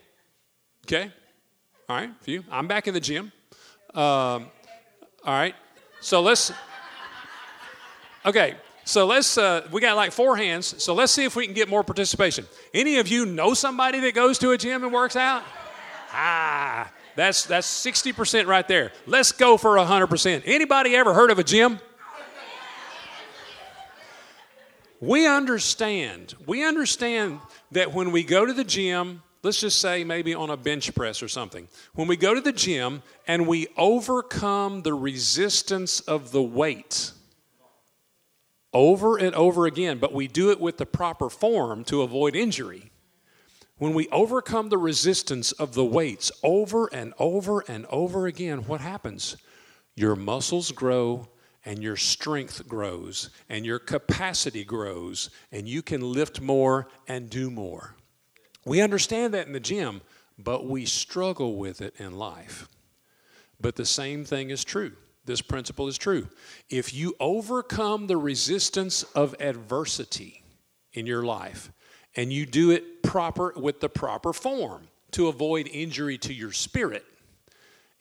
Okay. 0.87 1.13
All 1.89 1.97
right, 1.97 2.11
a 2.11 2.25
few. 2.25 2.45
I'm 2.51 2.67
back 2.67 2.89
in 2.89 2.95
the 2.95 3.01
gym. 3.01 3.33
Um, 3.95 4.47
all 5.25 5.35
right. 5.35 5.55
So 6.01 6.21
let's. 6.21 6.53
Okay, 8.25 8.55
so 8.85 9.07
let's, 9.07 9.37
uh, 9.37 9.67
we 9.73 9.81
got 9.81 9.97
like 9.97 10.13
four 10.13 10.37
hands, 10.37 10.83
so 10.83 10.95
let's 10.95 11.13
see 11.13 11.25
if 11.25 11.35
we 11.35 11.45
can 11.45 11.55
get 11.55 11.69
more 11.69 11.83
participation. 11.83 12.47
Any 12.73 12.99
of 12.99 13.09
you 13.09 13.27
know 13.27 13.55
somebody 13.55 14.01
that 14.01 14.15
goes 14.15 14.39
to 14.39 14.51
a 14.51 14.59
gym 14.59 14.85
and 14.85 14.93
works 14.93 15.17
out? 15.17 15.43
Ah, 16.13 16.91
that's, 17.17 17.45
that's 17.45 17.67
60% 17.67 18.47
right 18.47 18.67
there. 18.67 18.93
Let's 19.07 19.33
go 19.33 19.57
for 19.57 19.77
100%. 19.77 20.43
Anybody 20.45 20.95
ever 20.95 21.15
heard 21.15 21.31
of 21.31 21.39
a 21.39 21.45
gym? 21.45 21.81
We 25.01 25.27
understand, 25.27 26.35
we 26.47 26.65
understand 26.65 27.41
that 27.73 27.93
when 27.93 28.13
we 28.13 28.23
go 28.23 28.47
to 28.47 28.53
the 28.53 28.63
gym, 28.63 29.23
let's 29.43 29.61
just 29.61 29.79
say 29.79 30.05
maybe 30.05 30.35
on 30.35 30.51
a 30.51 30.57
bench 30.57 30.95
press 30.95 31.23
or 31.23 31.29
something, 31.29 31.69
when 31.95 32.09
we 32.09 32.17
go 32.17 32.35
to 32.35 32.41
the 32.41 32.53
gym 32.53 33.03
and 33.27 33.47
we 33.47 33.67
overcome 33.77 34.83
the 34.83 34.95
resistance 34.95 36.01
of 36.01 36.33
the 36.33 36.43
weight, 36.43 37.13
over 38.73 39.17
and 39.17 39.35
over 39.35 39.67
again, 39.67 39.99
but 39.99 40.15
we 40.15 40.27
do 40.27 40.51
it 40.51 40.61
with 40.61 40.79
the 40.79 40.87
proper 40.87 41.29
form 41.29 41.85
to 41.85 42.03
avoid 42.03 42.35
injury. 42.35 42.91
When 43.77 43.95
we 43.95 44.09
overcome 44.09 44.69
the 44.69 44.79
resistance 44.79 45.53
of 45.53 45.75
the 45.75 45.85
weights 45.85 46.31
over 46.43 46.87
and 46.87 47.13
over 47.19 47.65
and 47.67 47.85
over 47.87 48.27
again, 48.27 48.61
what 48.61 48.81
happens? 48.81 49.37
Your 49.97 50.15
muscles 50.15 50.71
grow 50.71 51.29
and 51.65 51.83
your 51.83 51.97
strength 51.97 52.67
grows 52.69 53.31
and 53.49 53.67
your 53.67 53.79
capacity 53.79 54.65
grows 54.65 55.31
and 55.51 55.69
you 55.69 55.83
can 55.83 56.01
lift 56.01 56.41
more 56.41 56.89
and 57.09 57.29
do 57.29 57.51
more. 57.51 57.97
We 58.65 58.81
understand 58.81 59.35
that 59.35 59.47
in 59.47 59.53
the 59.53 59.61
gym, 59.61 60.03
but 60.39 60.67
we 60.67 60.87
struggle 60.87 61.57
with 61.57 61.81
it 61.81 61.95
in 61.99 62.17
life. 62.17 62.69
But 63.61 63.77
the 63.77 63.87
same 63.87 64.25
thing 64.25 64.51
is 64.51 64.65
true 64.65 64.93
this 65.25 65.41
principle 65.41 65.87
is 65.87 65.99
true. 65.99 66.29
If 66.69 66.93
you 66.93 67.15
overcome 67.21 68.07
the 68.07 68.17
resistance 68.17 69.05
of 69.15 69.35
adversity 69.39 70.43
in 70.93 71.07
your 71.07 71.23
life 71.23 71.71
and 72.17 72.33
you 72.33 72.45
do 72.45 72.71
it 72.71 73.03
proper 73.03 73.53
with 73.57 73.81
the 73.81 73.89
proper 73.89 74.33
form 74.33 74.89
to 75.13 75.29
avoid 75.29 75.69
injury 75.69 76.19
to 76.19 76.35
your 76.35 76.53
spirit, 76.53 77.05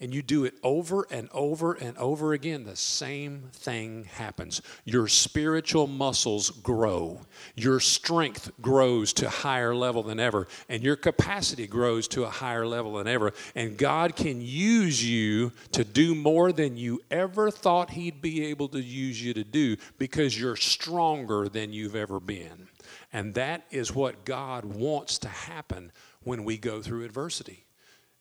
and 0.01 0.13
you 0.13 0.23
do 0.23 0.45
it 0.45 0.55
over 0.63 1.05
and 1.11 1.29
over 1.31 1.73
and 1.73 1.95
over 1.99 2.33
again, 2.33 2.63
the 2.63 2.75
same 2.75 3.43
thing 3.53 4.05
happens. 4.05 4.63
Your 4.83 5.07
spiritual 5.07 5.85
muscles 5.85 6.49
grow, 6.49 7.21
your 7.55 7.79
strength 7.79 8.51
grows 8.59 9.13
to 9.13 9.27
a 9.27 9.29
higher 9.29 9.75
level 9.75 10.01
than 10.01 10.19
ever, 10.19 10.47
and 10.67 10.81
your 10.81 10.95
capacity 10.95 11.67
grows 11.67 12.07
to 12.09 12.23
a 12.23 12.29
higher 12.29 12.65
level 12.65 12.95
than 12.95 13.07
ever. 13.07 13.31
And 13.55 13.77
God 13.77 14.15
can 14.15 14.41
use 14.41 15.07
you 15.07 15.51
to 15.73 15.83
do 15.83 16.15
more 16.15 16.51
than 16.51 16.77
you 16.77 17.01
ever 17.11 17.51
thought 17.51 17.91
He'd 17.91 18.21
be 18.21 18.45
able 18.45 18.69
to 18.69 18.81
use 18.81 19.23
you 19.23 19.35
to 19.35 19.43
do 19.43 19.77
because 19.99 20.39
you're 20.39 20.55
stronger 20.55 21.47
than 21.47 21.73
you've 21.73 21.95
ever 21.95 22.19
been. 22.19 22.67
And 23.13 23.35
that 23.35 23.65
is 23.69 23.93
what 23.93 24.25
God 24.25 24.65
wants 24.65 25.19
to 25.19 25.27
happen 25.27 25.91
when 26.23 26.43
we 26.43 26.57
go 26.57 26.81
through 26.81 27.05
adversity. 27.05 27.65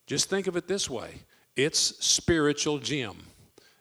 Just 0.07 0.29
think 0.29 0.47
of 0.47 0.57
it 0.57 0.67
this 0.67 0.91
way 0.91 1.23
it's 1.57 2.05
spiritual 2.05 2.79
gym. 2.79 3.17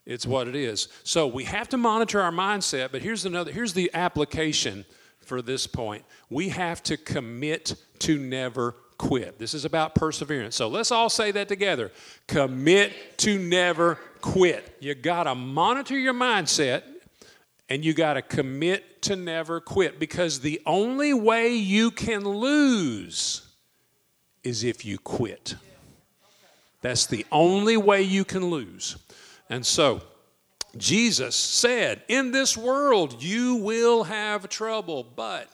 It's 0.06 0.26
what 0.26 0.48
it 0.48 0.56
is. 0.56 0.88
So 1.04 1.28
we 1.28 1.44
have 1.44 1.70
to 1.70 1.78
monitor 1.78 2.20
our 2.20 2.32
mindset, 2.32 2.92
but 2.92 3.02
here's 3.02 3.26
another 3.26 3.52
here's 3.52 3.74
the 3.74 3.92
application 3.94 4.86
for 5.20 5.42
this 5.42 5.68
point. 5.68 6.04
We 6.30 6.50
have 6.50 6.82
to 6.84 6.98
commit 6.98 7.76
to 8.00 8.18
never 8.18 8.76
quit. 8.98 9.38
This 9.38 9.54
is 9.54 9.66
about 9.66 9.94
perseverance. 9.94 10.56
So 10.56 10.68
let's 10.68 10.92
all 10.92 11.10
say 11.10 11.32
that 11.32 11.48
together. 11.48 11.92
Commit 12.28 13.18
to 13.20 13.38
never 13.38 14.00
quit. 14.22 14.78
You 14.80 14.96
got 14.96 15.24
to 15.24 15.36
monitor 15.36 15.98
your 15.98 16.16
mindset 16.16 16.84
and 17.70 17.86
you 17.86 17.94
got 17.94 18.14
to 18.14 18.22
commit 18.22 19.02
to 19.04 19.16
never 19.16 19.62
quit 19.62 20.00
because 20.00 20.40
the 20.40 20.60
only 20.66 21.14
way 21.14 21.54
you 21.54 21.92
can 21.92 22.24
lose 22.24 23.48
is 24.44 24.64
if 24.64 24.84
you 24.84 24.98
quit. 24.98 25.56
That's 26.82 27.06
the 27.06 27.26
only 27.32 27.78
way 27.78 28.02
you 28.02 28.24
can 28.24 28.50
lose. 28.50 28.98
And 29.50 29.66
so, 29.66 30.02
Jesus 30.78 31.36
said, 31.36 32.04
In 32.08 32.32
this 32.32 32.56
world 32.56 33.22
you 33.22 33.56
will 33.56 34.04
have 34.04 34.50
trouble, 34.50 35.04
but 35.04 35.48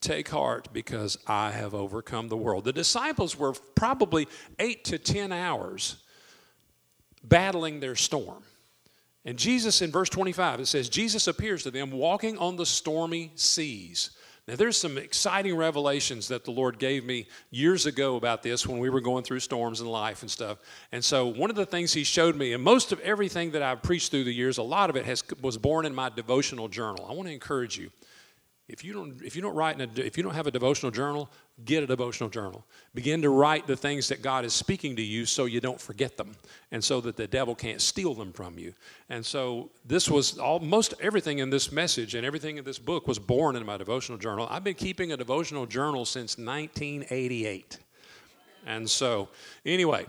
take 0.00 0.28
heart 0.28 0.68
because 0.72 1.18
I 1.26 1.50
have 1.50 1.74
overcome 1.74 2.28
the 2.28 2.36
world. 2.36 2.64
The 2.64 2.72
disciples 2.72 3.38
were 3.38 3.54
probably 3.74 4.28
eight 4.58 4.84
to 4.86 4.98
10 4.98 5.32
hours 5.32 5.96
battling 7.22 7.80
their 7.80 7.96
storm. 7.96 8.42
And 9.24 9.36
Jesus, 9.36 9.82
in 9.82 9.90
verse 9.90 10.08
25, 10.08 10.60
it 10.60 10.66
says, 10.66 10.88
Jesus 10.88 11.26
appears 11.26 11.64
to 11.64 11.72
them 11.72 11.90
walking 11.90 12.38
on 12.38 12.56
the 12.56 12.66
stormy 12.66 13.32
seas. 13.34 14.10
Now, 14.48 14.54
there's 14.54 14.76
some 14.76 14.96
exciting 14.96 15.56
revelations 15.56 16.28
that 16.28 16.44
the 16.44 16.52
Lord 16.52 16.78
gave 16.78 17.04
me 17.04 17.26
years 17.50 17.84
ago 17.84 18.14
about 18.14 18.44
this 18.44 18.64
when 18.64 18.78
we 18.78 18.90
were 18.90 19.00
going 19.00 19.24
through 19.24 19.40
storms 19.40 19.80
in 19.80 19.88
life 19.88 20.22
and 20.22 20.30
stuff. 20.30 20.58
And 20.92 21.04
so, 21.04 21.26
one 21.26 21.50
of 21.50 21.56
the 21.56 21.66
things 21.66 21.92
He 21.92 22.04
showed 22.04 22.36
me, 22.36 22.52
and 22.52 22.62
most 22.62 22.92
of 22.92 23.00
everything 23.00 23.50
that 23.52 23.62
I've 23.62 23.82
preached 23.82 24.12
through 24.12 24.22
the 24.22 24.32
years, 24.32 24.58
a 24.58 24.62
lot 24.62 24.88
of 24.88 24.94
it 24.94 25.04
has, 25.04 25.24
was 25.42 25.58
born 25.58 25.84
in 25.84 25.92
my 25.92 26.10
devotional 26.10 26.68
journal. 26.68 27.04
I 27.10 27.12
want 27.12 27.26
to 27.26 27.34
encourage 27.34 27.76
you 27.76 27.90
if 28.68 28.82
you 28.82 28.92
don't, 28.92 29.22
if 29.22 29.36
you 29.36 29.42
don't 29.42 29.54
write, 29.54 29.80
a, 29.80 29.88
if 30.04 30.16
you 30.16 30.24
don't 30.24 30.34
have 30.34 30.48
a 30.48 30.50
devotional 30.50 30.90
journal, 30.90 31.30
get 31.64 31.84
a 31.84 31.86
devotional 31.86 32.28
journal. 32.28 32.64
Begin 32.94 33.22
to 33.22 33.30
write 33.30 33.68
the 33.68 33.76
things 33.76 34.08
that 34.08 34.22
God 34.22 34.44
is 34.44 34.52
speaking 34.52 34.96
to 34.96 35.02
you, 35.02 35.24
so 35.24 35.44
you 35.44 35.60
don't 35.60 35.80
forget 35.80 36.16
them, 36.16 36.34
and 36.72 36.82
so 36.82 37.00
that 37.02 37.16
the 37.16 37.28
devil 37.28 37.54
can't 37.54 37.80
steal 37.80 38.12
them 38.12 38.32
from 38.32 38.58
you. 38.58 38.74
And 39.08 39.24
so 39.24 39.70
this 39.84 40.10
was 40.10 40.38
almost 40.38 40.94
everything 41.00 41.38
in 41.38 41.48
this 41.48 41.70
message 41.70 42.16
and 42.16 42.26
everything 42.26 42.56
in 42.56 42.64
this 42.64 42.78
book 42.78 43.06
was 43.06 43.20
born 43.20 43.54
in 43.54 43.64
my 43.64 43.76
devotional 43.76 44.18
journal. 44.18 44.48
I've 44.50 44.64
been 44.64 44.74
keeping 44.74 45.12
a 45.12 45.16
devotional 45.16 45.66
journal 45.66 46.04
since 46.04 46.36
1988, 46.36 47.78
and 48.66 48.90
so 48.90 49.28
anyway, 49.64 50.06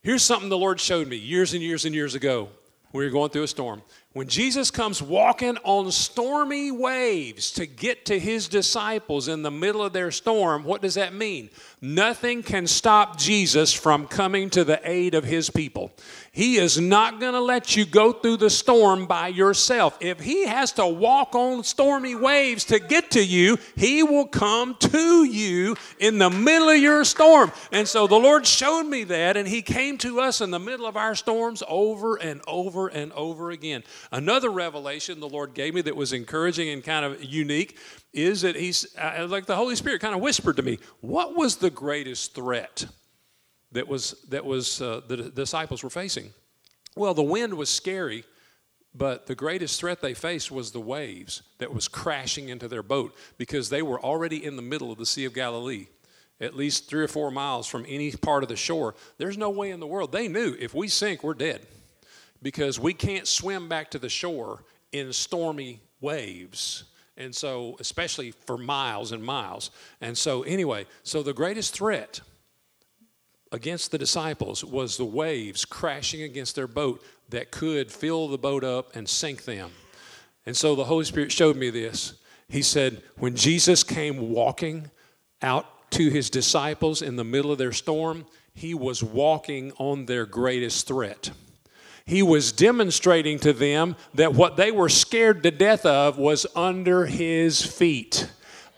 here's 0.00 0.22
something 0.22 0.48
the 0.48 0.56
Lord 0.56 0.80
showed 0.80 1.06
me 1.06 1.16
years 1.16 1.52
and 1.52 1.62
years 1.62 1.84
and 1.84 1.94
years 1.94 2.14
ago. 2.14 2.48
We 2.92 3.04
were 3.04 3.10
going 3.10 3.30
through 3.30 3.44
a 3.44 3.48
storm. 3.48 3.82
When 4.12 4.26
Jesus 4.26 4.72
comes 4.72 5.00
walking 5.00 5.56
on 5.62 5.92
stormy 5.92 6.72
waves 6.72 7.52
to 7.52 7.64
get 7.64 8.06
to 8.06 8.18
his 8.18 8.48
disciples 8.48 9.28
in 9.28 9.42
the 9.42 9.50
middle 9.52 9.84
of 9.84 9.92
their 9.92 10.10
storm, 10.10 10.64
what 10.64 10.82
does 10.82 10.94
that 10.94 11.14
mean? 11.14 11.50
Nothing 11.80 12.42
can 12.42 12.66
stop 12.66 13.16
Jesus 13.16 13.72
from 13.72 14.08
coming 14.08 14.50
to 14.50 14.64
the 14.64 14.80
aid 14.82 15.14
of 15.14 15.22
his 15.22 15.50
people. 15.50 15.92
He 16.32 16.58
is 16.58 16.78
not 16.78 17.18
going 17.18 17.32
to 17.32 17.40
let 17.40 17.74
you 17.74 17.84
go 17.84 18.12
through 18.12 18.36
the 18.36 18.50
storm 18.50 19.06
by 19.06 19.28
yourself. 19.28 19.98
If 20.00 20.20
he 20.20 20.46
has 20.46 20.70
to 20.74 20.86
walk 20.86 21.34
on 21.34 21.64
stormy 21.64 22.14
waves 22.14 22.64
to 22.66 22.78
get 22.78 23.10
to 23.12 23.24
you, 23.24 23.58
he 23.74 24.04
will 24.04 24.28
come 24.28 24.76
to 24.76 25.24
you 25.24 25.74
in 25.98 26.18
the 26.18 26.30
middle 26.30 26.68
of 26.68 26.78
your 26.78 27.04
storm. 27.04 27.50
And 27.72 27.86
so 27.88 28.06
the 28.06 28.14
Lord 28.14 28.46
showed 28.46 28.84
me 28.84 29.02
that, 29.04 29.36
and 29.36 29.48
he 29.48 29.60
came 29.60 29.98
to 29.98 30.20
us 30.20 30.40
in 30.40 30.52
the 30.52 30.60
middle 30.60 30.86
of 30.86 30.96
our 30.96 31.16
storms 31.16 31.64
over 31.68 32.14
and 32.14 32.40
over 32.46 32.86
and 32.86 33.12
over 33.14 33.50
again. 33.50 33.82
Another 34.12 34.50
revelation 34.50 35.18
the 35.18 35.28
Lord 35.28 35.52
gave 35.52 35.74
me 35.74 35.82
that 35.82 35.96
was 35.96 36.12
encouraging 36.12 36.68
and 36.68 36.84
kind 36.84 37.04
of 37.04 37.24
unique 37.24 37.76
is 38.12 38.42
that 38.42 38.54
he's 38.54 38.86
uh, 38.96 39.26
like 39.28 39.46
the 39.46 39.56
Holy 39.56 39.74
Spirit 39.74 40.00
kind 40.00 40.14
of 40.14 40.20
whispered 40.20 40.56
to 40.58 40.62
me, 40.62 40.78
What 41.00 41.36
was 41.36 41.56
the 41.56 41.70
greatest 41.70 42.36
threat 42.36 42.86
that 43.72 43.88
was, 43.88 44.16
that 44.28 44.44
was 44.44 44.80
uh, 44.80 45.00
the 45.06 45.16
disciples 45.30 45.82
were 45.82 45.90
facing? 45.90 46.32
Well, 46.96 47.14
the 47.14 47.22
wind 47.22 47.54
was 47.54 47.70
scary 47.70 48.24
But 48.94 49.26
the 49.26 49.34
greatest 49.34 49.78
threat 49.78 50.00
they 50.00 50.14
faced 50.14 50.50
was 50.50 50.72
the 50.72 50.80
waves 50.80 51.42
that 51.58 51.72
was 51.72 51.86
crashing 51.86 52.48
into 52.48 52.66
their 52.66 52.82
boat 52.82 53.14
because 53.38 53.68
they 53.70 53.82
were 53.82 54.00
already 54.00 54.44
in 54.44 54.56
the 54.56 54.62
middle 54.62 54.90
of 54.90 54.98
the 54.98 55.06
Sea 55.06 55.26
of 55.26 55.34
Galilee, 55.34 55.86
at 56.40 56.56
least 56.56 56.88
three 56.88 57.04
or 57.04 57.08
four 57.08 57.30
miles 57.30 57.68
from 57.68 57.86
any 57.88 58.10
part 58.12 58.42
of 58.42 58.48
the 58.48 58.56
shore. 58.56 58.94
There's 59.18 59.38
no 59.38 59.50
way 59.50 59.70
in 59.70 59.80
the 59.80 59.86
world. 59.86 60.10
They 60.10 60.26
knew 60.26 60.56
if 60.58 60.74
we 60.74 60.88
sink, 60.88 61.22
we're 61.22 61.34
dead 61.34 61.66
because 62.42 62.80
we 62.80 62.92
can't 62.92 63.28
swim 63.28 63.68
back 63.68 63.90
to 63.92 63.98
the 63.98 64.08
shore 64.08 64.64
in 64.90 65.12
stormy 65.12 65.80
waves. 66.00 66.84
And 67.16 67.34
so, 67.34 67.76
especially 67.78 68.32
for 68.32 68.56
miles 68.56 69.12
and 69.12 69.22
miles. 69.22 69.70
And 70.00 70.16
so, 70.16 70.42
anyway, 70.42 70.86
so 71.04 71.22
the 71.22 71.34
greatest 71.34 71.74
threat 71.74 72.20
against 73.52 73.90
the 73.90 73.98
disciples 73.98 74.64
was 74.64 74.96
the 74.96 75.04
waves 75.04 75.64
crashing 75.64 76.22
against 76.22 76.54
their 76.54 76.68
boat 76.68 77.02
that 77.28 77.50
could 77.50 77.90
fill 77.90 78.28
the 78.28 78.38
boat 78.38 78.64
up 78.64 78.94
and 78.94 79.08
sink 79.08 79.44
them. 79.44 79.70
And 80.46 80.56
so 80.56 80.74
the 80.74 80.84
Holy 80.84 81.04
Spirit 81.04 81.32
showed 81.32 81.56
me 81.56 81.70
this. 81.70 82.14
He 82.48 82.62
said, 82.62 83.02
when 83.18 83.36
Jesus 83.36 83.82
came 83.84 84.30
walking 84.30 84.90
out 85.42 85.90
to 85.92 86.10
his 86.10 86.30
disciples 86.30 87.02
in 87.02 87.16
the 87.16 87.24
middle 87.24 87.52
of 87.52 87.58
their 87.58 87.72
storm, 87.72 88.26
he 88.54 88.74
was 88.74 89.02
walking 89.02 89.72
on 89.78 90.06
their 90.06 90.26
greatest 90.26 90.86
threat. 90.86 91.30
He 92.04 92.22
was 92.22 92.52
demonstrating 92.52 93.38
to 93.40 93.52
them 93.52 93.94
that 94.14 94.34
what 94.34 94.56
they 94.56 94.72
were 94.72 94.88
scared 94.88 95.42
to 95.44 95.50
death 95.50 95.86
of 95.86 96.18
was 96.18 96.46
under 96.56 97.06
his 97.06 97.64
feet 97.64 98.28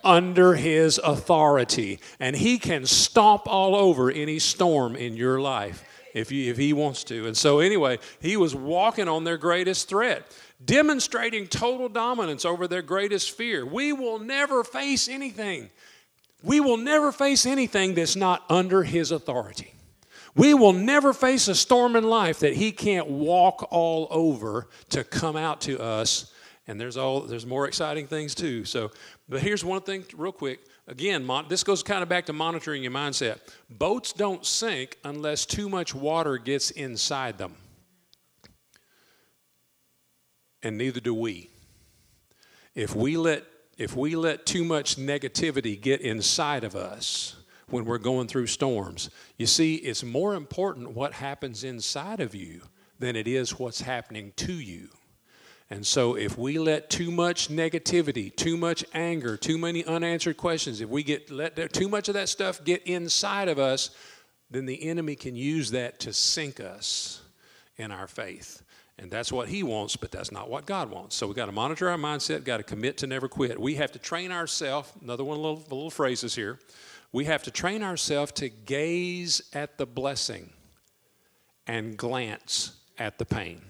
under 0.05 0.55
his 0.55 0.99
authority. 0.99 2.01
And 2.21 2.37
he 2.37 2.59
can 2.59 2.87
stomp 2.87 3.43
all 3.47 3.75
over 3.75 4.11
any 4.11 4.39
storm 4.39 4.97
in 4.97 5.17
your 5.17 5.41
life 5.41 5.85
if, 6.15 6.31
you, 6.31 6.51
if 6.51 6.57
he 6.57 6.73
wants 6.73 7.05
to. 7.05 7.27
And 7.27 7.37
so, 7.37 7.61
anyway, 7.61 7.99
he 8.21 8.37
was 8.37 8.55
walking 8.55 9.09
on 9.09 9.25
their 9.25 9.39
greatest 9.39 9.89
threat, 9.89 10.25
demonstrating 10.65 11.47
total 11.47 11.89
dominance 11.89 12.45
over 12.45 12.69
their 12.69 12.83
greatest 12.83 13.33
fear. 13.33 13.65
We 13.65 13.93
will 13.93 14.19
never 14.19 14.65
face 14.65 15.09
anything. 15.09 15.71
We 16.43 16.61
will 16.61 16.77
never 16.77 17.13
face 17.13 17.47
anything 17.47 17.95
that's 17.95 18.17
not 18.17 18.45
under 18.51 18.83
his 18.83 19.11
authority. 19.11 19.75
We 20.35 20.55
will 20.55 20.73
never 20.73 21.13
face 21.13 21.49
a 21.49 21.55
storm 21.55 21.95
in 21.95 22.05
life 22.05 22.39
that 22.41 22.55
he 22.55 22.73
can't 22.73 23.07
walk 23.07 23.69
all 23.71 24.09
over 24.11 24.69
to 24.91 25.05
come 25.05 25.37
out 25.37 25.61
to 25.63 25.81
us. 25.81 26.33
And 26.67 26.81
there's 26.81 26.97
all 26.97 27.21
there's 27.23 27.45
more 27.45 27.67
exciting 27.67 28.07
things 28.07 28.35
too. 28.35 28.65
So 28.65 28.93
but 29.33 29.41
here's 29.41 29.65
one 29.65 29.81
thing, 29.81 30.05
real 30.15 30.31
quick. 30.31 30.61
Again, 30.87 31.25
mon- 31.25 31.47
this 31.49 31.65
goes 31.65 31.83
kind 31.83 32.03
of 32.03 32.09
back 32.11 32.27
to 32.27 32.35
monitoring 32.35 32.83
your 32.83 32.93
mindset. 32.93 33.39
Boats 33.71 34.13
don't 34.13 34.45
sink 34.45 34.99
unless 35.05 35.47
too 35.47 35.71
much 35.71 35.95
water 35.95 36.37
gets 36.37 36.71
inside 36.71 37.39
them. 37.39 37.55
And 40.63 40.77
neither 40.77 41.01
do 41.01 41.15
we. 41.15 41.49
If 42.75 42.95
we 42.95 43.17
let 43.17 43.45
if 43.79 43.97
we 43.97 44.17
let 44.17 44.45
too 44.45 44.65
much 44.65 44.97
negativity 44.97 45.81
get 45.81 46.03
inside 46.03 46.63
of 46.63 46.77
us 46.77 47.37
when 47.71 47.87
we're 47.87 47.97
going 47.97 48.29
through 48.29 48.49
storms, 48.49 49.09
you 49.39 49.47
see, 49.47 49.77
it's 49.77 50.05
more 50.05 50.35
important 50.35 50.93
what 50.93 51.15
happens 51.15 51.65
inside 51.65 52.21
of 52.21 52.35
you 52.35 52.61
than 52.99 53.17
it 53.17 53.27
is 53.27 53.59
what's 53.59 53.81
happening 53.81 54.35
to 54.37 54.53
you. 54.53 54.91
And 55.73 55.87
so, 55.87 56.17
if 56.17 56.37
we 56.37 56.59
let 56.59 56.91
too 56.91 57.11
much 57.11 57.49
negativity, 57.49 58.37
too 58.37 58.59
much 58.59 58.85
anger, 58.93 59.39
too 59.39 59.57
many 59.57 59.83
unanswered 59.87 60.37
questions, 60.37 60.83
if 60.83 60.91
we 60.91 61.03
get 61.03 61.31
let 61.31 61.73
too 61.73 61.89
much 61.89 62.09
of 62.09 62.15
that 62.15 62.29
stuff 62.29 62.63
get 62.63 62.83
inside 62.83 63.49
of 63.49 63.59
us, 63.59 63.89
then 64.51 64.67
the 64.67 64.87
enemy 64.87 65.17
can 65.17 65.35
use 65.35 65.71
that 65.71 65.99
to 66.01 66.13
sink 66.13 66.61
us 66.61 67.23
in 67.79 67.91
our 67.91 68.07
faith. 68.07 68.63
And 68.99 69.11
that's 69.11 69.33
what 69.33 69.49
he 69.49 69.63
wants, 69.63 69.97
but 69.97 70.11
that's 70.11 70.31
not 70.31 70.51
what 70.51 70.67
God 70.67 70.91
wants. 70.91 71.17
So 71.17 71.27
we 71.27 71.33
got 71.33 71.47
to 71.47 71.53
monitor 71.53 71.89
our 71.89 71.97
mindset, 71.97 72.45
got 72.45 72.59
to 72.59 72.65
commit 72.65 72.99
to 72.99 73.07
never 73.07 73.27
quit. 73.27 73.59
We 73.59 73.77
have 73.77 73.93
to 73.93 73.99
train 73.99 74.31
ourselves, 74.31 74.93
another 75.01 75.25
one 75.25 75.39
little, 75.39 75.65
little 75.71 75.91
phrases 75.91 76.35
here. 76.35 76.59
We 77.13 77.25
have 77.25 77.45
to 77.45 77.51
train 77.51 77.83
ourselves 77.83 78.33
to 78.33 78.51
gaze 78.51 79.41
at 79.55 79.79
the 79.79 79.87
blessing 79.87 80.51
and 81.67 81.97
glance 81.97 82.79
at 82.99 83.17
the 83.17 83.25
pain. 83.25 83.63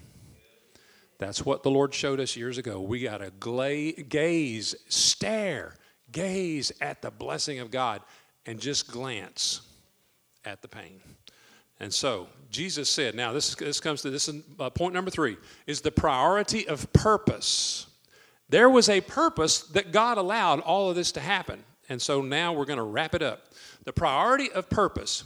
That's 1.22 1.46
what 1.46 1.62
the 1.62 1.70
Lord 1.70 1.94
showed 1.94 2.18
us 2.18 2.34
years 2.34 2.58
ago. 2.58 2.80
We 2.80 2.98
got 2.98 3.18
to 3.18 3.30
gla- 3.38 3.92
gaze, 3.92 4.74
stare, 4.88 5.76
gaze 6.10 6.72
at 6.80 7.00
the 7.00 7.12
blessing 7.12 7.60
of 7.60 7.70
God, 7.70 8.02
and 8.44 8.58
just 8.58 8.90
glance 8.90 9.60
at 10.44 10.62
the 10.62 10.68
pain. 10.68 11.00
And 11.78 11.94
so 11.94 12.26
Jesus 12.50 12.90
said, 12.90 13.14
now 13.14 13.32
this, 13.32 13.54
this 13.54 13.78
comes 13.78 14.02
to 14.02 14.10
this 14.10 14.28
is, 14.28 14.42
uh, 14.58 14.68
point 14.70 14.94
number 14.94 15.12
three 15.12 15.36
is 15.64 15.80
the 15.80 15.92
priority 15.92 16.66
of 16.66 16.92
purpose. 16.92 17.86
There 18.48 18.68
was 18.68 18.88
a 18.88 19.00
purpose 19.00 19.60
that 19.68 19.92
God 19.92 20.18
allowed 20.18 20.58
all 20.58 20.90
of 20.90 20.96
this 20.96 21.12
to 21.12 21.20
happen. 21.20 21.62
And 21.88 22.02
so 22.02 22.20
now 22.20 22.52
we're 22.52 22.64
going 22.64 22.78
to 22.78 22.82
wrap 22.82 23.14
it 23.14 23.22
up. 23.22 23.44
The 23.84 23.92
priority 23.92 24.50
of 24.50 24.68
purpose. 24.68 25.22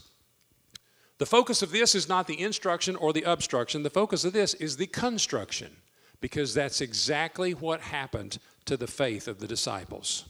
The 1.16 1.24
focus 1.24 1.62
of 1.62 1.72
this 1.72 1.94
is 1.94 2.06
not 2.06 2.26
the 2.26 2.38
instruction 2.38 2.96
or 2.96 3.14
the 3.14 3.22
obstruction. 3.22 3.82
The 3.82 3.88
focus 3.88 4.26
of 4.26 4.34
this 4.34 4.52
is 4.52 4.76
the 4.76 4.88
construction 4.88 5.74
because 6.20 6.54
that's 6.54 6.80
exactly 6.80 7.52
what 7.52 7.80
happened 7.80 8.38
to 8.64 8.76
the 8.76 8.86
faith 8.86 9.28
of 9.28 9.38
the 9.40 9.46
disciples. 9.46 10.24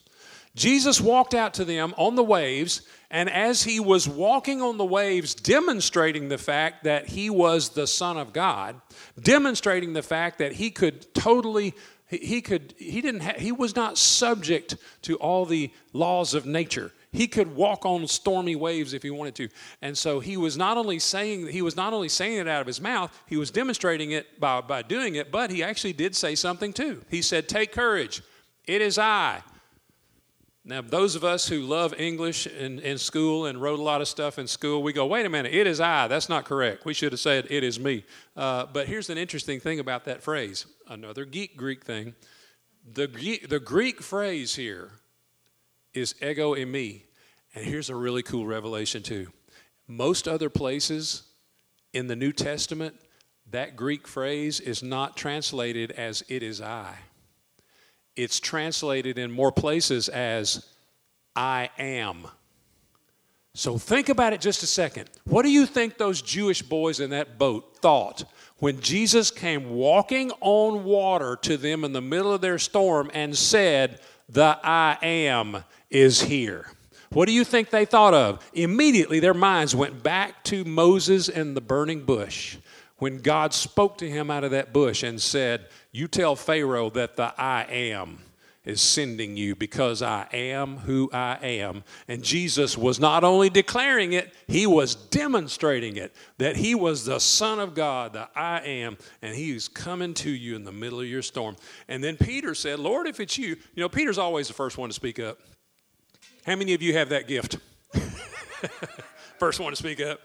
Jesus 0.54 1.02
walked 1.02 1.34
out 1.34 1.52
to 1.54 1.66
them 1.66 1.92
on 1.98 2.14
the 2.14 2.24
waves, 2.24 2.80
and 3.10 3.28
as 3.28 3.62
he 3.64 3.78
was 3.78 4.08
walking 4.08 4.62
on 4.62 4.78
the 4.78 4.86
waves, 4.86 5.34
demonstrating 5.34 6.28
the 6.28 6.38
fact 6.38 6.84
that 6.84 7.08
he 7.08 7.28
was 7.28 7.70
the 7.70 7.86
Son 7.86 8.16
of 8.16 8.32
God, 8.32 8.80
demonstrating 9.20 9.92
the 9.92 10.02
fact 10.02 10.38
that 10.38 10.52
he 10.52 10.70
could 10.70 11.12
totally 11.14 11.74
he 12.08 12.40
could 12.40 12.74
he 12.78 13.00
didn't 13.00 13.20
ha- 13.20 13.34
he 13.36 13.52
was 13.52 13.74
not 13.74 13.98
subject 13.98 14.76
to 15.02 15.16
all 15.16 15.44
the 15.44 15.70
laws 15.92 16.34
of 16.34 16.46
nature 16.46 16.92
he 17.16 17.26
could 17.26 17.56
walk 17.56 17.86
on 17.86 18.06
stormy 18.06 18.54
waves 18.54 18.92
if 18.92 19.02
he 19.02 19.10
wanted 19.10 19.34
to. 19.36 19.48
And 19.80 19.96
so 19.96 20.20
he 20.20 20.36
was 20.36 20.56
not 20.56 20.76
only 20.76 20.98
saying 20.98 21.46
he 21.48 21.62
was 21.62 21.74
not 21.74 21.92
only 21.92 22.08
saying 22.08 22.38
it 22.38 22.48
out 22.48 22.60
of 22.60 22.66
his 22.66 22.80
mouth, 22.80 23.10
he 23.26 23.36
was 23.36 23.50
demonstrating 23.50 24.10
it 24.10 24.38
by, 24.38 24.60
by 24.60 24.82
doing 24.82 25.14
it, 25.14 25.32
but 25.32 25.50
he 25.50 25.62
actually 25.62 25.94
did 25.94 26.14
say 26.14 26.34
something 26.34 26.72
too. 26.72 27.02
He 27.10 27.22
said, 27.22 27.48
Take 27.48 27.72
courage, 27.72 28.22
it 28.66 28.82
is 28.82 28.98
I. 28.98 29.42
Now, 30.68 30.80
those 30.82 31.14
of 31.14 31.22
us 31.22 31.46
who 31.46 31.60
love 31.60 31.94
English 31.96 32.48
in, 32.48 32.80
in 32.80 32.98
school 32.98 33.46
and 33.46 33.62
wrote 33.62 33.78
a 33.78 33.82
lot 33.82 34.00
of 34.00 34.08
stuff 34.08 34.36
in 34.36 34.48
school, 34.48 34.82
we 34.82 34.92
go, 34.92 35.06
wait 35.06 35.24
a 35.24 35.28
minute, 35.28 35.54
it 35.54 35.64
is 35.64 35.80
I. 35.80 36.08
That's 36.08 36.28
not 36.28 36.44
correct. 36.44 36.84
We 36.84 36.92
should 36.92 37.12
have 37.12 37.20
said, 37.20 37.46
it 37.50 37.62
is 37.62 37.78
me. 37.78 38.04
Uh, 38.36 38.66
but 38.66 38.88
here's 38.88 39.08
an 39.08 39.16
interesting 39.16 39.60
thing 39.60 39.78
about 39.78 40.04
that 40.06 40.24
phrase 40.24 40.66
another 40.88 41.24
geek 41.24 41.56
Greek 41.56 41.84
thing. 41.84 42.16
The, 42.92 43.06
the 43.48 43.60
Greek 43.60 44.02
phrase 44.02 44.56
here 44.56 44.90
is 45.94 46.16
ego 46.20 46.54
eimi. 46.54 47.02
And 47.56 47.64
here's 47.64 47.88
a 47.88 47.96
really 47.96 48.22
cool 48.22 48.46
revelation, 48.46 49.02
too. 49.02 49.28
Most 49.88 50.28
other 50.28 50.50
places 50.50 51.22
in 51.94 52.06
the 52.06 52.14
New 52.14 52.32
Testament, 52.32 52.94
that 53.50 53.76
Greek 53.76 54.06
phrase 54.06 54.60
is 54.60 54.82
not 54.82 55.16
translated 55.16 55.90
as 55.92 56.22
it 56.28 56.42
is 56.42 56.60
I. 56.60 56.94
It's 58.14 58.40
translated 58.40 59.18
in 59.18 59.30
more 59.32 59.52
places 59.52 60.10
as 60.10 60.66
I 61.34 61.70
am. 61.78 62.26
So 63.54 63.78
think 63.78 64.10
about 64.10 64.34
it 64.34 64.42
just 64.42 64.62
a 64.62 64.66
second. 64.66 65.08
What 65.24 65.42
do 65.42 65.50
you 65.50 65.64
think 65.64 65.96
those 65.96 66.20
Jewish 66.20 66.60
boys 66.60 67.00
in 67.00 67.08
that 67.10 67.38
boat 67.38 67.78
thought 67.78 68.24
when 68.58 68.80
Jesus 68.80 69.30
came 69.30 69.70
walking 69.70 70.30
on 70.42 70.84
water 70.84 71.38
to 71.42 71.56
them 71.56 71.84
in 71.84 71.94
the 71.94 72.02
middle 72.02 72.34
of 72.34 72.42
their 72.42 72.58
storm 72.58 73.10
and 73.14 73.34
said, 73.34 74.00
The 74.28 74.58
I 74.62 74.98
am 75.00 75.64
is 75.88 76.20
here? 76.20 76.66
What 77.16 77.28
do 77.28 77.32
you 77.32 77.44
think 77.44 77.70
they 77.70 77.86
thought 77.86 78.12
of? 78.12 78.46
Immediately 78.52 79.20
their 79.20 79.32
minds 79.32 79.74
went 79.74 80.02
back 80.02 80.44
to 80.44 80.66
Moses 80.66 81.30
and 81.30 81.56
the 81.56 81.62
burning 81.62 82.04
bush 82.04 82.58
when 82.98 83.22
God 83.22 83.54
spoke 83.54 83.96
to 83.98 84.10
him 84.10 84.30
out 84.30 84.44
of 84.44 84.50
that 84.50 84.74
bush 84.74 85.02
and 85.02 85.18
said, 85.18 85.64
You 85.92 86.08
tell 86.08 86.36
Pharaoh 86.36 86.90
that 86.90 87.16
the 87.16 87.32
I 87.40 87.62
am 87.70 88.18
is 88.66 88.82
sending 88.82 89.34
you 89.34 89.56
because 89.56 90.02
I 90.02 90.26
am 90.30 90.76
who 90.76 91.08
I 91.10 91.38
am. 91.40 91.84
And 92.06 92.22
Jesus 92.22 92.76
was 92.76 93.00
not 93.00 93.24
only 93.24 93.48
declaring 93.48 94.12
it, 94.12 94.34
he 94.46 94.66
was 94.66 94.94
demonstrating 94.94 95.96
it 95.96 96.14
that 96.36 96.56
he 96.56 96.74
was 96.74 97.06
the 97.06 97.18
Son 97.18 97.58
of 97.60 97.74
God, 97.74 98.12
the 98.12 98.28
I 98.36 98.60
am, 98.60 98.98
and 99.22 99.34
he's 99.34 99.68
coming 99.68 100.12
to 100.12 100.30
you 100.30 100.54
in 100.54 100.64
the 100.64 100.72
middle 100.72 101.00
of 101.00 101.06
your 101.06 101.22
storm. 101.22 101.56
And 101.88 102.04
then 102.04 102.18
Peter 102.18 102.54
said, 102.54 102.78
Lord, 102.78 103.06
if 103.06 103.20
it's 103.20 103.38
you, 103.38 103.56
you 103.74 103.82
know, 103.82 103.88
Peter's 103.88 104.18
always 104.18 104.48
the 104.48 104.54
first 104.54 104.76
one 104.76 104.90
to 104.90 104.94
speak 104.94 105.18
up. 105.18 105.38
How 106.46 106.54
many 106.54 106.74
of 106.74 106.82
you 106.82 106.92
have 106.92 107.08
that 107.08 107.26
gift? 107.26 107.58
first 109.40 109.58
one 109.58 109.72
to 109.72 109.76
speak 109.76 110.00
up. 110.00 110.20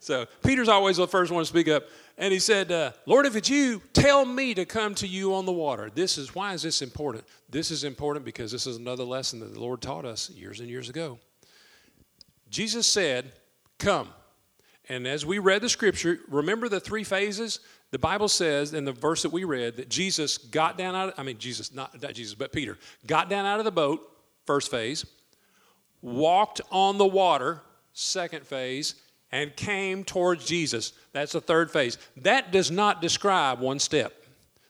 So 0.00 0.24
Peter's 0.42 0.68
always 0.68 0.96
the 0.96 1.06
first 1.06 1.30
one 1.30 1.42
to 1.42 1.46
speak 1.46 1.68
up. 1.68 1.84
And 2.16 2.32
he 2.32 2.38
said, 2.38 2.72
uh, 2.72 2.92
Lord, 3.04 3.26
if 3.26 3.36
it's 3.36 3.50
you, 3.50 3.82
tell 3.92 4.24
me 4.24 4.54
to 4.54 4.64
come 4.64 4.94
to 4.94 5.06
you 5.06 5.34
on 5.34 5.44
the 5.44 5.52
water. 5.52 5.90
This 5.94 6.16
is 6.16 6.34
why 6.34 6.54
is 6.54 6.62
this 6.62 6.80
important? 6.80 7.24
This 7.50 7.70
is 7.70 7.84
important 7.84 8.24
because 8.24 8.50
this 8.50 8.66
is 8.66 8.78
another 8.78 9.04
lesson 9.04 9.40
that 9.40 9.52
the 9.52 9.60
Lord 9.60 9.82
taught 9.82 10.06
us 10.06 10.30
years 10.30 10.60
and 10.60 10.70
years 10.70 10.88
ago. 10.88 11.18
Jesus 12.48 12.86
said, 12.86 13.30
Come. 13.78 14.08
And 14.88 15.06
as 15.06 15.26
we 15.26 15.38
read 15.38 15.60
the 15.60 15.68
scripture, 15.68 16.18
remember 16.28 16.70
the 16.70 16.80
three 16.80 17.04
phases? 17.04 17.60
The 17.90 17.98
Bible 17.98 18.28
says 18.28 18.72
in 18.72 18.86
the 18.86 18.92
verse 18.92 19.20
that 19.20 19.32
we 19.32 19.44
read 19.44 19.76
that 19.76 19.90
Jesus 19.90 20.38
got 20.38 20.78
down 20.78 20.96
out 20.96 21.10
of, 21.10 21.14
I 21.18 21.24
mean, 21.24 21.36
Jesus, 21.36 21.74
not, 21.74 22.00
not 22.00 22.14
Jesus, 22.14 22.34
but 22.34 22.54
Peter, 22.54 22.78
got 23.06 23.28
down 23.28 23.44
out 23.44 23.58
of 23.58 23.66
the 23.66 23.70
boat, 23.70 24.00
first 24.46 24.70
phase, 24.70 25.04
walked 26.02 26.60
on 26.70 26.98
the 26.98 27.06
water, 27.06 27.60
second 27.92 28.46
phase, 28.46 28.94
and 29.30 29.54
came 29.56 30.04
towards 30.04 30.46
Jesus. 30.46 30.92
That's 31.12 31.32
the 31.32 31.40
third 31.40 31.70
phase. 31.70 31.98
That 32.16 32.50
does 32.52 32.70
not 32.70 33.02
describe 33.02 33.60
one 33.60 33.78
step. 33.78 34.14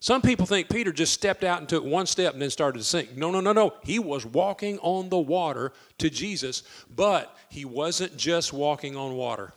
Some 0.00 0.22
people 0.22 0.46
think 0.46 0.68
Peter 0.68 0.92
just 0.92 1.12
stepped 1.12 1.42
out 1.42 1.58
and 1.58 1.68
took 1.68 1.84
one 1.84 2.06
step 2.06 2.32
and 2.32 2.40
then 2.40 2.50
started 2.50 2.78
to 2.78 2.84
sink. 2.84 3.16
No, 3.16 3.30
no, 3.30 3.40
no, 3.40 3.52
no. 3.52 3.74
He 3.82 3.98
was 3.98 4.24
walking 4.24 4.78
on 4.78 5.08
the 5.08 5.18
water 5.18 5.72
to 5.98 6.08
Jesus, 6.08 6.62
but 6.94 7.36
he 7.48 7.64
wasn't 7.64 8.16
just 8.16 8.52
walking 8.52 8.96
on 8.96 9.14
water. 9.14 9.52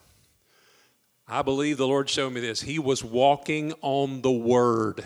I 1.28 1.44
believe 1.44 1.78
the 1.78 1.88
Lord 1.88 2.10
showed 2.10 2.34
me 2.34 2.42
this. 2.42 2.60
He 2.62 2.80
was 2.80 3.04
walking 3.04 3.74
on 3.82 4.22
the 4.22 4.32
Word. 4.32 5.06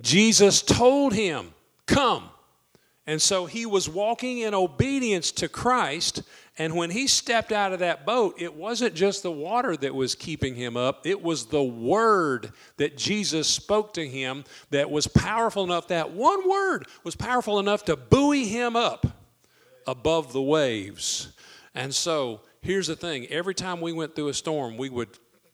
Jesus 0.00 0.60
told 0.60 1.14
him, 1.14 1.54
Come. 1.86 2.28
And 3.06 3.20
so 3.20 3.46
he 3.46 3.66
was 3.66 3.88
walking 3.88 4.38
in 4.38 4.54
obedience 4.54 5.30
to 5.32 5.48
Christ 5.48 6.22
and 6.56 6.76
when 6.76 6.90
he 6.90 7.08
stepped 7.08 7.50
out 7.50 7.72
of 7.72 7.80
that 7.80 8.06
boat, 8.06 8.36
it 8.38 8.54
wasn't 8.54 8.94
just 8.94 9.24
the 9.24 9.30
water 9.30 9.76
that 9.76 9.92
was 9.92 10.14
keeping 10.14 10.54
him 10.54 10.76
up, 10.76 11.04
it 11.04 11.20
was 11.20 11.46
the 11.46 11.62
word 11.62 12.52
that 12.76 12.96
Jesus 12.96 13.48
spoke 13.48 13.94
to 13.94 14.06
him 14.06 14.44
that 14.70 14.88
was 14.88 15.08
powerful 15.08 15.64
enough. 15.64 15.88
That 15.88 16.12
one 16.12 16.48
word 16.48 16.86
was 17.02 17.16
powerful 17.16 17.58
enough 17.58 17.84
to 17.86 17.96
buoy 17.96 18.44
him 18.44 18.76
up 18.76 19.06
above 19.86 20.32
the 20.32 20.42
waves. 20.42 21.32
And 21.74 21.92
so 21.92 22.42
here's 22.60 22.86
the 22.86 22.96
thing 22.96 23.26
every 23.26 23.54
time 23.54 23.80
we 23.80 23.92
went 23.92 24.14
through 24.14 24.28
a 24.28 24.34
storm, 24.34 24.76
we 24.76 24.90
would, 24.90 25.08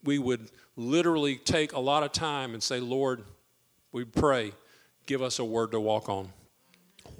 we 0.04 0.18
would 0.18 0.50
literally 0.76 1.36
take 1.36 1.72
a 1.72 1.80
lot 1.80 2.02
of 2.02 2.12
time 2.12 2.52
and 2.52 2.62
say, 2.62 2.78
Lord, 2.78 3.24
we 3.90 4.04
pray, 4.04 4.52
give 5.06 5.22
us 5.22 5.38
a 5.38 5.44
word 5.44 5.70
to 5.70 5.80
walk 5.80 6.10
on. 6.10 6.30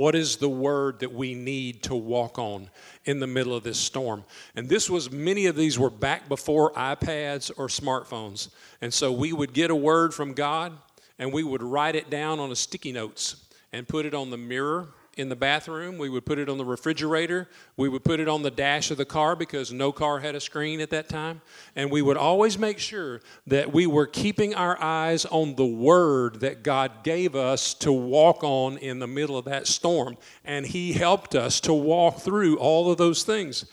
What 0.01 0.15
is 0.15 0.37
the 0.37 0.49
word 0.49 1.01
that 1.01 1.13
we 1.13 1.35
need 1.35 1.83
to 1.83 1.95
walk 1.95 2.39
on 2.39 2.71
in 3.05 3.21
the 3.21 3.27
middle 3.27 3.55
of 3.55 3.65
this 3.65 3.79
storm? 3.79 4.25
And 4.57 4.67
this 4.67 4.89
was, 4.89 5.13
many 5.13 5.45
of 5.45 5.57
these 5.57 5.79
were 5.79 5.91
back 5.91 6.27
before 6.27 6.73
iPads 6.73 7.51
or 7.59 7.67
smartphones. 7.67 8.49
And 8.81 8.95
so 8.95 9.13
we 9.13 9.35
would 9.35 9.53
get 9.53 9.71
a 9.71 9.77
word 9.77 10.15
from 10.15 10.33
God 10.33 10.73
and 11.19 11.35
we 11.35 11.43
would 11.43 11.63
write 11.63 11.97
it 11.97 12.09
down 12.09 12.41
on 12.41 12.51
a 12.51 12.57
sticky 12.57 12.93
notes 12.93 13.45
and 13.75 13.87
put 13.87 14.07
it 14.07 14.15
on 14.15 14.31
the 14.31 14.39
mirror 14.39 14.89
in 15.21 15.29
the 15.29 15.37
bathroom. 15.37 15.99
We 15.99 16.09
would 16.09 16.27
put 16.27 16.39
it 16.39 16.49
on 16.49 16.59
the 16.59 16.65
refrigerator. 16.65 17.49
We 17.77 17.89
would 17.89 18.03
put 18.03 18.19
it 18.19 18.29
on 18.29 18.43
the 18.43 18.51
dash 18.51 18.91
of 18.91 18.97
the 18.97 19.05
car 19.05 19.37
because 19.37 19.73
no 19.73 19.93
car 19.93 20.19
had 20.19 20.35
a 20.35 20.41
screen 20.41 20.81
at 20.81 20.91
that 20.91 21.09
time. 21.09 21.43
And 21.77 21.91
we 21.91 22.03
would 22.03 22.17
always 22.17 22.59
make 22.59 22.79
sure 22.79 23.21
that 23.47 23.73
we 23.73 23.87
were 23.87 24.07
keeping 24.07 24.55
our 24.55 24.81
eyes 24.83 25.27
on 25.27 25.55
the 25.55 25.67
word 25.67 26.41
that 26.41 26.65
God 26.65 27.05
gave 27.05 27.37
us 27.37 27.75
to 27.75 27.93
walk 27.93 28.43
on 28.43 28.79
in 28.79 28.99
the 28.99 29.07
middle 29.07 29.37
of 29.37 29.45
that 29.45 29.67
storm. 29.67 30.17
And 30.45 30.67
He 30.67 30.95
helped 30.95 31.35
us 31.35 31.61
to 31.61 31.75
walk 31.75 32.19
through 32.19 32.59
all 32.59 32.91
of 32.91 32.99
those 32.99 33.23
things 33.23 33.67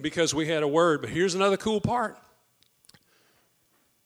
because 0.00 0.34
we 0.34 0.48
had 0.48 0.62
a 0.62 0.68
word. 0.68 1.02
But 1.02 1.10
here's 1.10 1.34
another 1.34 1.56
cool 1.56 1.80
part 1.80 2.16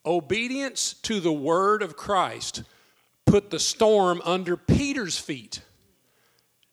obedience 0.04 0.94
to 1.02 1.20
the 1.20 1.32
word 1.32 1.82
of 1.82 1.96
Christ 1.96 2.62
put 3.26 3.50
the 3.50 3.58
storm 3.58 4.22
under 4.24 4.56
Peter's 4.56 5.18
feet 5.18 5.60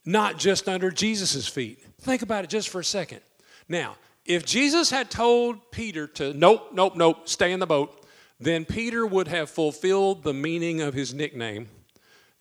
not 0.05 0.37
just 0.37 0.67
under 0.67 0.91
Jesus' 0.91 1.47
feet. 1.47 1.83
Think 2.01 2.21
about 2.21 2.43
it 2.43 2.49
just 2.49 2.69
for 2.69 2.81
a 2.81 2.83
second. 2.83 3.21
Now, 3.69 3.95
if 4.25 4.45
Jesus 4.45 4.89
had 4.89 5.09
told 5.09 5.71
Peter 5.71 6.07
to, 6.07 6.33
nope, 6.33 6.69
nope, 6.73 6.95
nope, 6.95 7.27
stay 7.27 7.51
in 7.51 7.59
the 7.59 7.65
boat, 7.65 8.05
then 8.39 8.65
Peter 8.65 9.05
would 9.05 9.27
have 9.27 9.49
fulfilled 9.49 10.23
the 10.23 10.33
meaning 10.33 10.81
of 10.81 10.93
his 10.93 11.13
nickname 11.13 11.67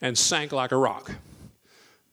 and 0.00 0.16
sank 0.16 0.52
like 0.52 0.72
a 0.72 0.76
rock. 0.76 1.12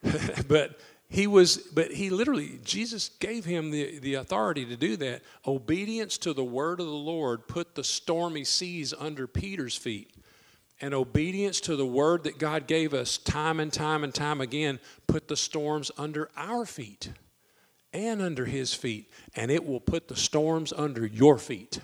but 0.48 0.80
he 1.10 1.26
was, 1.26 1.58
but 1.58 1.92
he 1.92 2.12
literally, 2.12 2.60
Jesus 2.64 3.10
gave 3.10 3.46
him 3.46 3.72
the, 3.72 4.00
the 4.00 4.16
authority 4.16 4.66
to 4.66 4.76
do 4.76 4.96
that. 4.98 5.24
Obedience 5.46 6.18
to 6.20 6.34
the 6.34 6.44
word 6.44 6.80
of 6.80 6.86
the 6.86 6.92
Lord 6.92 7.48
put 7.48 7.74
the 7.74 7.84
stormy 7.84 8.44
seas 8.44 8.94
under 8.98 9.26
Peter's 9.26 9.76
feet 9.76 10.12
and 10.82 10.94
obedience 10.94 11.60
to 11.62 11.76
the 11.76 11.86
word 11.86 12.24
that 12.24 12.38
God 12.38 12.68
gave 12.68 12.94
us 12.94 13.18
time 13.18 13.60
and 13.60 13.72
time 13.72 14.04
and 14.04 14.14
time 14.14 14.42
again 14.42 14.80
put 15.08 15.28
the 15.28 15.38
storms 15.38 15.92
under 15.98 16.30
our 16.38 16.66
feet 16.66 17.12
and 17.94 18.22
under 18.22 18.46
his 18.46 18.74
feet 18.74 19.10
and 19.36 19.52
it 19.52 19.66
will 19.66 19.80
put 19.80 20.08
the 20.08 20.16
storms 20.16 20.72
under 20.72 21.06
your 21.06 21.38
feet 21.38 21.80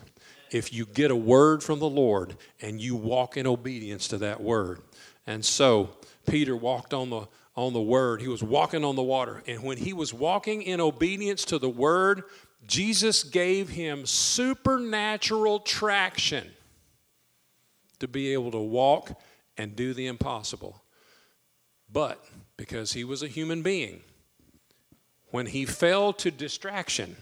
if 0.51 0.71
you 0.71 0.85
get 0.85 1.11
a 1.11 1.15
word 1.15 1.63
from 1.63 1.79
the 1.79 1.89
Lord 1.89 2.37
and 2.61 2.79
you 2.79 2.95
walk 2.95 3.37
in 3.37 3.47
obedience 3.47 4.07
to 4.09 4.17
that 4.19 4.41
word. 4.41 4.79
And 5.27 5.43
so 5.43 5.89
Peter 6.25 6.55
walked 6.55 6.93
on 6.93 7.09
the 7.09 7.27
on 7.55 7.73
the 7.73 7.81
word. 7.81 8.21
He 8.21 8.27
was 8.27 8.43
walking 8.43 8.83
on 8.83 8.95
the 8.95 9.03
water. 9.03 9.41
And 9.47 9.63
when 9.63 9.77
he 9.77 9.93
was 9.93 10.13
walking 10.13 10.61
in 10.61 10.81
obedience 10.81 11.45
to 11.45 11.57
the 11.57 11.69
word, 11.69 12.23
Jesus 12.67 13.23
gave 13.23 13.69
him 13.69 14.05
supernatural 14.05 15.59
traction 15.59 16.51
to 17.99 18.07
be 18.07 18.33
able 18.33 18.51
to 18.51 18.59
walk 18.59 19.19
and 19.57 19.75
do 19.75 19.93
the 19.93 20.07
impossible. 20.07 20.83
But 21.91 22.23
because 22.57 22.93
he 22.93 23.03
was 23.03 23.23
a 23.23 23.27
human 23.27 23.61
being, 23.61 24.01
when 25.31 25.45
he 25.47 25.65
fell 25.65 26.13
to 26.13 26.31
distraction, 26.31 27.15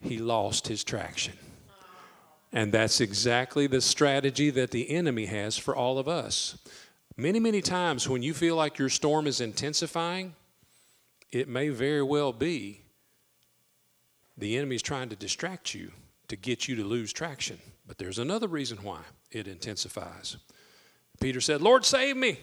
he 0.00 0.18
lost 0.18 0.68
his 0.68 0.84
traction. 0.84 1.34
And 2.52 2.70
that's 2.70 3.00
exactly 3.00 3.66
the 3.66 3.80
strategy 3.80 4.50
that 4.50 4.70
the 4.70 4.90
enemy 4.90 5.26
has 5.26 5.58
for 5.58 5.74
all 5.74 5.98
of 5.98 6.06
us. 6.06 6.56
Many, 7.16 7.40
many 7.40 7.60
times 7.60 8.08
when 8.08 8.22
you 8.22 8.34
feel 8.34 8.56
like 8.56 8.78
your 8.78 8.88
storm 8.88 9.26
is 9.26 9.40
intensifying, 9.40 10.34
it 11.32 11.48
may 11.48 11.68
very 11.68 12.02
well 12.02 12.32
be 12.32 12.82
the 14.36 14.56
enemy 14.56 14.76
is 14.76 14.82
trying 14.82 15.08
to 15.08 15.16
distract 15.16 15.74
you 15.74 15.92
to 16.28 16.36
get 16.36 16.66
you 16.68 16.76
to 16.76 16.84
lose 16.84 17.12
traction. 17.12 17.58
But 17.86 17.98
there's 17.98 18.18
another 18.18 18.48
reason 18.48 18.78
why 18.78 19.00
it 19.34 19.48
intensifies. 19.48 20.36
Peter 21.20 21.40
said, 21.40 21.62
Lord, 21.62 21.84
save 21.84 22.16
me. 22.16 22.38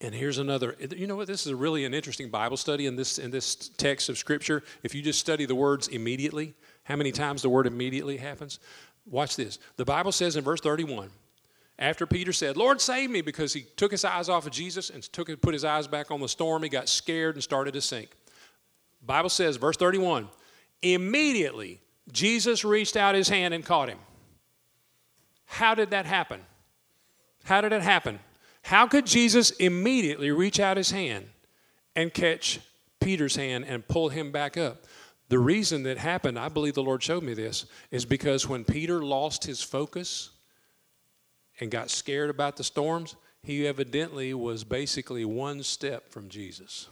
And 0.00 0.14
here's 0.14 0.38
another. 0.38 0.76
You 0.94 1.06
know 1.06 1.16
what? 1.16 1.26
This 1.26 1.46
is 1.46 1.52
a 1.52 1.56
really 1.56 1.84
an 1.84 1.94
interesting 1.94 2.28
Bible 2.28 2.56
study 2.56 2.86
in 2.86 2.96
this 2.96 3.18
in 3.18 3.30
this 3.30 3.54
text 3.54 4.08
of 4.08 4.18
Scripture. 4.18 4.62
If 4.82 4.94
you 4.94 5.02
just 5.02 5.18
study 5.18 5.46
the 5.46 5.54
words 5.54 5.88
immediately, 5.88 6.54
how 6.82 6.96
many 6.96 7.12
times 7.12 7.42
the 7.42 7.48
word 7.48 7.66
immediately 7.66 8.16
happens? 8.16 8.58
Watch 9.06 9.36
this. 9.36 9.58
The 9.76 9.84
Bible 9.84 10.12
says 10.12 10.36
in 10.36 10.44
verse 10.44 10.60
31, 10.60 11.10
after 11.78 12.06
Peter 12.06 12.32
said, 12.32 12.56
Lord, 12.56 12.80
save 12.80 13.10
me, 13.10 13.20
because 13.20 13.52
he 13.52 13.62
took 13.76 13.90
his 13.90 14.04
eyes 14.04 14.28
off 14.28 14.46
of 14.46 14.52
Jesus 14.52 14.90
and 14.90 15.02
took 15.02 15.40
put 15.40 15.54
his 15.54 15.64
eyes 15.64 15.86
back 15.86 16.10
on 16.10 16.20
the 16.20 16.28
storm, 16.28 16.62
he 16.62 16.68
got 16.68 16.88
scared 16.88 17.34
and 17.36 17.42
started 17.42 17.74
to 17.74 17.80
sink. 17.80 18.10
Bible 19.04 19.28
says, 19.28 19.56
verse 19.56 19.76
31, 19.76 20.28
immediately 20.82 21.80
Jesus 22.12 22.64
reached 22.64 22.96
out 22.96 23.14
his 23.14 23.28
hand 23.28 23.54
and 23.54 23.64
caught 23.64 23.88
him. 23.88 23.98
How 25.54 25.76
did 25.76 25.90
that 25.90 26.04
happen? 26.04 26.40
How 27.44 27.60
did 27.60 27.70
it 27.70 27.82
happen? 27.82 28.18
How 28.62 28.88
could 28.88 29.06
Jesus 29.06 29.52
immediately 29.52 30.32
reach 30.32 30.58
out 30.58 30.76
his 30.76 30.90
hand 30.90 31.26
and 31.94 32.12
catch 32.12 32.58
Peter's 32.98 33.36
hand 33.36 33.64
and 33.68 33.86
pull 33.86 34.08
him 34.08 34.32
back 34.32 34.56
up? 34.56 34.78
The 35.28 35.38
reason 35.38 35.84
that 35.84 35.96
happened, 35.96 36.40
I 36.40 36.48
believe 36.48 36.74
the 36.74 36.82
Lord 36.82 37.04
showed 37.04 37.22
me 37.22 37.34
this, 37.34 37.66
is 37.92 38.04
because 38.04 38.48
when 38.48 38.64
Peter 38.64 39.04
lost 39.04 39.44
his 39.44 39.62
focus 39.62 40.30
and 41.60 41.70
got 41.70 41.88
scared 41.88 42.30
about 42.30 42.56
the 42.56 42.64
storms, 42.64 43.14
he 43.44 43.64
evidently 43.64 44.34
was 44.34 44.64
basically 44.64 45.24
one 45.24 45.62
step 45.62 46.10
from 46.10 46.28
Jesus. 46.28 46.88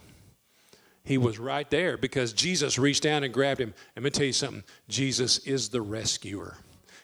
He 1.03 1.17
was 1.17 1.37
right 1.37 1.69
there 1.69 1.97
because 1.97 2.31
Jesus 2.31 2.79
reached 2.79 3.03
down 3.03 3.25
and 3.25 3.33
grabbed 3.33 3.59
him. 3.59 3.73
Let 3.97 4.03
me 4.03 4.09
tell 4.09 4.25
you 4.25 4.31
something 4.31 4.63
Jesus 4.87 5.39
is 5.39 5.67
the 5.67 5.81
rescuer. 5.81 6.55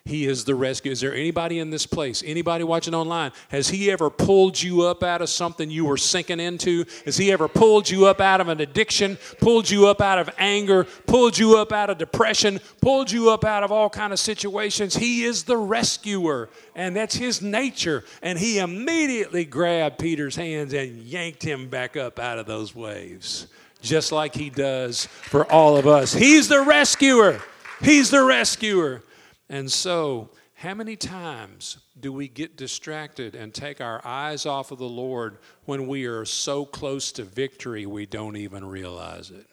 He 0.05 0.25
is 0.25 0.43
the 0.43 0.55
rescue. 0.55 0.91
Is 0.91 1.01
there 1.01 1.13
anybody 1.13 1.59
in 1.59 1.69
this 1.69 1.85
place, 1.85 2.23
anybody 2.25 2.63
watching 2.63 2.95
online? 2.95 3.31
Has 3.49 3.69
He 3.69 3.91
ever 3.91 4.09
pulled 4.09 4.61
you 4.61 4.81
up 4.81 5.03
out 5.03 5.21
of 5.21 5.29
something 5.29 5.69
you 5.69 5.85
were 5.85 5.97
sinking 5.97 6.39
into? 6.39 6.85
Has 7.05 7.17
He 7.17 7.31
ever 7.31 7.47
pulled 7.47 7.89
you 7.89 8.07
up 8.07 8.19
out 8.19 8.41
of 8.41 8.47
an 8.47 8.59
addiction, 8.59 9.17
pulled 9.39 9.69
you 9.69 9.87
up 9.87 10.01
out 10.01 10.17
of 10.17 10.29
anger, 10.39 10.85
pulled 11.05 11.37
you 11.37 11.57
up 11.57 11.71
out 11.71 11.89
of 11.89 11.97
depression, 11.99 12.59
pulled 12.81 13.11
you 13.11 13.29
up 13.29 13.45
out 13.45 13.63
of 13.63 13.71
all 13.71 13.89
kind 13.89 14.11
of 14.11 14.19
situations? 14.19 14.95
He 14.95 15.25
is 15.25 15.43
the 15.43 15.57
rescuer, 15.57 16.49
and 16.75 16.95
that's 16.95 17.15
His 17.15 17.41
nature. 17.41 18.03
And 18.23 18.39
He 18.39 18.57
immediately 18.57 19.45
grabbed 19.45 19.99
Peter's 19.99 20.35
hands 20.35 20.73
and 20.73 20.97
yanked 21.03 21.43
him 21.43 21.69
back 21.69 21.97
up 21.97 22.17
out 22.19 22.39
of 22.39 22.47
those 22.47 22.73
waves, 22.73 23.47
just 23.81 24.11
like 24.11 24.33
He 24.33 24.49
does 24.49 25.05
for 25.05 25.45
all 25.51 25.77
of 25.77 25.85
us. 25.85 26.13
He's 26.13 26.47
the 26.47 26.61
rescuer. 26.61 27.41
He's 27.81 28.09
the 28.09 28.23
rescuer. 28.23 29.03
And 29.49 29.71
so, 29.71 30.29
how 30.53 30.73
many 30.73 30.95
times 30.95 31.77
do 31.99 32.13
we 32.13 32.27
get 32.27 32.57
distracted 32.57 33.33
and 33.33 33.53
take 33.53 33.81
our 33.81 34.05
eyes 34.05 34.45
off 34.45 34.71
of 34.71 34.77
the 34.77 34.89
Lord 34.89 35.37
when 35.65 35.87
we 35.87 36.05
are 36.05 36.25
so 36.25 36.65
close 36.65 37.11
to 37.13 37.23
victory 37.23 37.85
we 37.85 38.05
don't 38.05 38.35
even 38.35 38.65
realize 38.65 39.31
it? 39.31 39.47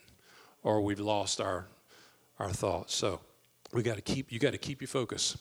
Or 0.62 0.80
we've 0.80 1.01
lost 1.01 1.40
our, 1.40 1.66
our 2.38 2.51
thoughts. 2.51 2.94
So, 2.94 3.20
we 3.72 3.82
got 3.82 3.97
to 3.97 4.03
keep 4.03 4.30
you 4.30 4.38
got 4.38 4.53
to 4.53 4.59
keep 4.59 4.80
your 4.80 4.88
focus. 4.88 5.36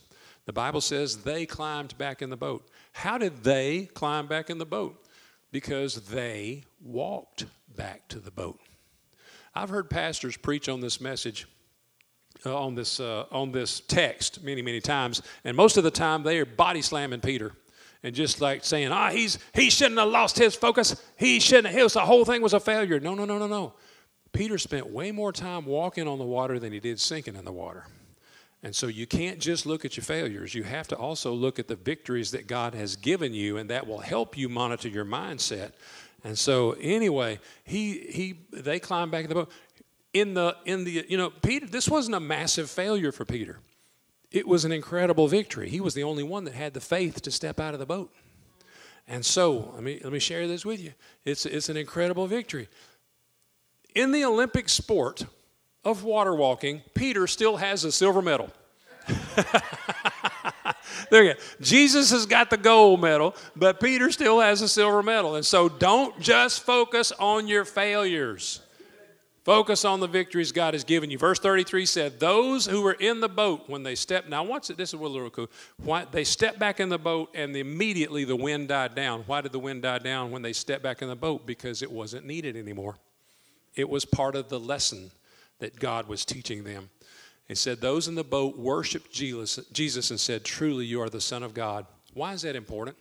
The 0.45 0.53
Bible 0.53 0.81
says 0.81 1.17
they 1.17 1.45
climbed 1.45 1.97
back 1.97 2.21
in 2.21 2.29
the 2.29 2.37
boat. 2.37 2.67
How 2.93 3.17
did 3.17 3.43
they 3.43 3.89
climb 3.93 4.27
back 4.27 4.49
in 4.49 4.57
the 4.57 4.65
boat? 4.65 5.03
Because 5.51 5.95
they 6.07 6.63
walked 6.83 7.45
back 7.75 8.07
to 8.09 8.19
the 8.19 8.31
boat. 8.31 8.59
I've 9.55 9.69
heard 9.69 9.89
pastors 9.89 10.37
preach 10.37 10.69
on 10.69 10.81
this 10.81 11.01
message, 11.01 11.47
uh, 12.45 12.57
on 12.57 12.75
this 12.75 12.99
uh, 12.99 13.25
on 13.31 13.51
this 13.51 13.81
text 13.81 14.43
many 14.43 14.61
many 14.61 14.81
times, 14.81 15.21
and 15.43 15.55
most 15.55 15.77
of 15.77 15.83
the 15.83 15.91
time 15.91 16.23
they 16.23 16.39
are 16.39 16.45
body 16.45 16.81
slamming 16.81 17.21
Peter 17.21 17.53
and 18.03 18.13
just 18.13 18.39
like 18.39 18.63
saying, 18.63 18.91
"Ah, 18.91 19.09
he's 19.09 19.39
he 19.53 19.69
shouldn't 19.69 19.99
have 19.99 20.09
lost 20.09 20.37
his 20.37 20.55
focus. 20.55 21.01
He 21.17 21.39
shouldn't. 21.39 21.73
Have, 21.73 21.91
the 21.91 22.01
whole 22.01 22.23
thing 22.23 22.41
was 22.41 22.53
a 22.53 22.59
failure." 22.59 22.99
No, 22.99 23.15
no, 23.15 23.25
no, 23.25 23.39
no, 23.39 23.47
no. 23.47 23.73
Peter 24.31 24.57
spent 24.57 24.87
way 24.87 25.11
more 25.11 25.31
time 25.31 25.65
walking 25.65 26.07
on 26.07 26.19
the 26.19 26.25
water 26.25 26.59
than 26.59 26.71
he 26.71 26.79
did 26.79 26.99
sinking 26.99 27.35
in 27.35 27.45
the 27.45 27.51
water. 27.51 27.85
And 28.61 28.75
so 28.75 28.87
you 28.87 29.07
can't 29.07 29.39
just 29.39 29.65
look 29.65 29.85
at 29.85 29.95
your 29.95 30.03
failures. 30.03 30.53
You 30.53 30.63
have 30.63 30.87
to 30.89 30.95
also 30.95 31.31
look 31.33 31.57
at 31.57 31.67
the 31.67 31.75
victories 31.75 32.31
that 32.31 32.45
God 32.47 32.73
has 32.73 32.95
given 32.95 33.33
you, 33.33 33.57
and 33.57 33.69
that 33.69 33.87
will 33.87 33.99
help 33.99 34.37
you 34.37 34.49
monitor 34.49 34.87
your 34.87 35.05
mindset. 35.05 35.71
And 36.23 36.37
so 36.37 36.71
anyway, 36.81 37.39
he 37.63 37.99
he 38.09 38.39
they 38.51 38.79
climbed 38.79 39.11
back 39.11 39.23
in 39.23 39.29
the 39.29 39.35
boat. 39.35 39.51
In 40.15 40.33
the 40.33 40.55
in 40.65 40.85
the 40.85 41.05
you 41.09 41.17
know, 41.17 41.29
Peter, 41.29 41.67
this 41.67 41.89
wasn't 41.89 42.15
a 42.15 42.19
massive 42.19 42.69
failure 42.69 43.11
for 43.11 43.25
Peter. 43.25 43.59
It 44.31 44.47
was 44.47 44.65
an 44.65 44.71
incredible 44.71 45.27
victory. 45.27 45.69
He 45.69 45.81
was 45.81 45.93
the 45.93 46.03
only 46.03 46.23
one 46.23 46.45
that 46.45 46.53
had 46.53 46.73
the 46.73 46.81
faith 46.81 47.21
to 47.23 47.31
step 47.31 47.59
out 47.59 47.73
of 47.73 47.79
the 47.79 47.85
boat. 47.85 48.13
And 49.07 49.25
so 49.25 49.71
let 49.73 49.83
me 49.83 49.99
let 50.03 50.13
me 50.13 50.19
share 50.19 50.47
this 50.47 50.65
with 50.65 50.81
you. 50.81 50.93
It's 51.25 51.45
it's 51.45 51.69
an 51.69 51.75
incredible 51.77 52.27
victory. 52.27 52.69
In 53.93 54.11
the 54.11 54.23
Olympic 54.23 54.69
sport, 54.69 55.25
of 55.85 56.03
water 56.03 56.35
walking, 56.35 56.81
Peter 56.95 57.27
still 57.27 57.57
has 57.57 57.83
a 57.83 57.91
silver 57.91 58.21
medal. 58.21 58.49
there 61.11 61.23
you 61.23 61.33
go. 61.35 61.39
Jesus 61.61 62.09
has 62.09 62.25
got 62.25 62.49
the 62.49 62.57
gold 62.57 62.99
medal, 62.99 63.35
but 63.55 63.79
Peter 63.79 64.11
still 64.11 64.39
has 64.39 64.63
a 64.63 64.67
silver 64.67 65.03
medal. 65.03 65.35
And 65.35 65.45
so 65.45 65.69
don't 65.69 66.19
just 66.19 66.63
focus 66.63 67.11
on 67.19 67.47
your 67.47 67.65
failures. 67.65 68.61
Focus 69.45 69.85
on 69.85 69.99
the 69.99 70.07
victories 70.07 70.51
God 70.51 70.73
has 70.73 70.83
given 70.83 71.11
you. 71.11 71.19
Verse 71.19 71.37
33 71.37 71.85
said, 71.85 72.19
Those 72.19 72.65
who 72.65 72.81
were 72.81 72.93
in 72.93 73.19
the 73.19 73.29
boat 73.29 73.65
when 73.67 73.83
they 73.83 73.93
stepped, 73.93 74.27
now 74.27 74.43
once 74.43 74.71
it, 74.71 74.77
this 74.77 74.89
is 74.89 74.99
a 74.99 75.03
little 75.03 75.29
cool. 75.29 75.51
Why, 75.77 76.05
they 76.09 76.23
stepped 76.23 76.57
back 76.57 76.79
in 76.79 76.89
the 76.89 76.97
boat 76.97 77.29
and 77.35 77.55
immediately 77.55 78.25
the 78.25 78.35
wind 78.35 78.69
died 78.69 78.95
down. 78.95 79.23
Why 79.27 79.41
did 79.41 79.51
the 79.51 79.59
wind 79.59 79.83
die 79.83 79.99
down 79.99 80.31
when 80.31 80.41
they 80.41 80.51
stepped 80.51 80.81
back 80.81 81.03
in 81.03 81.09
the 81.09 81.15
boat? 81.15 81.45
Because 81.45 81.83
it 81.83 81.91
wasn't 81.91 82.25
needed 82.25 82.57
anymore. 82.57 82.97
It 83.75 83.87
was 83.87 84.03
part 84.03 84.35
of 84.35 84.49
the 84.49 84.59
lesson 84.59 85.11
that 85.59 85.79
God 85.79 86.07
was 86.07 86.25
teaching 86.25 86.63
them. 86.63 86.89
He 87.47 87.53
said, 87.53 87.81
Those 87.81 88.07
in 88.07 88.15
the 88.15 88.23
boat 88.23 88.57
worshiped 88.57 89.13
Jesus 89.13 90.09
and 90.09 90.19
said, 90.19 90.43
Truly, 90.43 90.85
you 90.85 91.01
are 91.01 91.09
the 91.09 91.21
Son 91.21 91.43
of 91.43 91.53
God. 91.53 91.85
Why 92.15 92.33
is 92.33 92.41
that 92.41 92.55
important? 92.55 92.97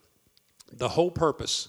The 0.70 0.90
whole 0.90 1.10
purpose 1.10 1.68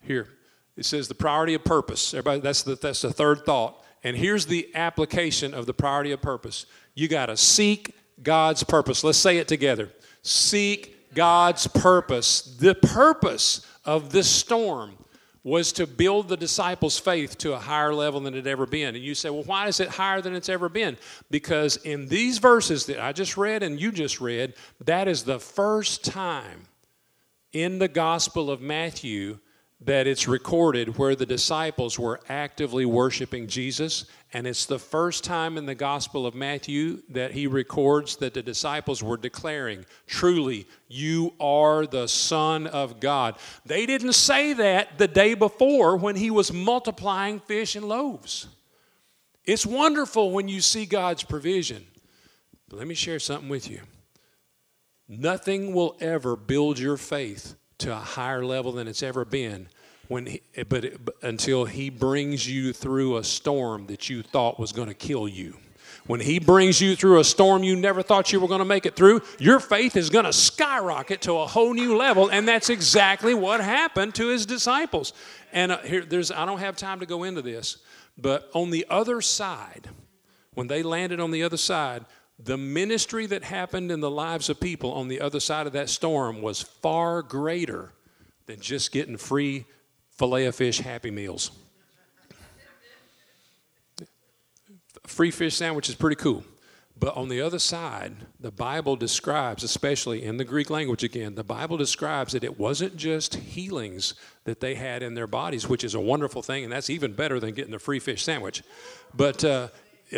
here, 0.00 0.28
it 0.74 0.86
says 0.86 1.06
the 1.06 1.14
priority 1.14 1.52
of 1.52 1.64
purpose. 1.64 2.14
Everybody, 2.14 2.40
that's 2.40 2.62
the, 2.62 2.76
that's 2.76 3.02
the 3.02 3.12
third 3.12 3.44
thought. 3.44 3.82
And 4.06 4.16
here's 4.16 4.46
the 4.46 4.70
application 4.72 5.52
of 5.52 5.66
the 5.66 5.74
priority 5.74 6.12
of 6.12 6.22
purpose 6.22 6.66
you 6.94 7.08
got 7.08 7.26
to 7.26 7.36
seek 7.36 7.92
God's 8.22 8.62
purpose. 8.62 9.02
Let's 9.02 9.18
say 9.18 9.38
it 9.38 9.48
together. 9.48 9.90
Seek 10.22 11.12
God's 11.12 11.66
purpose. 11.66 12.42
The 12.42 12.76
purpose 12.76 13.66
of 13.84 14.12
this 14.12 14.30
storm 14.30 14.92
was 15.42 15.72
to 15.72 15.88
build 15.88 16.28
the 16.28 16.36
disciples' 16.36 17.00
faith 17.00 17.36
to 17.38 17.54
a 17.54 17.58
higher 17.58 17.92
level 17.92 18.20
than 18.20 18.34
it 18.34 18.36
had 18.36 18.46
ever 18.46 18.64
been. 18.64 18.94
And 18.94 19.02
you 19.02 19.16
say, 19.16 19.28
well, 19.28 19.42
why 19.42 19.66
is 19.66 19.80
it 19.80 19.88
higher 19.88 20.20
than 20.20 20.36
it's 20.36 20.48
ever 20.48 20.68
been? 20.68 20.96
Because 21.28 21.76
in 21.78 22.06
these 22.06 22.38
verses 22.38 22.86
that 22.86 23.02
I 23.02 23.10
just 23.10 23.36
read 23.36 23.64
and 23.64 23.80
you 23.80 23.90
just 23.90 24.20
read, 24.20 24.54
that 24.84 25.08
is 25.08 25.24
the 25.24 25.40
first 25.40 26.04
time 26.04 26.68
in 27.52 27.80
the 27.80 27.88
Gospel 27.88 28.52
of 28.52 28.60
Matthew 28.60 29.40
that 29.80 30.06
it's 30.06 30.26
recorded 30.26 30.96
where 30.96 31.14
the 31.14 31.26
disciples 31.26 31.98
were 31.98 32.20
actively 32.28 32.86
worshiping 32.86 33.46
Jesus. 33.46 34.06
And 34.32 34.46
it's 34.46 34.64
the 34.64 34.78
first 34.78 35.22
time 35.22 35.58
in 35.58 35.66
the 35.66 35.74
Gospel 35.74 36.26
of 36.26 36.34
Matthew 36.34 37.02
that 37.10 37.32
he 37.32 37.46
records 37.46 38.16
that 38.16 38.32
the 38.32 38.42
disciples 38.42 39.02
were 39.02 39.18
declaring, 39.18 39.84
Truly, 40.06 40.66
you 40.88 41.34
are 41.38 41.86
the 41.86 42.08
Son 42.08 42.66
of 42.66 43.00
God. 43.00 43.36
They 43.66 43.84
didn't 43.84 44.14
say 44.14 44.54
that 44.54 44.96
the 44.96 45.08
day 45.08 45.34
before 45.34 45.96
when 45.96 46.16
he 46.16 46.30
was 46.30 46.52
multiplying 46.52 47.40
fish 47.40 47.76
and 47.76 47.86
loaves. 47.86 48.48
It's 49.44 49.66
wonderful 49.66 50.32
when 50.32 50.48
you 50.48 50.60
see 50.60 50.86
God's 50.86 51.22
provision. 51.22 51.86
But 52.68 52.78
let 52.78 52.88
me 52.88 52.94
share 52.94 53.20
something 53.20 53.48
with 53.48 53.70
you. 53.70 53.80
Nothing 55.06 55.72
will 55.72 55.96
ever 56.00 56.34
build 56.34 56.78
your 56.78 56.96
faith 56.96 57.54
to 57.78 57.92
a 57.92 57.96
higher 57.96 58.44
level 58.44 58.72
than 58.72 58.88
it's 58.88 59.02
ever 59.02 59.24
been 59.24 59.68
when 60.08 60.26
he, 60.26 60.42
but, 60.68 61.04
but 61.04 61.16
until 61.22 61.64
he 61.64 61.90
brings 61.90 62.48
you 62.48 62.72
through 62.72 63.16
a 63.16 63.24
storm 63.24 63.86
that 63.86 64.08
you 64.08 64.22
thought 64.22 64.58
was 64.58 64.72
going 64.72 64.88
to 64.88 64.94
kill 64.94 65.28
you. 65.28 65.56
When 66.06 66.20
he 66.20 66.38
brings 66.38 66.80
you 66.80 66.94
through 66.94 67.18
a 67.18 67.24
storm 67.24 67.64
you 67.64 67.74
never 67.74 68.00
thought 68.02 68.32
you 68.32 68.38
were 68.38 68.46
going 68.46 68.60
to 68.60 68.64
make 68.64 68.86
it 68.86 68.94
through 68.94 69.22
your 69.40 69.58
faith 69.58 69.96
is 69.96 70.08
going 70.08 70.24
to 70.24 70.32
skyrocket 70.32 71.22
to 71.22 71.32
a 71.34 71.46
whole 71.46 71.74
new 71.74 71.96
level 71.96 72.28
and 72.28 72.46
that's 72.46 72.70
exactly 72.70 73.34
what 73.34 73.60
happened 73.60 74.14
to 74.14 74.28
his 74.28 74.46
disciples. 74.46 75.12
And 75.52 75.72
uh, 75.72 75.78
here 75.78 76.04
there's 76.04 76.30
i 76.30 76.44
don't 76.44 76.58
have 76.58 76.76
time 76.76 77.00
to 77.00 77.06
go 77.06 77.24
into 77.24 77.42
this 77.42 77.78
but 78.16 78.48
on 78.54 78.70
the 78.70 78.86
other 78.88 79.20
side 79.20 79.88
when 80.54 80.68
they 80.68 80.82
landed 80.82 81.18
on 81.18 81.32
the 81.32 81.42
other 81.42 81.56
side 81.56 82.04
the 82.38 82.56
ministry 82.56 83.26
that 83.26 83.44
happened 83.44 83.90
in 83.90 84.00
the 84.00 84.10
lives 84.10 84.48
of 84.48 84.60
people 84.60 84.92
on 84.92 85.08
the 85.08 85.20
other 85.20 85.40
side 85.40 85.66
of 85.66 85.72
that 85.72 85.88
storm 85.88 86.42
was 86.42 86.60
far 86.60 87.22
greater 87.22 87.92
than 88.46 88.60
just 88.60 88.92
getting 88.92 89.16
free 89.16 89.64
filet 90.10 90.46
of 90.46 90.54
fish 90.54 90.78
Happy 90.78 91.10
Meals. 91.10 91.50
Free 95.06 95.30
fish 95.30 95.54
sandwich 95.54 95.88
is 95.88 95.94
pretty 95.94 96.16
cool. 96.16 96.44
But 96.98 97.14
on 97.14 97.28
the 97.28 97.42
other 97.42 97.58
side, 97.58 98.14
the 98.40 98.50
Bible 98.50 98.96
describes, 98.96 99.62
especially 99.62 100.24
in 100.24 100.38
the 100.38 100.44
Greek 100.44 100.70
language 100.70 101.04
again, 101.04 101.34
the 101.34 101.44
Bible 101.44 101.76
describes 101.76 102.32
that 102.32 102.42
it 102.42 102.58
wasn't 102.58 102.96
just 102.96 103.34
healings 103.34 104.14
that 104.44 104.60
they 104.60 104.74
had 104.76 105.02
in 105.02 105.12
their 105.12 105.26
bodies, 105.26 105.68
which 105.68 105.84
is 105.84 105.94
a 105.94 106.00
wonderful 106.00 106.42
thing, 106.42 106.64
and 106.64 106.72
that's 106.72 106.88
even 106.88 107.12
better 107.12 107.38
than 107.38 107.52
getting 107.52 107.74
a 107.74 107.78
free 107.78 107.98
fish 107.98 108.22
sandwich. 108.24 108.62
But 109.12 109.44
uh, 109.44 109.68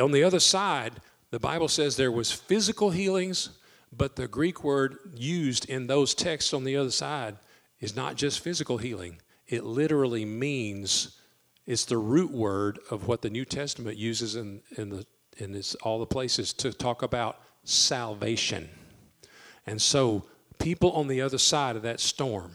on 0.01 0.13
the 0.13 0.23
other 0.23 0.39
side, 0.39 0.93
the 1.31 1.39
Bible 1.39 1.69
says 1.69 1.97
there 1.97 2.13
was 2.13 2.33
physical 2.33 2.91
healings, 2.91 3.51
but 3.93 4.17
the 4.17 4.29
Greek 4.29 4.65
word 4.65 4.97
used 5.15 5.69
in 5.69 5.87
those 5.87 6.15
texts 6.15 6.55
on 6.55 6.65
the 6.65 6.77
other 6.77 6.91
side 6.91 7.37
is 7.81 7.95
not 7.95 8.17
just 8.17 8.41
physical 8.41 8.79
healing. 8.79 9.19
It 9.47 9.65
literally 9.65 10.25
means 10.25 11.19
it's 11.67 11.85
the 11.85 11.99
root 11.99 12.31
word 12.31 12.79
of 12.91 13.07
what 13.09 13.23
the 13.23 13.31
New 13.31 13.45
Testament 13.45 13.97
uses 13.97 14.37
in, 14.37 14.63
in, 14.77 14.89
the, 14.89 15.07
in 15.37 15.61
all 15.83 15.99
the 15.99 16.07
places 16.07 16.53
to 16.55 16.73
talk 16.73 17.03
about 17.03 17.41
salvation. 17.65 18.69
And 19.67 19.81
so, 19.81 20.25
people 20.59 20.93
on 20.93 21.09
the 21.09 21.21
other 21.21 21.39
side 21.39 21.77
of 21.77 21.83
that 21.83 22.01
storm, 22.01 22.53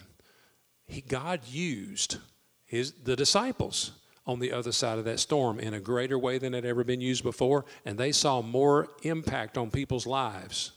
he, 0.88 1.01
God 1.01 1.41
used 1.47 2.17
his, 2.65 2.91
the 2.91 3.15
disciples 3.15 3.91
on 4.26 4.39
the 4.39 4.53
other 4.53 4.71
side 4.71 4.97
of 4.97 5.05
that 5.05 5.19
storm 5.19 5.59
in 5.59 5.74
a 5.74 5.80
greater 5.80 6.17
way 6.17 6.38
than 6.38 6.53
had 6.53 6.65
ever 6.65 6.84
been 6.84 7.01
used 7.01 7.24
before, 7.24 7.65
and 7.86 7.97
they 7.97 8.11
saw 8.11 8.41
more 8.41 8.88
impact 9.03 9.57
on 9.57 9.69
people's 9.69 10.07
lives. 10.07 10.71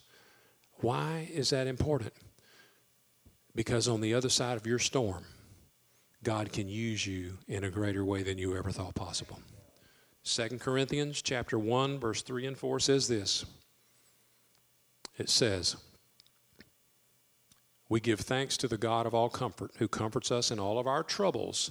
Why 0.81 1.29
is 1.33 1.51
that 1.51 1.67
important? 1.67 2.13
Because 3.55 3.89
on 3.89 4.01
the 4.01 4.15
other 4.15 4.29
side 4.29 4.57
of 4.57 4.67
your 4.67 4.79
storm, 4.79 5.25
God 6.23 6.53
can 6.53 6.69
use 6.69 7.07
you 7.07 7.39
in 7.47 7.65
a 7.65 7.71
greater 7.71 8.05
way 8.05 8.23
than 8.23 8.37
you 8.37 8.57
ever 8.57 8.71
thought 8.73 8.95
possible. 8.95 9.39
2 10.25 10.59
Corinthians 10.59 11.23
chapter 11.23 11.57
1 11.57 12.01
verse 12.01 12.23
3 12.23 12.47
and 12.47 12.59
4 12.59 12.81
says 12.81 13.07
this. 13.07 13.45
It 15.17 15.31
says, 15.31 15.77
"We 17.89 18.01
give 18.01 18.21
thanks 18.21 18.57
to 18.59 18.69
the 18.69 18.77
God 18.77 19.07
of 19.07 19.15
all 19.15 19.29
comfort 19.31 19.71
who 19.77 19.87
comforts 19.87 20.33
us 20.33 20.51
in 20.51 20.59
all 20.59 20.81
of 20.81 20.89
our 20.89 21.05
troubles 21.05 21.71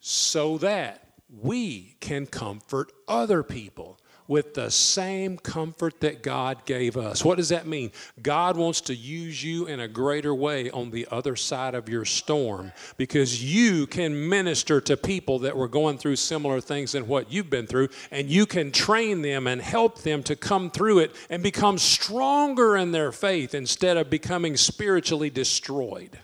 so 0.00 0.58
that 0.58 1.03
we 1.28 1.96
can 2.00 2.26
comfort 2.26 2.92
other 3.08 3.42
people 3.42 3.98
with 4.26 4.54
the 4.54 4.70
same 4.70 5.36
comfort 5.36 6.00
that 6.00 6.22
God 6.22 6.64
gave 6.64 6.96
us. 6.96 7.24
What 7.24 7.36
does 7.36 7.50
that 7.50 7.66
mean? 7.66 7.92
God 8.22 8.56
wants 8.56 8.80
to 8.82 8.94
use 8.94 9.44
you 9.44 9.66
in 9.66 9.80
a 9.80 9.88
greater 9.88 10.34
way 10.34 10.70
on 10.70 10.90
the 10.90 11.06
other 11.10 11.36
side 11.36 11.74
of 11.74 11.88
your 11.88 12.04
storm 12.06 12.72
because 12.96 13.44
you 13.44 13.86
can 13.86 14.28
minister 14.28 14.80
to 14.82 14.96
people 14.96 15.40
that 15.40 15.56
were 15.56 15.68
going 15.68 15.98
through 15.98 16.16
similar 16.16 16.60
things 16.60 16.92
than 16.92 17.06
what 17.06 17.30
you've 17.30 17.50
been 17.50 17.66
through, 17.66 17.88
and 18.10 18.30
you 18.30 18.46
can 18.46 18.72
train 18.72 19.20
them 19.20 19.46
and 19.46 19.60
help 19.60 20.02
them 20.02 20.22
to 20.22 20.36
come 20.36 20.70
through 20.70 21.00
it 21.00 21.14
and 21.28 21.42
become 21.42 21.76
stronger 21.76 22.76
in 22.76 22.92
their 22.92 23.12
faith 23.12 23.54
instead 23.54 23.96
of 23.98 24.08
becoming 24.08 24.56
spiritually 24.56 25.30
destroyed. 25.30 26.18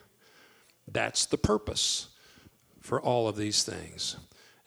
That's 0.88 1.26
the 1.26 1.38
purpose 1.38 2.08
for 2.80 3.00
all 3.00 3.28
of 3.28 3.36
these 3.36 3.62
things. 3.62 4.16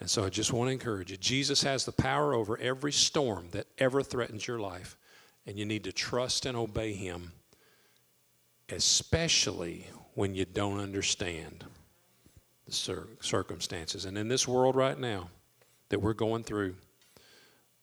And 0.04 0.10
so 0.10 0.26
I 0.26 0.30
just 0.30 0.52
want 0.52 0.68
to 0.68 0.74
encourage 0.74 1.12
you 1.12 1.16
Jesus 1.16 1.64
has 1.64 1.86
the 1.86 1.94
power 1.94 2.34
over 2.34 2.58
every 2.58 2.92
storm 2.92 3.48
that 3.52 3.68
ever 3.78 4.04
threatens 4.04 4.46
your 4.46 4.60
life. 4.60 4.98
and 5.46 5.58
you 5.58 5.64
need 5.64 5.86
to 5.86 5.94
trust 5.94 6.46
and 6.46 6.58
obey 6.58 6.92
Him, 6.92 7.32
especially 8.68 9.88
when 10.16 10.36
you 10.36 10.44
don't 10.44 10.82
understand 10.82 11.64
the 12.66 12.74
cir- 12.74 13.08
circumstances. 13.22 14.04
And 14.04 14.18
in 14.18 14.28
this 14.28 14.46
world 14.46 14.76
right 14.76 15.00
now 15.00 15.30
that 15.88 16.00
we're 16.00 16.14
going 16.14 16.44
through, 16.44 16.76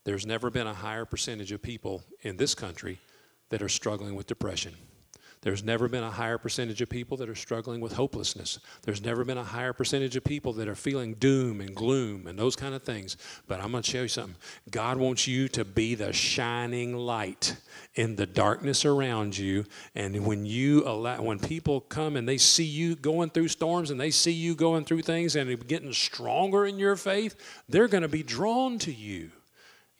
there's 0.05 0.27
never 0.27 0.51
been 0.51 0.67
a 0.67 0.75
higher 0.75 1.07
percentage 1.07 1.53
of 1.53 1.63
people 1.63 2.03
in 2.21 2.37
this 2.37 2.55
country 2.55 2.99
that 3.49 3.63
are 3.63 3.69
struggling 3.69 4.15
with 4.15 4.27
depression. 4.27 4.75
There's 5.43 5.65
never 5.65 5.89
been 5.89 6.03
a 6.03 6.11
higher 6.11 6.37
percentage 6.37 6.83
of 6.83 6.91
people 6.91 7.17
that 7.17 7.29
are 7.31 7.35
struggling 7.35 7.81
with 7.81 7.95
hopelessness. 7.95 8.59
There's 8.83 9.03
never 9.03 9.25
been 9.25 9.39
a 9.39 9.45
higher 9.45 9.73
percentage 9.73 10.15
of 10.15 10.23
people 10.23 10.53
that 10.55 10.69
are 10.69 10.75
feeling 10.75 11.15
doom 11.15 11.63
and 11.63 11.75
gloom 11.75 12.27
and 12.27 12.39
those 12.39 12.57
kind 12.57 12.75
of 12.75 12.83
things. 12.83 13.17
But 13.49 13.59
I'm 13.61 13.71
going 13.71 13.83
to 13.83 13.91
show 13.91 14.03
you 14.03 14.09
something. 14.09 14.37
God 14.71 14.99
wants 14.99 15.27
you 15.27 15.49
to 15.49 15.65
be 15.65 15.95
the 15.95 16.13
shining 16.13 16.95
light 16.95 17.57
in 17.95 18.17
the 18.17 18.27
darkness 18.27 18.85
around 18.85 19.39
you. 19.39 19.65
And 19.95 20.27
when 20.27 20.45
you 20.45 20.87
allow, 20.87 21.23
when 21.23 21.39
people 21.39 21.81
come 21.81 22.17
and 22.17 22.29
they 22.29 22.37
see 22.39 22.65
you 22.65 22.95
going 22.95 23.31
through 23.31 23.49
storms 23.49 23.91
and 23.91 23.99
they 23.99 24.11
see 24.11 24.33
you 24.33 24.55
going 24.55 24.85
through 24.85 25.03
things 25.03 25.37
and 25.37 25.67
getting 25.67 25.95
stronger 25.95 26.67
in 26.67 26.79
your 26.79 26.97
faith, 26.97 27.35
they're 27.67 27.89
going 27.89 28.03
to 28.03 28.09
be 28.09 28.23
drawn 28.23 28.79
to 28.81 28.93
you. 28.93 29.31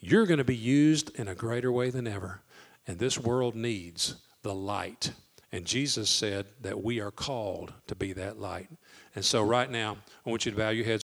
You're 0.01 0.27
going 0.27 0.39
to 0.39 0.45
be 0.45 0.57
used 0.57 1.19
in 1.19 1.29
a 1.29 1.35
greater 1.35 1.73
way 1.73 1.89
than 1.89 2.07
ever. 2.07 2.43
And 2.87 2.99
this 2.99 3.19
world 3.19 3.55
needs 3.55 4.17
the 4.43 4.55
light 4.55 5.13
and 5.53 5.65
Jesus 5.65 6.09
said 6.09 6.47
that 6.61 6.83
we 6.83 7.01
are 7.01 7.11
called 7.11 7.73
to 7.89 7.95
be 7.95 8.13
that 8.13 8.39
light. 8.39 8.69
And 9.15 9.25
so, 9.25 9.43
right 9.43 9.69
now, 9.69 9.97
I 10.25 10.31
want 10.31 10.45
you 10.45 10.53
to 10.53 10.57
bow 10.57 10.71
your 10.71 10.85
heads. 10.85 10.99